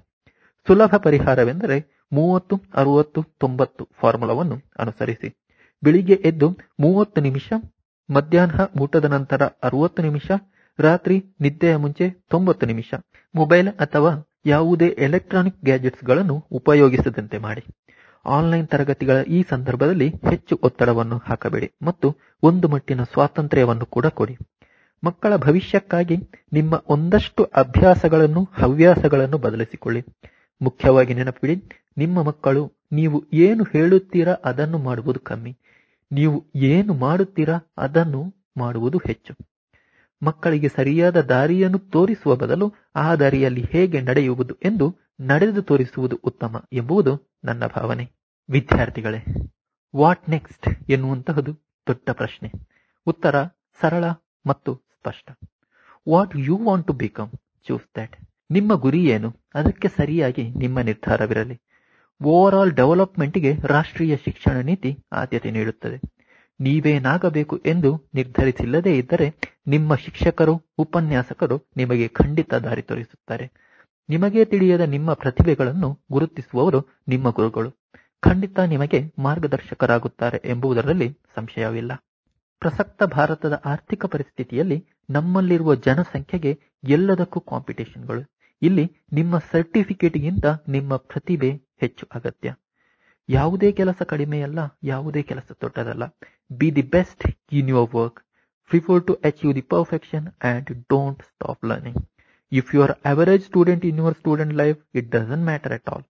ಸುಲಭ 0.67 0.95
ಪರಿಹಾರವೆಂದರೆ 0.97 2.07
ಮೂವತ್ತು, 2.13 2.61
ಅರುವತ್ತು, 2.75 3.23
ತೊಂಬತ್ತು 3.39 3.89
ಫಾರ್ಮುಲಾವನ್ನು 4.01 4.57
ಅನುಸರಿಸಿ. 4.79 5.40
ಬೆಳಿಗ್ಗೆ 5.83 6.15
ಎದ್ದು 6.25 6.49
ಮೂವತ್ತು 6.81 7.21
ನಿಮಿಷ, 7.21 7.53
ಮಧ್ಯಾಹ್ನ 8.09 8.61
ಊಟದ 8.81 9.05
ನಂತರ 9.05 9.43
ಅರವತ್ತು 9.63 10.03
ನಿಮಿಷ, 10.03 10.31
ರಾತ್ರಿ 10.79 11.17
ನಿದ್ದೆಯ 11.41 11.77
ಮುಂಚೆ 11.77 12.11
ತೊಂಬತ್ತು 12.29 12.67
ನಿಮಿಷ. 12.67 12.95
ಮೊಬೈಲ್ 13.35 13.69
ಅಥವಾ 13.69 14.11
ಯಾವುದೇ 14.47 14.89
ಎಲೆಕ್ಟ್ರಾನಿಕ್ 14.99 15.65
ಗ್ಯಾಜೆಟ್ಸ್ಗಳನ್ನು 15.65 16.47
ಉಪಯೋಗಿಸದಂತೆ 16.53 17.39
ಮಾಡಿ. 17.39 17.63
ಆನ್ಲೈನ್ 18.27 18.69
ತರಗತಿಗಳ 18.69 19.17
ಈ 19.23 19.45
ಸಂದರ್ಭದಲ್ಲಿ 19.51 20.09
ಹೆಚ್ಚು 20.09 20.61
ಒತ್ತಡವನ್ನು 20.63 21.19
ಹಾಕಬೇಡಿ 21.19 21.73
ಮತ್ತು 21.83 22.09
ಒಂದು 22.43 22.69
ಮಟ್ಟಿನ 22.69 23.03
ಸ್ವಾತಂತ್ರ್ಯವನ್ನು 23.03 23.87
ಕೂಡ 23.87 24.07
ಕೊಡಿ. 24.07 24.37
ಮಕ್ಕಳ 25.05 25.37
ಭವಿಷ್ಯಕ್ಕಾಗಿ 25.37 26.17
ನಿಮ್ಮ 26.53 26.85
ಒಂದಷ್ಟು 26.89 27.45
ಅಭ್ಯಾಸಗಳನ್ನು, 27.45 28.43
ಹವ್ಯಾಸಗಳನ್ನು 28.53 29.39
ಬದಲಿಸಿಕೊಳ್ಳಿ. 29.39 30.03
ಮುಖ್ಯವಾಗಿ 30.63 31.15
ನೆನಪಿಡಿ, 31.15 31.55
ನಿಮ್ಮ 31.99 32.23
ಮಕ್ಕಳು 32.23 32.63
ನೀವು 32.93 33.25
ಏನು 33.33 33.65
ಹೇಳುತ್ತೀರಾ 33.65 34.33
ಅದನ್ನು 34.45 34.79
ಮಾಡುವುದು 34.79 35.21
ಕಮ್ಮಿ. 35.21 35.53
ನೀವು 36.13 36.45
ಏನು 36.55 36.95
ಮಾಡುತ್ತೀರಾ 36.95 37.75
ಅದನ್ನು 37.79 38.51
ಮಾಡುವುದು 38.57 38.99
ಹೆಚ್ಚು. 38.99 39.35
ಮಕ್ಕಳಿಗೆ 40.23 40.69
ಸರಿಯಾದ 40.69 41.21
ದಾರಿಯನ್ನು 41.21 41.79
ತೋರಿಸುವ 41.79 42.37
ಬದಲು 42.37 42.75
ಆ 42.97 43.15
ದಾರಿಯಲ್ಲಿ 43.15 43.65
ಹೇಗೆ 43.71 44.01
ನಡೆಯುವುದು 44.01 44.55
ಎಂದು 44.55 44.97
ನಡೆದು 45.21 45.63
ತೋರಿಸುವುದು 45.63 46.17
ಉತ್ತಮ 46.25 46.65
ಎಂಬುದು 46.73 47.39
ನನ್ನ 47.45 47.67
ಭಾವನೆ. 47.67 48.13
ವಿದ್ಯಾರ್ಥಿಗಳೇ 48.49 49.21
ವಾಟ್ 49.97 50.31
ನೆಕ್ಸ್ಟ್ 50.31 50.91
ಎನ್ನುವಂತಹದು 50.91 51.55
ದೊಡ್ಡ 51.87 52.11
ಪ್ರಶ್ನೆ. 52.11 52.53
ಉತ್ತರ 53.07 53.45
ಸರಳ 53.81 54.05
ಮತ್ತು 54.47 54.75
ಸ್ಪಷ್ಟ. 54.75 55.31
What 56.09 56.37
you 56.37 56.57
want 56.57 56.87
to 56.87 56.93
become 56.93 57.31
choose 57.67 57.87
that 57.97 58.17
ನಿಮ್ಮ 58.51 58.75
ಗುರಿ 58.75 59.05
ಏನು? 59.05 59.37
ಅದಕ್ಕೆ 59.55 59.89
ಸರಿಯಾಗಿ 59.89 60.51
ನಿಮ್ಮ 60.51 60.81
ನಿರ್ಧಾರವಿರಲಿ. 60.81 61.57
ಓವರ್ 62.21 62.55
ಆಲ್ 62.55 62.73
ಡೆವಲಪ್ಮೆಂಟ್ಗೆ 62.73 63.57
ರಾಷ್ಟ್ರೀಯ 63.65 64.17
ಶಿಕ್ಷಣ 64.17 64.61
ನೀತಿ 64.61 64.99
ಆದ್ಯತೆ 65.13 65.51
ನೀಡುತ್ತದೆ. 65.51 65.99
ನೀವೇನಾಗಬೇಕು 66.61 67.57
ಎಂದು 67.57 68.11
ನಿರ್ಧರಿಸಿಲ್ಲದೇ 68.15 68.99
ಇದ್ದರೆ 68.99 69.27
ನಿಮ್ಮ 69.67 69.95
ಶಿಕ್ಷಕರು, 69.95 70.55
ಉಪನ್ಯಾಸಕರು 70.79 71.67
ನಿಮಗೆ 71.77 72.09
ಖಂಡಿತ 72.09 72.55
ದಾರಿ 72.55 72.83
ತೋರಿಸುತ್ತಾರೆ. 72.83 73.47
ನಿಮಗೆ 74.09 74.45
ತಿಳಿಯದ 74.45 74.81
ನಿಮ್ಮ 74.81 75.13
ಪ್ರತಿಭೆಗಳನ್ನು 75.13 76.01
ಗುರುತಿಸುವವರು 76.13 76.81
ನಿಮ್ಮ 77.09 77.31
ಗುರುಗಳು. 77.31 77.71
ಖಂಡಿತ 78.23 78.59
ನಿಮಗೆ 78.59 79.13
ಮಾರ್ಗದರ್ಶಕರಾಗುತ್ತಾರೆ 79.19 80.41
ಎಂಬುದರಲ್ಲಿ 80.45 81.09
ಸಂಶಯವಿಲ್ಲ. 81.37 81.93
ಪ್ರಸಕ್ತ 82.63 83.03
ಭಾರತದ 83.03 83.63
ಆರ್ಥಿಕ 83.65 84.05
ಪರಿಸ್ಥಿತಿಯಲ್ಲಿ 84.05 84.79
ನಮ್ಮಲ್ಲಿರುವ 85.11 85.75
ಜನಸಂಖ್ಯೆಗೆ 85.75 86.53
ಎಲ್ಲದಕ್ಕೂ 86.89 87.41
ಕಾಂಪಿಟೇಷನ್ಗಳು 87.41 88.23
ಇಲ್ಲಿ 88.63 88.85
ನಿಮ್ಮ 89.13 89.39
ಸರ್ಟಿಫಿಕೇಟ್ಗಿಂತ 89.53 90.47
ನಿಮ್ಮ 90.69 90.97
ಪ್ರತಿಭೆ 90.97 91.51
ಹೆಚ್ಚು 91.81 92.05
ಅಗತ್ಯ. 92.19 92.49
ಯಾವುದೇ 93.29 93.69
ಕೆಲಸ 93.81 94.03
ಕಡಿಮೆಯಲ್ಲ 94.13 94.61
ಯಾವುದೇ 94.83 95.23
ಕೆಲಸ 95.31 95.49
ದೊಡ್ಡದಲ್ಲ. 95.63 96.05
Be 96.59 96.69
the 96.77 96.85
best 96.95 97.25
in 97.59 97.71
your 97.73 97.91
work 97.95 98.21
prefer 98.71 99.03
to 99.07 99.13
achieve 99.29 99.53
the 99.59 99.65
perfection 99.75 100.27
and 100.51 100.71
don't 100.93 101.23
stop 101.31 101.65
learning 101.71 102.01
if 102.53 102.69
you 102.75 102.81
are 102.83 102.95
average 103.13 103.45
student 103.51 103.85
in 103.91 103.99
your 104.03 104.17
student 104.21 104.55
life 104.55 104.79
it 104.99 105.09
doesn't 105.17 105.45
matter 105.51 105.73
at 105.73 105.89
all 105.93 106.05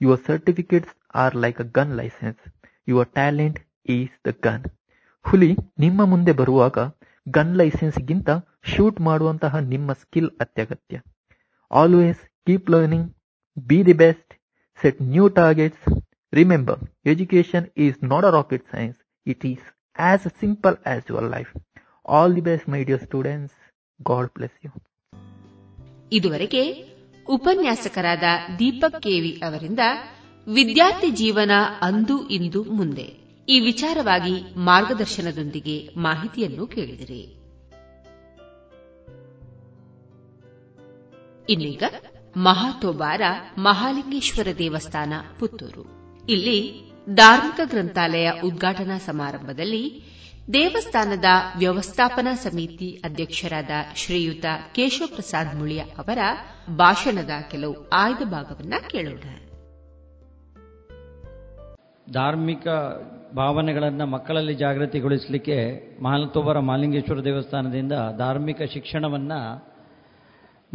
your 0.00 0.20
certificates 0.26 0.94
are 1.14 1.36
like 1.44 1.60
a 1.60 1.66
gun 1.78 1.92
license 2.00 2.40
your 2.88 3.10
talent 3.18 3.58
is 3.96 4.14
the 4.28 4.32
gun 4.46 4.64
ಹುಲಿ 5.24 5.52
ನಿಮ್ಮ 5.78 6.00
ಮುಂದೆ 6.04 6.32
ಬರುವಾಗ 6.32 6.78
gun 7.26 7.52
ಲೈಸೆನ್ಸ್ಗಿಂತ 7.56 8.30
shoot 8.72 9.00
ಮಾಡುವಂತಹ 9.00 9.56
ನಿಮ್ಮ 9.72 9.92
skill 9.92 10.30
ಅತ್ಯಗತ್ಯ. 10.40 10.96
Always 11.70 12.20
keep 12.46 12.70
learning 12.70 13.08
be 13.56 13.78
the 13.86 13.94
best 14.02 14.32
set 14.78 14.98
new 15.14 15.26
targets. 15.32 15.80
Remember, 16.32 16.76
education 17.06 17.62
is 17.76 17.94
not 18.02 18.24
a 18.24 18.32
rocket 18.32 18.62
science. 18.70 18.96
It 19.26 19.42
is 19.44 19.60
as 19.98 20.20
simple 20.40 20.76
as 20.84 21.02
your 21.08 21.22
life. 21.34 21.52
All 22.06 22.30
the 22.30 22.40
best, 22.40 22.64
my 22.68 22.82
dear 22.84 23.00
students. 23.00 23.52
God 24.00 24.26
bless 24.38 24.54
you. 24.64 24.72
ಇದುವರೆಗೆ 26.12 26.62
ಉಪನ್ಯಾಸಕರಾದ 27.26 28.26
Deepak 28.58 28.98
KV 29.02 29.30
ಅವರಿಂದ 29.42 29.82
ವಿದ್ಯಾರ್ಥಿ 30.46 31.10
ಜೀವನ 31.20 31.52
ಅಂದು 31.80 32.16
ಇಂದು 32.28 32.60
ಮುಂದೆ 32.72 33.06
ಈ 33.48 33.56
ವಿಚಾರವಾಗಿ 33.60 34.34
ಮಾರ್ಗದರ್ಶನದೊಂದಿಗೆ 34.64 35.76
ಮಾಹಿತಿಯನ್ನು 35.98 36.66
ಕೇಳಿದಿರಿ 36.66 37.22
ಮಹಾತೋಬಾರ 42.36 43.20
ಮಹಾಲಿಂಗೇಶ್ವರ 43.58 44.46
ದೇವಸ್ಥಾನ, 44.58 45.12
ಪುತ್ತೂರು. 45.38 45.84
ಇಲ್ಲಿ 46.28 46.90
ಧಾರ್ಮಿಕ 47.14 47.60
ಗ್ರಂಥಾಲಯ 47.70 48.30
ಉದ್ಘಾಟನಾ 48.44 48.98
ಸಮಾರಂಭದಲ್ಲಿ 48.98 50.02
ದೇವಸ್ಥಾನದ 50.52 51.24
ವ್ಯವಸ್ಥಾಪನಾ 51.58 52.34
ಸಮಿತಿ 52.34 53.02
ಅಧ್ಯಕ್ಷರಾದ 53.04 53.70
ಶ್ರೀಯುತ 53.96 54.44
ಕೇಶವ 54.74 55.04
ಪ್ರಸಾದ್ 55.14 55.56
ಮುಳಿಯ 55.56 55.80
ಅವರ 55.80 56.18
ಭಾಷಣದ 56.76 57.30
ಕೆಲವು 57.50 57.88
ಆಯ್ದ 57.92 58.22
ಭಾಗವನ್ನ 58.24 58.74
ಕೇಳೋಣ. 58.90 59.22
ಧಾರ್ಮಿಕ 62.12 62.68
ಭಾವನೆಗಳನ್ನು 63.36 64.06
ಮಕ್ಕಳಲ್ಲಿ 64.06 64.54
ಜಾಗೃತಿಗೊಳಿಸಲಿಕ್ಕೆ 64.54 65.88
ಮಹಾಲತೋಬರ 66.02 66.58
ಮಾಲಿಂಗೇಶ್ವರ 66.58 67.24
ದೇವಸ್ಥಾನದಿಂದ 67.24 67.92
ಧಾರ್ಮಿಕ 68.18 68.62
ಶಿಕ್ಷಣವನ್ನು 68.72 69.73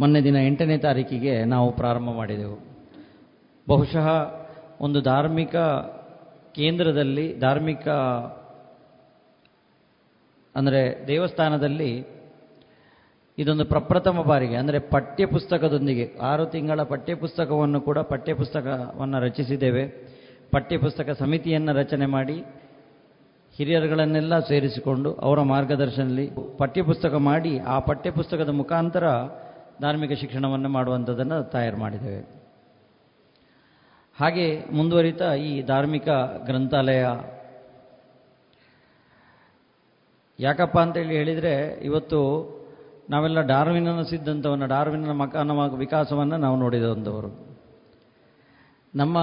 ಮೊನ್ನೆ 0.00 0.20
ದಿನ 0.20 0.36
ಎಂಟನೇ 0.46 0.78
ತಾರೀಕಿಗೆ 0.78 1.44
ನಾವು 1.44 1.72
ಪ್ರಾರಂಭ 1.72 2.10
ಮಾಡಿದೆವು. 2.10 2.58
ಬಹುಶಃ 3.68 4.06
ಒಂದು 4.80 5.00
ಧಾರ್ಮಿಕ 5.00 5.56
ಕೇಂದ್ರದಲ್ಲಿ, 6.54 7.38
ಧಾರ್ಮಿಕ, 7.38 7.88
ಅಂದರೆ 10.54 10.80
ದೇವಸ್ಥಾನದಲ್ಲಿ 11.06 11.90
ಇದೊಂದು 13.38 13.64
ಪ್ರಪ್ರಥಮ 13.64 14.22
ಬಾರಿಗೆ, 14.22 14.56
ಅಂದರೆ 14.56 14.78
ಪಠ್ಯಪುಸ್ತಕದೊಂದಿಗೆ. 14.78 16.06
ಆರು 16.20 16.46
ತಿಂಗಳ 16.46 16.82
ಪಠ್ಯಪುಸ್ತಕವನ್ನು 16.82 17.80
ಕೂಡ 17.80 17.98
ಪಠ್ಯಪುಸ್ತಕವನ್ನು 17.98 19.20
ರಚಿಸಿದ್ದೇವೆ. 19.20 19.84
ಪಠ್ಯಪುಸ್ತಕ 20.50 21.10
ಸಮಿತಿಯನ್ನು 21.10 21.72
ರಚನೆ 21.72 22.06
ಮಾಡಿ 22.06 22.38
ಹಿರಿಯರುಗಳನ್ನೆಲ್ಲ 23.54 24.38
ಸೇರಿಸಿಕೊಂಡು 24.38 25.12
ಅವರ 25.12 25.40
ಮಾರ್ಗದರ್ಶನದಲ್ಲಿ 25.42 26.26
ಪಠ್ಯಪುಸ್ತಕ 26.58 27.14
ಮಾಡಿ 27.14 27.58
ಆ 27.58 27.78
ಪಠ್ಯಪುಸ್ತಕದ 27.78 28.48
ಮುಖಾಂತರ 28.48 29.06
ಧಾರ್ಮಿಕ 29.80 30.12
ಶಿಕ್ಷಣವನ್ನು 30.12 30.68
ಮಾಡುವಂಥದ್ದನ್ನು 30.68 31.42
ತಯಾರು 31.42 31.76
ಮಾಡಿದ್ದೇವೆ. 31.76 32.40
ಹಾಗೆ 34.20 34.64
ಮುಂದುವರಿತಾ 34.72 35.34
ಈ 35.34 35.62
ಧಾರ್ಮಿಕ 35.62 36.08
ಗ್ರಂಥಾಲಯ. 36.44 37.06
ಯಾಕಪ್ಪ 40.40 40.78
ಅಂತೇಳಿ 40.78 41.14
ಹೇಳಿದರೆ, 41.14 41.80
ಇವತ್ತು 41.84 42.50
ನಾವೆಲ್ಲ 43.10 43.40
ಡಾರ್ವಿನನ 43.40 44.02
ಸಿದ್ಧಾಂತವನ್ನು 44.02 44.66
ಡಾರ್ವಿನನ 44.66 45.10
ಮಕಾನ 45.10 45.50
ವಿಕಾಸವನ್ನು 45.50 46.36
ನಾವು 46.36 46.56
ನೋಡಿದಂಥವರು. 46.56 47.58
ನಮ್ಮ 48.94 49.22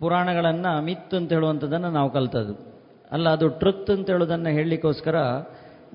ಪುರಾಣಗಳನ್ನು 0.00 0.82
ಮಿತ್ 0.82 1.14
ಅಂತ 1.14 1.32
ಹೇಳುವಂಥದ್ದನ್ನು 1.32 1.90
ನಾವು 1.90 2.10
ಕಲ್ತದ್ದು. 2.10 2.54
ಅಲ್ಲ, 3.12 3.28
ಅದು 3.28 3.48
ಟ್ರುತ್ 3.48 3.90
ಅಂತ 3.90 4.10
ಹೇಳೋದನ್ನು 4.10 4.48
ಹೇಳಲಿಕ್ಕೋಸ್ಕರ 4.48 5.16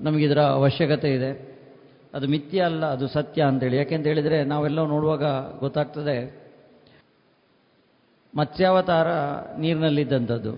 ನಮಗಿದರ 0.00 0.40
ಅವಶ್ಯಕತೆ 0.40 1.14
ಇದೆ. 1.14 1.51
ಅದು 2.14 2.26
ಮಿಥ್ಯ 2.28 2.60
ಅಲ್ಲ, 2.60 2.84
ಅದು 2.86 3.06
ಸತ್ಯ 3.08 3.42
ಅಂತೇಳಿ. 3.42 3.76
ಯಾಕೆಂತ 3.76 4.06
ಹೇಳಿದರೆ 4.06 4.38
ನಾವೆಲ್ಲ 4.44 4.80
ನೋಡುವಾಗ 4.84 5.24
ಗೊತ್ತಾಗ್ತದೆ, 5.60 6.16
ಮತ್ಸ್ಯಾವತಾರ 8.34 9.08
ನೀರಿನಲ್ಲಿದ್ದಂಥದ್ದು. 9.58 10.52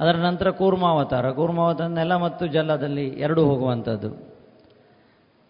ಅದರ 0.00 0.16
ನಂತರ 0.16 0.50
ಕೂರ್ಮಾವತಾರ. 0.50 1.24
ಕೂರ್ಮಾವತಾರ 1.30 1.88
ನೆಲ 1.88 2.12
ಮತ್ತು 2.16 2.46
ಜಲದಲ್ಲಿ 2.46 3.06
ಎರಡೂ 3.08 3.42
ಹೋಗುವಂಥದ್ದು. 3.44 4.10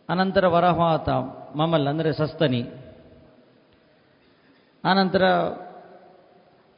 ಅನಂತರ 0.09 0.47
ವರಹಾತ 0.47 1.09
ಮಮಲ್ 1.57 1.87
ಅಂದರೆ 1.87 2.13
ಸಸ್ತನಿ. 2.13 2.63
ಆನಂತರ 4.85 5.25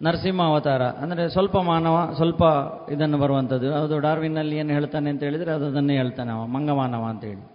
ನರಸಿಂಹಾವತಾರ 0.00 0.82
ಅಂದರೆ 0.82 1.22
ಸ್ವಲ್ಪ 1.28 1.56
ಮಾನವ, 1.56 1.96
ಸ್ವಲ್ಪ 2.14 2.42
ಇದನ್ನು 2.90 3.18
ಬರುವಂಥದ್ದು. 3.18 3.68
ಅದು 3.74 3.98
ಡಾರ್ವಿನ್ನಲ್ಲಿ 3.98 4.56
ಏನು 4.56 4.72
ಹೇಳ್ತಾನೆ 4.72 5.08
ಅಂತ 5.10 5.22
ಹೇಳಿದರೆ 5.22 5.50
ಅದು 5.50 5.66
ಅದನ್ನೇ 5.66 5.96
ಹೇಳ್ತಾನೆ 5.96 6.30
ಅವ, 6.30 6.46
ಮಂಗಮಾನವ 6.46 7.04
ಅಂತೇಳಿ. 7.04 7.53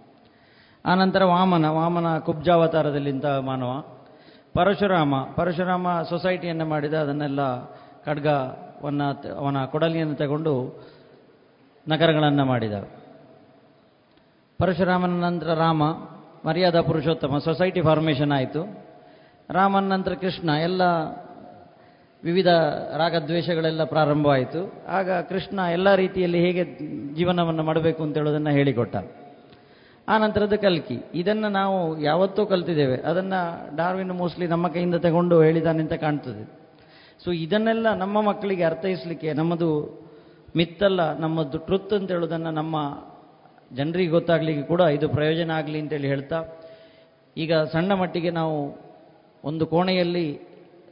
ಆನಂತರ 0.86 1.24
ವಾಮನ 1.24 1.66
ವಾಮನ 1.66 2.18
ಕುಬ್ಜಾವತಾರದಲ್ಲಿಂತ 2.18 3.26
ಮಾನವ. 3.26 3.84
ಪರಶುರಾಮ 4.54 5.14
ಪರಶುರಾಮ 5.36 6.02
ಸೊಸೈಟಿಯನ್ನು 6.08 6.64
ಮಾಡಿದ 6.64 6.94
ಅದನ್ನೆಲ್ಲ 6.94 7.40
ಖಡ್ಗವನ್ನು 8.06 9.36
ಅವನ 9.36 9.64
ಕೊಡಲಿಯನ್ನು 9.64 10.14
ತಗೊಂಡು 10.14 10.84
ನಗರಗಳನ್ನು 11.88 12.44
ಮಾಡಿದ. 12.44 12.72
ಪರಶುರಾಮನ 14.58 15.24
ನಂತರ 15.24 15.54
ರಾಮ, 15.54 15.82
ಮರ್ಯಾದಾ 16.48 16.80
ಪುರುಷೋತ್ತಮ, 16.80 17.38
ಸೊಸೈಟಿ 17.38 17.82
ಫಾರ್ಮೇಷನ್ 17.82 18.32
ಆಯಿತು. 18.32 18.86
ರಾಮನ 19.50 19.92
ನಂತರ 19.92 20.14
ಕೃಷ್ಣ, 20.14 20.50
ಎಲ್ಲ 20.50 20.82
ವಿವಿಧ 22.24 22.46
ರಾಗದ್ವೇಷಗಳೆಲ್ಲ 22.96 23.84
ಪ್ರಾರಂಭವಾಯಿತು. 23.84 24.86
ಆಗ 24.88 25.10
ಕೃಷ್ಣ 25.10 25.60
ಎಲ್ಲ 25.72 25.94
ರೀತಿಯಲ್ಲಿ 25.94 26.38
ಹೇಗೆ 26.38 26.64
ಜೀವನವನ್ನು 27.14 27.62
ಮಾಡಬೇಕು 27.62 28.02
ಅಂತ 28.02 28.16
ಹೇಳೋದನ್ನು 28.16 28.50
ಹೇಳಿಕೊಟ್ಟ. 28.50 28.96
ಆ 30.10 30.14
ನಂತರದ 30.18 30.56
ಕಲ್ಕಿ. 30.62 30.96
ಇದನ್ನು 31.14 31.48
ನಾವು 31.58 31.76
ಯಾವತ್ತೂ 32.02 32.42
ಕಲ್ತಿದ್ದೇವೆ. 32.52 32.96
ಅದನ್ನು 33.10 33.40
ಡಾರ್ವಿನ್ 33.76 34.14
ಮೋಸ್ಟ್ಲಿ 34.20 34.46
ನಮ್ಮ 34.46 34.68
ಕೈಯಿಂದ 34.74 34.98
ತಗೊಂಡು 35.06 35.36
ಹೇಳಿದಾನೆ 35.42 35.80
ಅಂತ 35.84 35.96
ಕಾಣ್ತದೆ. 36.04 36.42
ಸೊ 37.24 37.30
ಇದನ್ನೆಲ್ಲ 37.44 37.88
ನಮ್ಮ 37.94 38.16
ಮಕ್ಕಳಿಗೆ 38.28 38.64
ಅರ್ಥೈಸಲಿಕ್ಕೆ 38.64 39.30
ನಮ್ಮದು 39.32 39.68
ಮಿತ್ತಲ್ಲ, 40.56 41.00
ನಮ್ಮದು 41.18 41.58
ಟ್ರುತ್ 41.58 41.92
ಅಂತ 41.92 42.10
ಹೇಳೋದನ್ನು 42.10 42.50
ನಮ್ಮ 42.50 42.76
ಜನರಿಗೆ 43.76 44.10
ಗೊತ್ತಾಗಲಿಕ್ಕೆ 44.10 44.64
ಕೂಡ 44.68 44.80
ಇದು 44.80 45.08
ಪ್ರಯೋಜನ 45.08 45.50
ಆಗಲಿ 45.50 45.78
ಅಂತೇಳಿ 45.80 46.08
ಹೇಳ್ತಾ, 46.08 46.38
ಈಗ 47.36 47.52
ಸಣ್ಣ 47.74 47.92
ಮಟ್ಟಿಗೆ 47.92 48.30
ನಾವು 48.30 48.56
ಒಂದು 49.44 49.64
ಕೋಣೆಯಲ್ಲಿ 49.66 50.26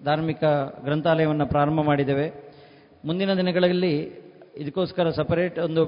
ಧಾರ್ಮಿಕ 0.04 0.44
ಗ್ರಂಥಾಲಯವನ್ನು 0.84 1.46
ಪ್ರಾರಂಭ 1.46 1.80
ಮಾಡಿದ್ದೇವೆ. 1.80 2.26
ಮುಂದಿನ 3.04 3.32
ದಿನಗಳಲ್ಲಿ 3.34 3.94
ಇದಕ್ಕೋಸ್ಕರ 4.62 5.10
ಸಪರೇಟ್ 5.10 5.58
ಒಂದು 5.58 5.82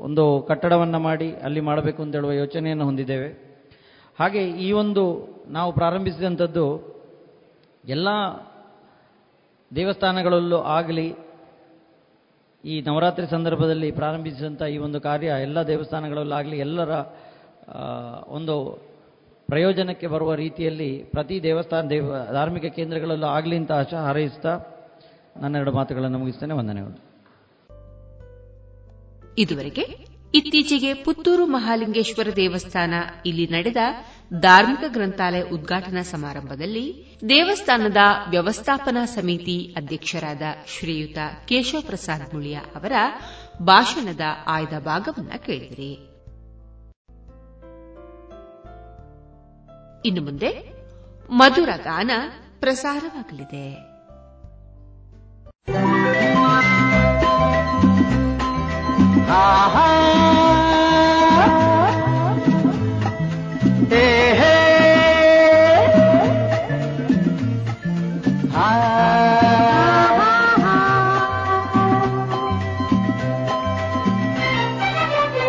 ಒಂದು 0.00 0.24
ಕಟ್ಟಡವನ್ನು 0.48 0.98
ಮಾಡಿ 0.98 1.28
ಅಲ್ಲಿ 1.32 1.60
ಮಾಡಬೇಕು 1.60 2.02
ಅಂತ 2.02 2.14
ಹೇಳುವ 2.14 2.32
ಯೋಚನೆಯನ್ನು 2.32 2.84
ಹೊಂದಿದ್ದೇವೆ. 2.84 3.30
ಹಾಗೆ 4.18 4.42
ಈ 4.66 4.72
ಒಂದು 4.72 5.02
ನಾವು 5.48 5.72
ಪ್ರಾರಂಭಿಸಿದಂಥದ್ದು 5.72 6.66
ಎಲ್ಲ 7.84 8.08
ದೇವಸ್ಥಾನಗಳಲ್ಲೂ 9.70 10.58
ಆಗಲಿ, 10.76 11.08
ಈ 12.64 12.74
ನವರಾತ್ರಿ 12.86 13.26
ಸಂದರ್ಭದಲ್ಲಿ 13.26 13.90
ಪ್ರಾರಂಭಿಸಿದಂಥ 13.90 14.62
ಈ 14.62 14.78
ಒಂದು 14.78 15.00
ಕಾರ್ಯ 15.00 15.26
ಎಲ್ಲ 15.26 15.58
ದೇವಸ್ಥಾನಗಳಲ್ಲಾಗಲಿ 15.62 16.58
ಎಲ್ಲರ 16.58 16.92
ಒಂದು 18.28 18.56
ಪ್ರಯೋಜನಕ್ಕೆ 19.48 20.06
ಬರುವ 20.06 20.34
ರೀತಿಯಲ್ಲಿ 20.34 20.90
ಪ್ರತಿ 21.02 21.42
ದೇವಸ್ಥಾನ, 21.42 21.88
ದೇವ, 21.88 22.10
ಧಾರ್ಮಿಕ 22.32 22.66
ಕೇಂದ್ರಗಳಲ್ಲೂ 22.74 23.26
ಆಗಲಿ 23.26 23.56
ಅಂತ 23.56 23.72
ಆಶಾ 23.72 24.00
ಹಾರೈಸ್ತಾ 24.06 24.52
ನನ್ನೆರಡು 25.36 25.72
ಮಾತುಗಳನ್ನು 25.72 26.18
ಮುಗಿಸ್ತೇನೆ. 26.18 26.54
ವಂದನೆಗಳು. 26.54 27.09
ಇದುವರೆಗೆ 29.38 30.10
ಇತ್ತೀಚೆಗೆ 30.34 30.94
ಪುತ್ತೂರು 30.94 31.46
ಮಹಾಲಿಂಗೇಶ್ವರ 31.46 32.28
ದೇವಸ್ಥಾನ 32.36 32.94
ಇಲ್ಲಿ 33.26 33.46
ನಡೆದ 33.46 33.76
ಧಾರ್ಮಿಕ 34.40 34.84
ಗ್ರಂಥಾಲಯ 34.88 35.42
ಉದ್ಘಾಟನಾ 35.42 36.02
ಸಮಾರಂಭದಲ್ಲಿ 36.02 37.18
ದೇವಸ್ಥಾನದ 37.28 37.96
ವ್ಯವಸ್ಥಾಪನಾ 38.30 39.04
ಸಮಿತಿ 39.04 39.74
ಅಧ್ಯಕ್ಷರಾದ 39.76 40.42
ಶ್ರೀಯುತ 40.66 41.18
ಕೇಶವ 41.48 41.80
ಪ್ರಸಾದ್ 41.80 42.34
ಮುಳಿಯ 42.34 42.56
ಅವರ 42.56 42.92
ಭಾಷಣದ 43.62 44.20
ಆಯ್ದ 44.46 44.78
ಭಾಗವನ್ನು 44.84 45.44
ಕೇಳಿದಿರಿ. 45.44 45.92
ಇನ್ನು 50.04 50.22
ಮುಂದೆ 50.22 50.74
ಮಧುರ 51.30 51.68
ಗಾನ 51.76 52.10
ಪ್ರಸಾರವಾಗಲಿದೆ. 52.60 53.89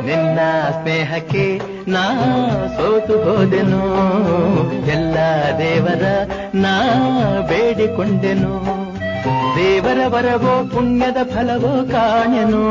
ನಿನ್ನ 0.06 0.40
ಸ್ನೇಹಕ್ಕೆ 0.72 1.62
ನಾ 1.88 2.10
ಸೋತು 2.78 3.24
ಹೋದೆನು. 3.24 3.84
ಎಲ್ಲ 4.88 5.16
ದೇವರ 5.58 6.04
ನಾ 6.56 6.82
ಬೇಡಿಕೊಂಡೆನು. 7.48 8.81
ದೇವರ 9.26 9.98
ವರವೋ 10.08 10.68
ಪುಣ್ಯದ 10.68 11.18
ಫಲವೋ 11.24 11.92
ಕಾಣೆನು 11.92 12.64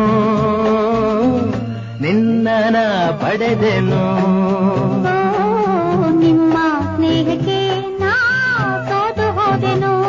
ನಿನ್ನನ 2.02 2.77
ಪಡೆದೆನು. 3.10 4.05
ನಿಮ್ಮ 6.18 6.59
ಸ್ನೇಹಕ್ಕೆ 6.97 7.81
ನಾ 7.98 8.14
ಸೋತು 8.89 9.32
ಹೋದೆನು. 9.32 9.99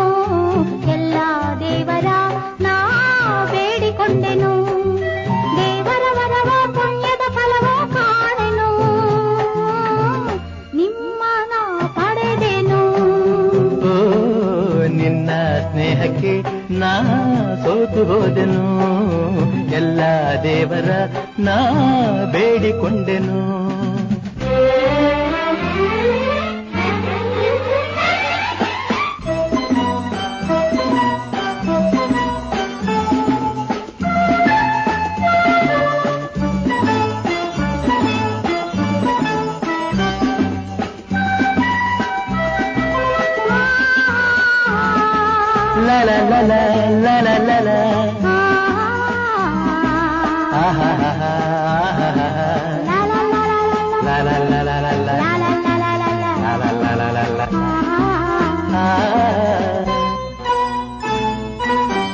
ನಾ 16.81 16.91
ಸೋತು 17.63 18.01
ಹೋದೆನು 18.05 18.65
ಎಲ್ಲ 19.75 20.01
ದೇವರ 20.43 20.89
ನಾ 21.39 21.55
ಬೇಡಿಕೊಂಡೆನು. 22.33 23.39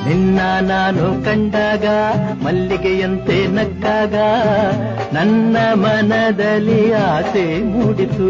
ನಿನ್ನ 0.08 0.40
ನಾನು 0.62 1.26
ಕಂಡಾಗ 1.26 1.86
ಮಲ್ಲಿಗೆಯಂತೆ 2.44 3.48
ನಕ್ಕಾಗ 3.48 4.16
ನನ್ನ 5.14 5.58
ಮನದಲ್ಲಿ 5.76 6.94
ಆಸೆ 6.94 7.64
ಮೂಡಿತು. 7.64 8.30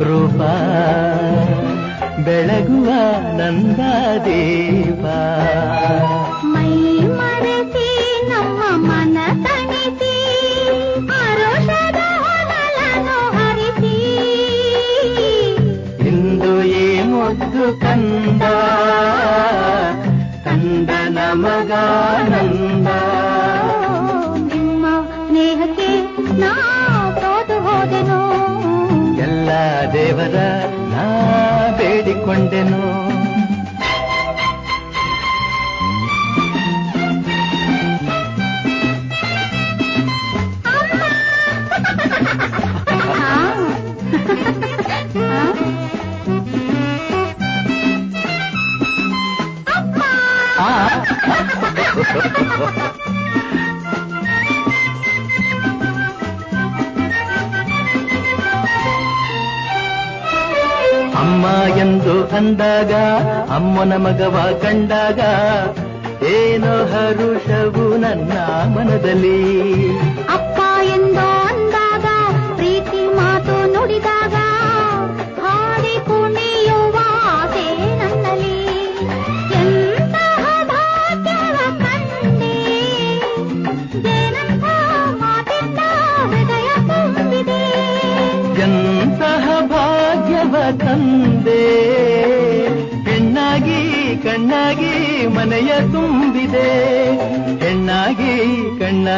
ರೂಪ 0.00 0.40
ಬೆಳಗುವ 2.18 2.88
ನಂದ 3.38 3.80
ದೇವ 4.24 5.04
ಮೈ 6.44 6.72
ಮರೆಸಿ 7.10 7.88
ನಮ್ಮ 8.28 8.60
ಮನ 8.86 9.16
ತಣಿಸಿ 9.44 10.14
ಆರೋಷದ 11.18 12.00
ಹೊನಲನ್ನು 12.22 13.18
ಹರಿಸಿ. 13.36 13.94
ಇಂದು 16.08 16.52
ಈ 16.74 16.86
ಮುದ್ದು 17.02 17.80
ಕಂದ 17.80 18.42
ಕಂದನ 20.44 21.18
ಮಗಾನಂದ 21.34 22.25
ಬರ 30.26 30.36
ನಾ 30.92 31.04
ಬೇಡಿಕೊಂಡೆನು 31.78 32.82
ಎಂದು 61.78 62.36
ಅಂದಾಗ 62.36 62.92
ಅಮ್ಮನ 63.50 63.92
ಮಗವ 63.96 64.36
ಕಂಡಾಗ 64.62 65.20
ಏನೋ 66.26 66.74
ಹರುಷವು 66.84 67.96
ನನ್ನ 67.96 68.32
ಮನದಲ್ಲಿ. 68.74 69.38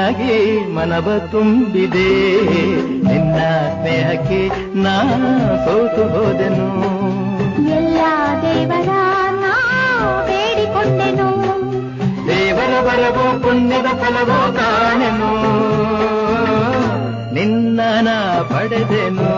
ಕಣ್ಣಾಗಿ 0.08 0.72
ಮನವ 0.74 1.18
ತುಂಬಿದೆ. 1.30 2.40
ನಿನ್ನ 3.08 3.36
ಸ್ನೇಹಕ್ಕೆ 3.68 4.48
ನಾ 4.74 5.02
ಸೋತು 5.64 6.08
ಹೋದೆನು. 6.08 6.68
ಎಲ್ಲ 7.70 8.00
ದೇವರ 8.42 8.88
ಬೇಡಿಕೊಂಡೆನು. 10.26 11.30
ದೇವರ 12.26 12.80
ಬರವೋ 12.80 13.38
ಪುಣ್ಯದ 13.38 13.84
ಫಲವೋ 13.84 14.52
ಕಾಣೆನು. 14.52 15.32
ನಿನ್ನ 17.34 17.80
ನಾ 18.00 18.42
ಪಡೆದೆನು. 18.42 19.37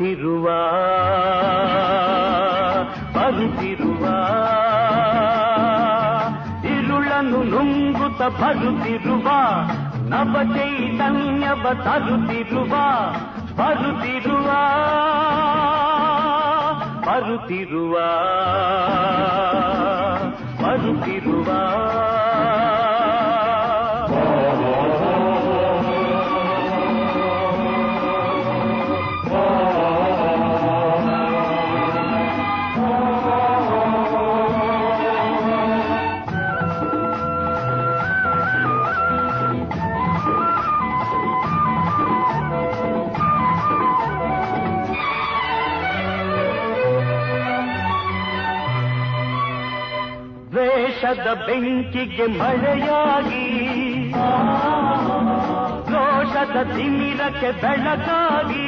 ಬರುತ್ತಿರುವ 0.00 0.46
ಬರುತ್ತಿರುವ 3.14 4.04
ಇರುಳನ್ನು 6.70 7.40
ನುಂಗುತ್ತ 7.44 8.22
ಬರುತ್ತಿರುವ 8.40 9.28
ನವ 10.08 10.36
ಚೈತನ್ಯವ 10.54 11.64
ತರುತ್ತಿರುವ 11.84 12.74
ಬರುತ್ತಿರುವ 13.60 14.48
ಬರುತ್ತಿರುವ 17.06 17.96
ದ್ವೇಷದ 20.62 21.50
ಬೆಂಕಿಗೆ 51.49 52.27
ಮಳೆಯಾಗಿ 52.39 53.45
ರೋಷದ 55.93 56.57
ತಿಮಿರಕ್ಕೆ 56.75 57.51
ಬೆಳಕಾಗಿ 57.61 58.67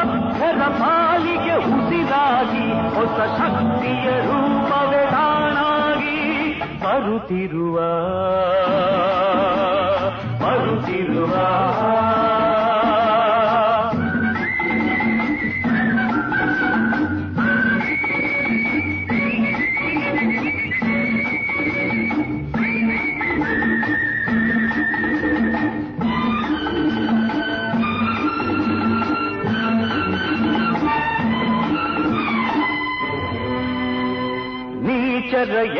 ಅಕ್ಷರ 0.00 0.62
ಪಾಲಿಗೆ 0.78 1.56
ಉಸಿರಾಗಿ 1.70 2.66
ಹೊಸ 2.94 3.18
ಶಕ್ತಿಯ 3.38 4.08
ರೂಪವೇ 4.26 5.04
ತಾನಾಗಿ 5.10 6.16
ಬರುತ್ತಿರುವ 6.84 7.78
ಬರುತ್ತಿರುವ 10.42 11.34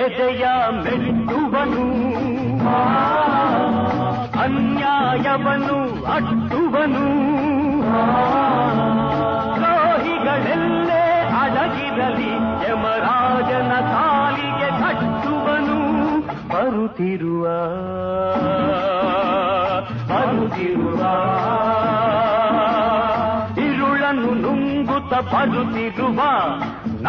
ಎದೆಯ 0.01 0.45
ಮೆಟ್ಟುವನು 0.69 1.85
ಅನ್ಯಾಯವನು 4.41 6.05
ಅಟ್ಟುವನು. 6.05 7.05
ದ್ರೋಹಿಗಳೆಲ್ಲೇ 9.55 11.33
ಅಡಗಿರಲಿ 11.41 12.33
ಯಮರಾಜನ 12.69 13.79
ಕಾಲಿಗೆ 13.79 14.69
ಕಟ್ಟುವನು. 14.69 15.81
ಬರುತ್ತಿರುವ 16.49 17.45
ಬರುತ್ತಿರುವ. 20.07 21.01
ಇರುಳನ್ನು 23.57 24.33
ನುಂಗುತ್ತ 24.33 25.13
ಬರುತ್ತಿರುವ 25.13 26.19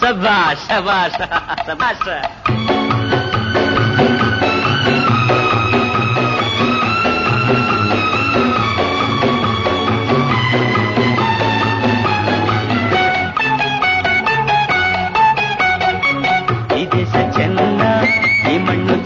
సభాష్ 0.00 0.64
సభాష్ 0.68 1.18
సభాష్ 1.66 2.08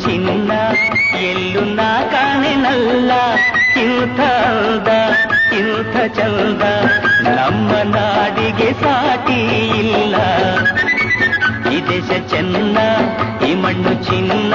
ಚಿನ್ನ 0.09 0.53
ಎಲ್ಲು 1.21 1.63
ನಾ 1.79 1.89
ಕಾಣೆನಲ್ಲ 2.13 3.11
ಇಂಥ 3.83 4.21
ಅಂದ 4.45 4.89
ಇಂಥ 5.59 5.97
ಚಂದ 6.17 6.63
ನಮ್ಮ 7.29 7.73
ನಾಡಿಗೆ 7.93 8.71
ಸಾಟಿ 8.83 9.39
ಇಲ್ಲ 9.81 10.17
ಈ 11.73 11.81
ದೇಶ 11.91 12.11
ಚೆನ್ನ 12.31 12.79
ಈ 13.49 13.53
ಮಣ್ಣು 13.55 13.95
ಚಿನ್ನ 14.05 14.55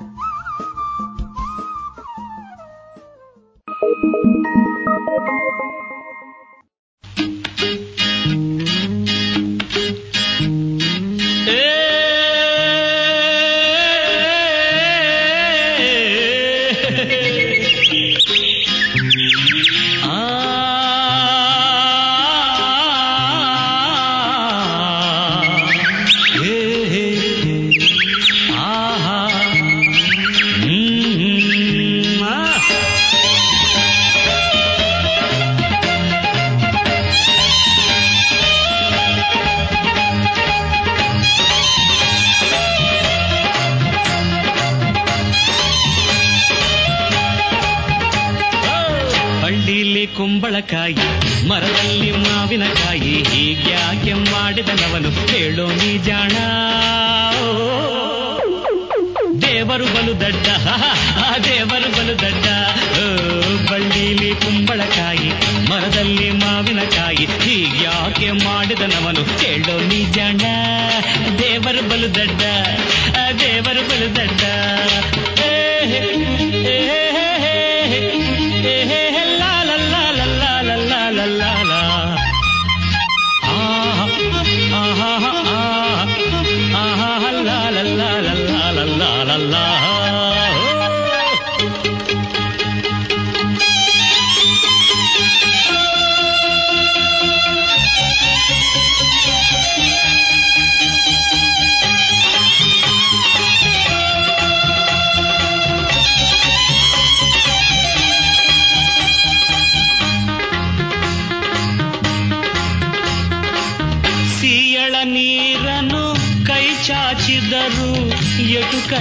ಕುಂಬಳಕಾಯಿ 50.61 51.05
ಮರದಲ್ಲಿ 51.47 52.09
ಮಾವಿನಕಾಯಿ 52.17 53.13
ಹೀಗ್ಯಾಕೆ 53.29 54.13
ಮಾಡಿದನವನು 54.25 55.09
ಹೇಳೋ 55.29 55.65
ನೀ 55.71 55.97
ಜಾಣ 55.97 56.35
ದೇವರು 59.41 59.85
ಬಲು 59.85 60.13
ದಡ್ಡ 60.21 60.47
ದೇವರು 61.45 61.89
ಬಲು 61.91 62.15
ದಡ್ಡ. 62.19 62.45
ಬಳ್ಳಿಲಿ 63.71 64.31
ಕುಂಬಳಕಾಯಿ 64.35 65.29
ಮರದಲ್ಲಿ 65.69 66.29
ಮಾವಿನಕಾಯಿ 66.37 67.25
ಹೀಗ್ಯಾಕೆ 67.43 68.31
ಮಾಡಿದನವನು 68.45 69.23
ಹೇಳೋ 69.39 69.77
ನೀ 69.87 70.01
ಜಾಣ 70.11 70.43
ದೇವರು 71.39 71.89
ಬಲು 71.89 72.09
ದಡ್ಡ 72.15 72.41
ದೇವರು 73.41 73.83
ಬಲು 73.89 74.09
ದಡ್ಡ. 74.15 74.41
ಏ, 75.43 75.53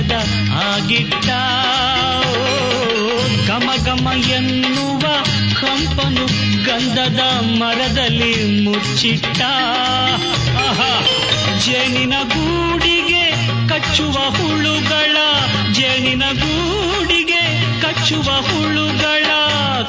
ಎಟುಕದ 0.01 0.13
ಆಗಿಟ್ಟ 0.53 1.29
ಎನ್ನುವ 4.31 5.01
ಕಂಪನು 5.61 6.27
ಗಂಧದ 6.65 7.21
ಮರದಲ್ಲಿ 7.41 8.61
ಮುಚ್ಚಿಟ್ಟ. 8.65 9.41
ಜೇನಿನ 11.65 12.15
ಗೂಡಿಗೆ 12.23 13.31
ಕಚ್ಚುವ 13.69 14.13
ಹುಳುಗಳ, 14.13 15.17
ಜೇನಿನ 15.73 16.23
ಗೂಡಿಗೆ 16.33 17.43
ಕಚ್ಚುವ 17.81 18.23
ಹುಳುಗಳ 18.23 19.27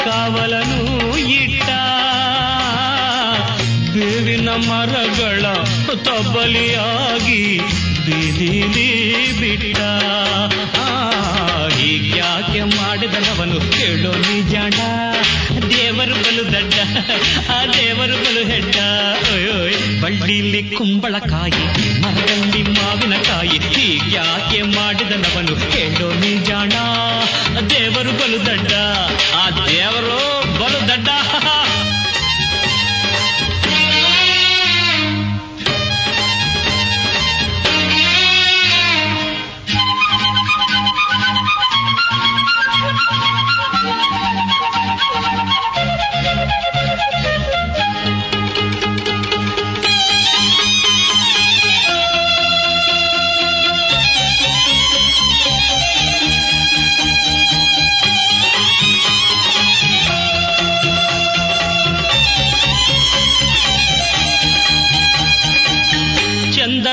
ಕಾವಲನು 0.05 1.17
ಇಟ್ಟ. 1.17 1.69
ಬೇವಿನ 3.93 4.49
ಮರಗಳ 4.49 5.45
ತಬ್ಬಲಿಯಾಗಿ 5.95 7.61
ಬೀದಿಲಿ 8.05 8.87
ಬಿಟ್ಟ 9.39 9.79
ಆ, 10.77 10.87
ಹೀಗ್ಯಾಕೆ 11.71 12.61
ಮಾಡಿದನವನು 12.75 13.59
ಕೇಳೋ 13.71 14.11
ನಿಜಾಣ 14.21 14.79
ದೇವರು 15.71 16.15
ಬಲು 16.17 16.43
ದಡ್ಡ 16.53 16.75
ಆ 17.49 17.65
ದೇವರು 17.73 18.15
ಬಲು 18.17 18.43
ಹೆಡ್ಡ 18.47 18.77
ಓಯ್ 19.33 19.77
ಬಳ್ಳಿಲಿ 20.01 20.61
ಕುಂಬಳಕಾಯಿ 20.75 21.63
ಮರದಲ್ಲಿ 22.01 22.63
ಮಾವಿನಕಾಯಿ 22.71 23.57
ಹೀಗ್ಯಾಕೆ 23.69 24.61
ಮಾಡಿದನವನು 24.75 25.55
ಕೇಳೋ 25.71 26.09
ನಿಜಾಣ 26.19 26.73
ದೇವರು 27.69 28.11
ಬಲು 28.13 28.45
ದಡ್ಡ 28.45 28.73
ಆ 29.35 29.45
ದೇವರು 29.65 30.17
ಬಲು 30.59 30.87
ದಡ್ಡ 30.87 31.09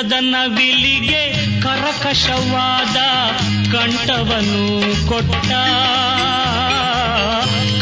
ಚಂದದ 0.08 0.56
ವಿಲಿಗೆ 0.56 1.34
ಕರಕಶವಾದ 1.60 2.96
ಕಂಠವನ್ನು 3.72 5.08
ಕೊಟ್ಟ. 5.08 5.48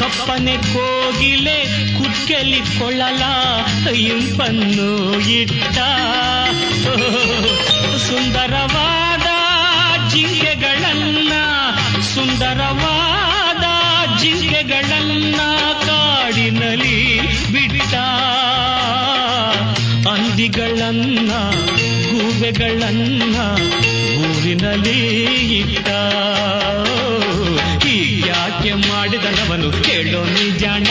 ಕಪ್ಪನೆ 0.02 0.56
ಕೋಗಿಲೆ 0.56 1.64
ಕುತ್ಕೆಲಿ 1.98 2.60
ಕೊಳ್ಳಲ 2.78 3.22
ಇಂಪನ್ನು 3.90 5.20
ಇಟ್ಟ. 5.20 5.78
ಸುಂದರವಾದ 7.98 9.26
ಜಿಂಕೆಗಳನ್ನ 10.10 11.32
ಸುಂದರವಾದ 12.14 13.64
ಜಿಂಕೆಗಳನ್ನ 14.18 15.40
ಕಾಡಿನಲ್ಲಿ 15.86 17.20
ಬಿಟ್ಟ. 17.52 17.94
ಅಂದಿಗಳನ್ನ 20.08 21.30
ಗೂಬೆಗಳನ್ನ 22.46 23.36
ಊರಿನಲ್ಲಿ 24.24 24.98
ಇಟ್ಟ. 25.58 25.88
ಯಾಕೆ 28.28 28.72
ಮಾಡಿದನವನು 28.82 29.68
ಕೇಳೋ 29.84 30.20
ನಿಜಾಣ 30.24 30.86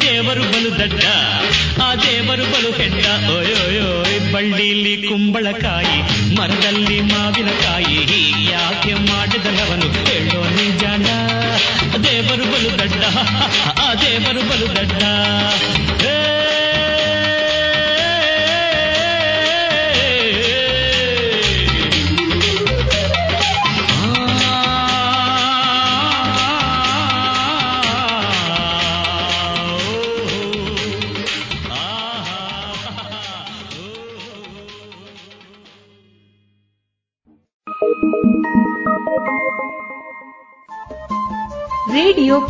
ದೇವರು 0.00 0.44
ಬಲು 0.52 0.70
ದಡ್ಡ, 0.78 1.02
ಆ 1.82 1.88
ದೇವರು 1.94 2.44
ಬಲು 2.52 2.70
ಹೆಡ್ಡ 2.72 3.04
ಅಯ್ಯೋಯೋ 3.30 3.88
ಬಳ್ಳಿಲಿ 4.32 4.94
ಕುಂಬಳಕಾಯಿ 5.08 5.98
ಮರದಲ್ಲಿ 6.36 7.00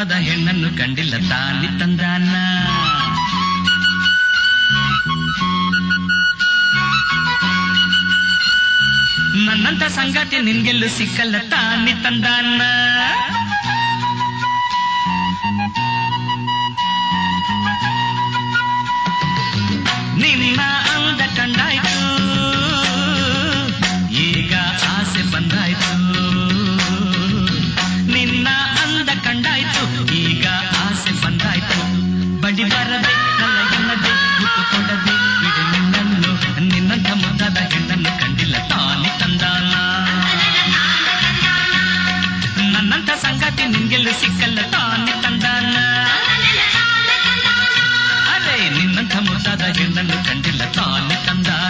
ಮುದ್ದಾದ 0.00 0.18
ಹೆಣ್ಣನ್ನು 0.26 0.68
ಕಂಡಿಲ್ಲ 0.78 1.14
ತಾಲಿ 1.30 1.68
ತಂದಾನ. 1.80 2.34
ನನ್ನಂತ 9.46 9.82
ಸಂಗಾತಿ 9.98 10.38
ನಿನ್ಗೆಲ್ಲೂ 10.48 10.88
ಸಿಕ್ಕಲ್ಲ 10.96 11.36
ತಾನಿ 11.52 11.94
ತಂದಾನ. 12.04 12.60
கட்டி 43.60 43.72
ನಿಂಗೆಲ್ಲ 43.74 44.10
ಸಿಕ್ಕಲ್ಲ 44.20 44.60
ತಾನೆ 44.74 45.14
ತಂದಾನ 45.22 45.74
ಅರೆ 48.34 48.56
ನಿನ್ನಂಥ 48.76 49.14
ಮುದ್ದಾದ 49.26 49.62
ಹೆಣ್ಣನ್ನು 49.78 50.16
ಕಂಡಿಲ್ಲ 50.28 50.62
ತಾನೆ 50.78 51.16
ತಂದಾನ 51.26 51.69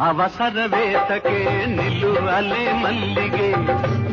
ಅವಸರವೇತಕೆ 0.00 1.66
ನಿಲ್ಲುವಲೆ 1.66 2.72
ಮಲ್ಲಿಗೆ. 2.72 3.52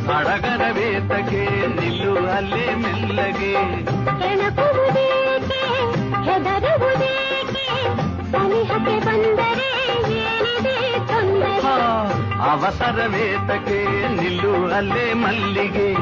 ಸಡಗರವೇತಕೆ 0.00 1.66
ನಿಲ್ಲುವಲೆ 1.80 2.74
ಮೆಲ್ಲಗೆ. 2.74 3.56
ಅವಸರವೇತಕೆ 12.50 14.08
ನಿಲ್ಲುವಲೆ 14.08 15.14
ಮಲ್ಲಿಗೆ. 15.14 15.94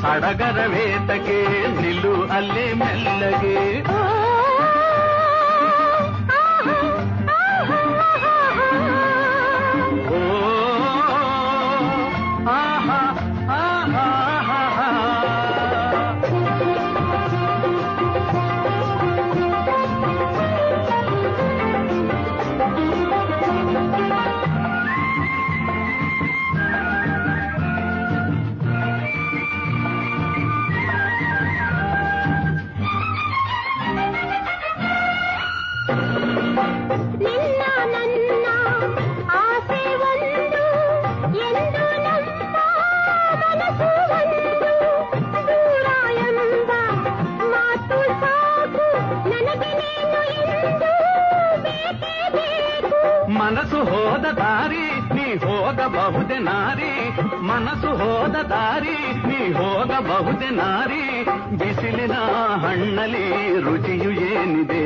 ಸಡಗರವೇತಕೆ 0.00 1.66
ನಿಲ್ಲುವಲೆ 1.82 2.72
ಮೆಲ್ಲಗೆ. 2.72 3.82
ಹೋಗಬಹುದೆ 55.92 56.36
ನಾರಿ 56.40 56.90
ಮನಸ್ಸು 57.46 57.90
ಹೋದ 58.00 58.36
ದಾರಿ 58.50 58.94
ನೀ 59.28 59.38
ಹೋಗಬಹುದೆ 59.52 60.48
ನಾರಿ 60.58 61.00
ಬಿಸಿಲಿನ 61.58 62.16
ಹಣ್ಣಲ್ಲಿ 62.64 63.24
ರುಚಿಯು 63.66 64.10
ಏನಿದೆ 64.30 64.84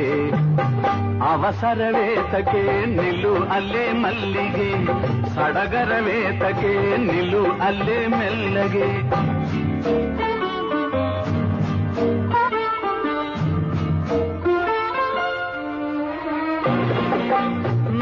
ಅವಸರವೇತಕೆ 1.27 2.63
ನಿಲ್ಲು 2.95 3.33
ಅಲ್ಲೇ 3.49 3.85
ಮಲ್ಲಿಗೆ 4.01 4.69
ಸಡಗರವೇತಕೆ 5.35 6.73
ನಿಲ್ಲು 7.05 7.43
ಅಲ್ಲೇ 7.61 7.99
ಮೆಲ್ಲಗೆ 8.15 8.89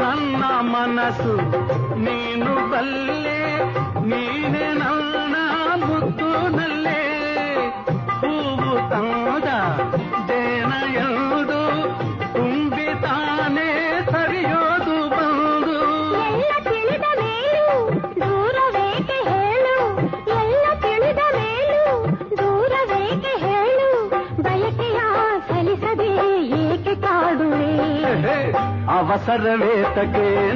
ನನ್ನ 0.00 0.42
ಮನಸ್ಸು 0.72 1.34
ನೀನು 1.98 2.52
ಅವಸರವೇತಕ್ಕೆ 2.84 3.60
ನೀನೆ 4.06 4.64
ಸರಿಯೋದು 14.10 14.96
ಬಂದು. 15.08 15.76
ಎಲ್ಲ 16.28 16.52
ತಿಳಿದ 16.64 17.06
ಮೇಲೂ 17.18 17.66
ದೂರವೇಕೆ 18.20 19.18
ಹೇಳು. 19.30 19.76
ಎಲ್ಲ 20.40 20.66
ತಿಳಿದ 20.80 21.22
ಮೇಲೂ 21.36 21.82
ದೂರವೇಕೆ 22.36 23.34
ಹೇಳು. 23.46 23.90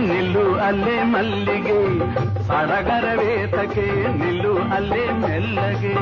ನಿಲ್ಲು 0.06 0.46
ಅಲ್ಲೇ 0.58 1.02
ಮಲ್ಲಿಗೆ. 1.02 1.77
ಸಡಗರವೇತಕ್ಕೆ 2.48 4.08
ನಿಲ್ಲು 4.12 4.58
ಅಲ್ಲೇ 4.58 5.12
ಮೆಲ್ಲಗೆ. 5.12 5.94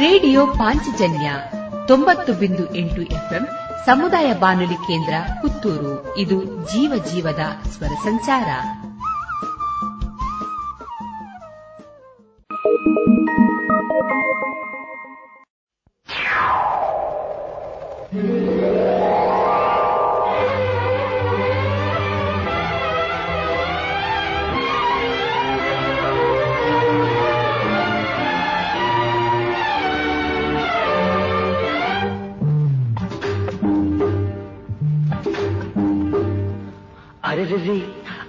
ರೇಡಿಯೋ 0.00 0.46
ಪಾಂಚಜನ್ಯ 0.46 1.32
ತೊಂಬತ್ತು 1.88 2.32
ಬಿಂದು 2.32 2.74
ಎಂಟು 2.74 3.02
ಎಫ್ಎಂ 3.02 3.46
ಸಮುದಾಯ 3.86 4.34
ಬಾನುಲಿ 4.34 4.74
ಕೇಂದ್ರ 4.74 5.14
ಪುತ್ತೂರು. 5.42 6.14
ಇದು 6.16 6.44
ಜೀವ 6.44 7.04
ಜೀವದ 7.12 7.68
ಸ್ವರ 7.68 7.88
ಸಂಚಾರ. 7.88 8.46
ಅರೆರೆರೆ 13.60 14.29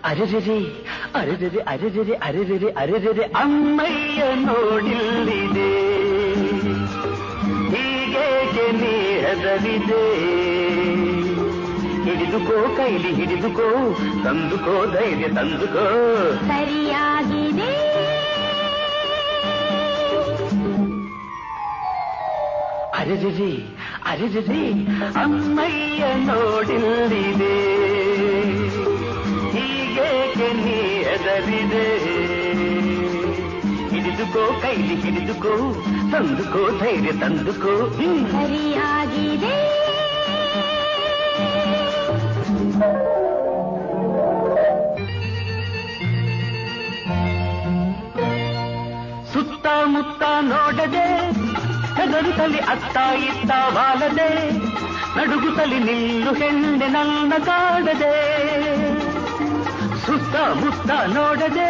ಅರೆರೆರೆ 0.03 0.57
ಅರೆರೆರೆ 1.15 1.61
ಅರೆರೆರೆ 1.67 2.15
ಅರೆರೆರೆ 2.27 2.69
ಅರೆರೆರೆ 2.81 3.25
ಅಮ್ಮಯ್ಯ 3.41 4.21
ನೋಡಿಲ್ಲಿದೆ 4.45 5.69
ಹೀಗೇಗೆ 7.73 8.65
ನೀ 8.79 8.93
ಹೆದರಿದೆ 9.25 10.03
ಹಿಡಿದುಕೋ 12.05 12.57
ಕೈಲಿ 12.77 13.11
ಹಿಡಿದುಕೋ 13.15 13.67
ತಂದುಕೋ 14.25 14.75
ಧೈರ್ಯ 14.93 15.27
ತಂದುಕೋ 15.35 15.85
ಸರಿಯಾಗಿದೆ 16.49 17.71
ಅರೆರೆರೆ 22.93 23.51
ಅರೆರೆರೆ 24.05 24.63
ಅಮ್ಮಯ್ಯ 25.21 26.03
ನೋಡಿಲ್ಲಿದೆ 26.25 27.55
ಹೀಗೇಕೆ 30.41 30.53
ನೀ 30.53 30.77
ಎದರಿದೆ. 31.13 31.85
ಹಿಡಿದುಕೋ 33.89 34.61
ಕೈಲಿ 34.61 34.95
ಹಿಡಿದುಕೋ 34.95 35.53
ತಂದುಕೋ 36.11 36.80
ಧೈರ್ಯ 36.80 37.11
ತಂದುಕೋ. 37.11 37.73
ಸರಿಯಾಗಿದೆ. 38.31 39.55
ಸುತ್ತಮುತ್ತ 49.34 50.23
ನೋಡದೆ 50.41 51.07
ಹೆದರುತ್ತಲಿ 51.95 52.59
ಅತ್ತ 52.59 52.97
ಇತ್ತ 53.19 53.51
ಬಾಲದೆ 53.76 54.30
ನಡುಗುತ್ತಲಿ 55.18 55.80
ನಿಲ್ಲು 55.80 56.34
ಹೆಣ್ಣೆ 56.34 56.88
ನನ್ನ 56.88 57.34
ಕಾಡದೆ. 57.45 58.13
ಸುತ್ತಮುತ್ತ 60.31 60.91
ನೋಡದೆ 61.13 61.69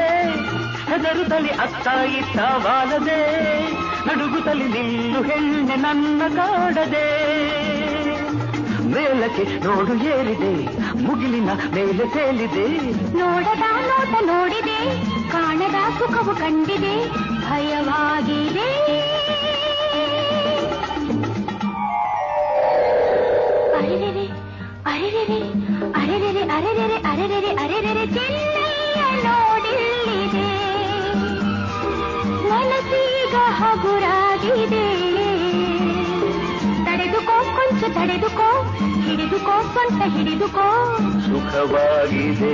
ಹೆದರುದಲ್ಲಿ 0.89 1.53
ಅತ್ತ 1.63 1.87
ಇತ್ತ 2.17 2.39
ವಾಲದೆ 2.65 3.21
ನಡುಗುತ್ತಲಿ 4.07 4.67
ನಿಲ್ಲು 4.73 5.19
ಹೆಣ್ಣೆ 5.29 5.75
ನನ್ನ 5.85 6.21
ಕಾಡದೆ. 6.35 7.05
ಮೇಲಕ್ಕೆ 8.91 9.45
ನೋಡು 9.65 9.93
ಏರಿದೆ, 10.13 10.51
ಮುಗಿಲಿನ 11.05 11.49
ಮೇಲೆ 11.75 12.05
ತೇಲಿದೆ. 12.15 12.67
ನೋಡದ 13.19 13.63
ನೋಟ 13.87 14.13
ನೋಡಿದೆ, 14.29 14.79
ಕಾಣದ 15.33 15.79
ಸುಖವು 15.97 16.35
ಕಂಡಿದೆ, 16.41 16.93
ಭಯವಾಗಿದೆ. 17.47 18.69
ಅರೆರೆರೆ 23.79 24.25
ಅರೆರೆರೆ 24.91 25.41
ಅರೆರೆರೆ 25.99 26.43
ಅರೆರೆರೆ 26.55 26.97
ಅರೆರೆರೆ 27.11 27.51
ಅರೆರೆರೆ 27.63 28.05
ಚೆನ್ನಯ್ಯ 28.15 28.50
ಹಿಡಿದುಕೋ. 40.07 40.67
ಸುಖವಾಗಿದೆ. 41.29 42.53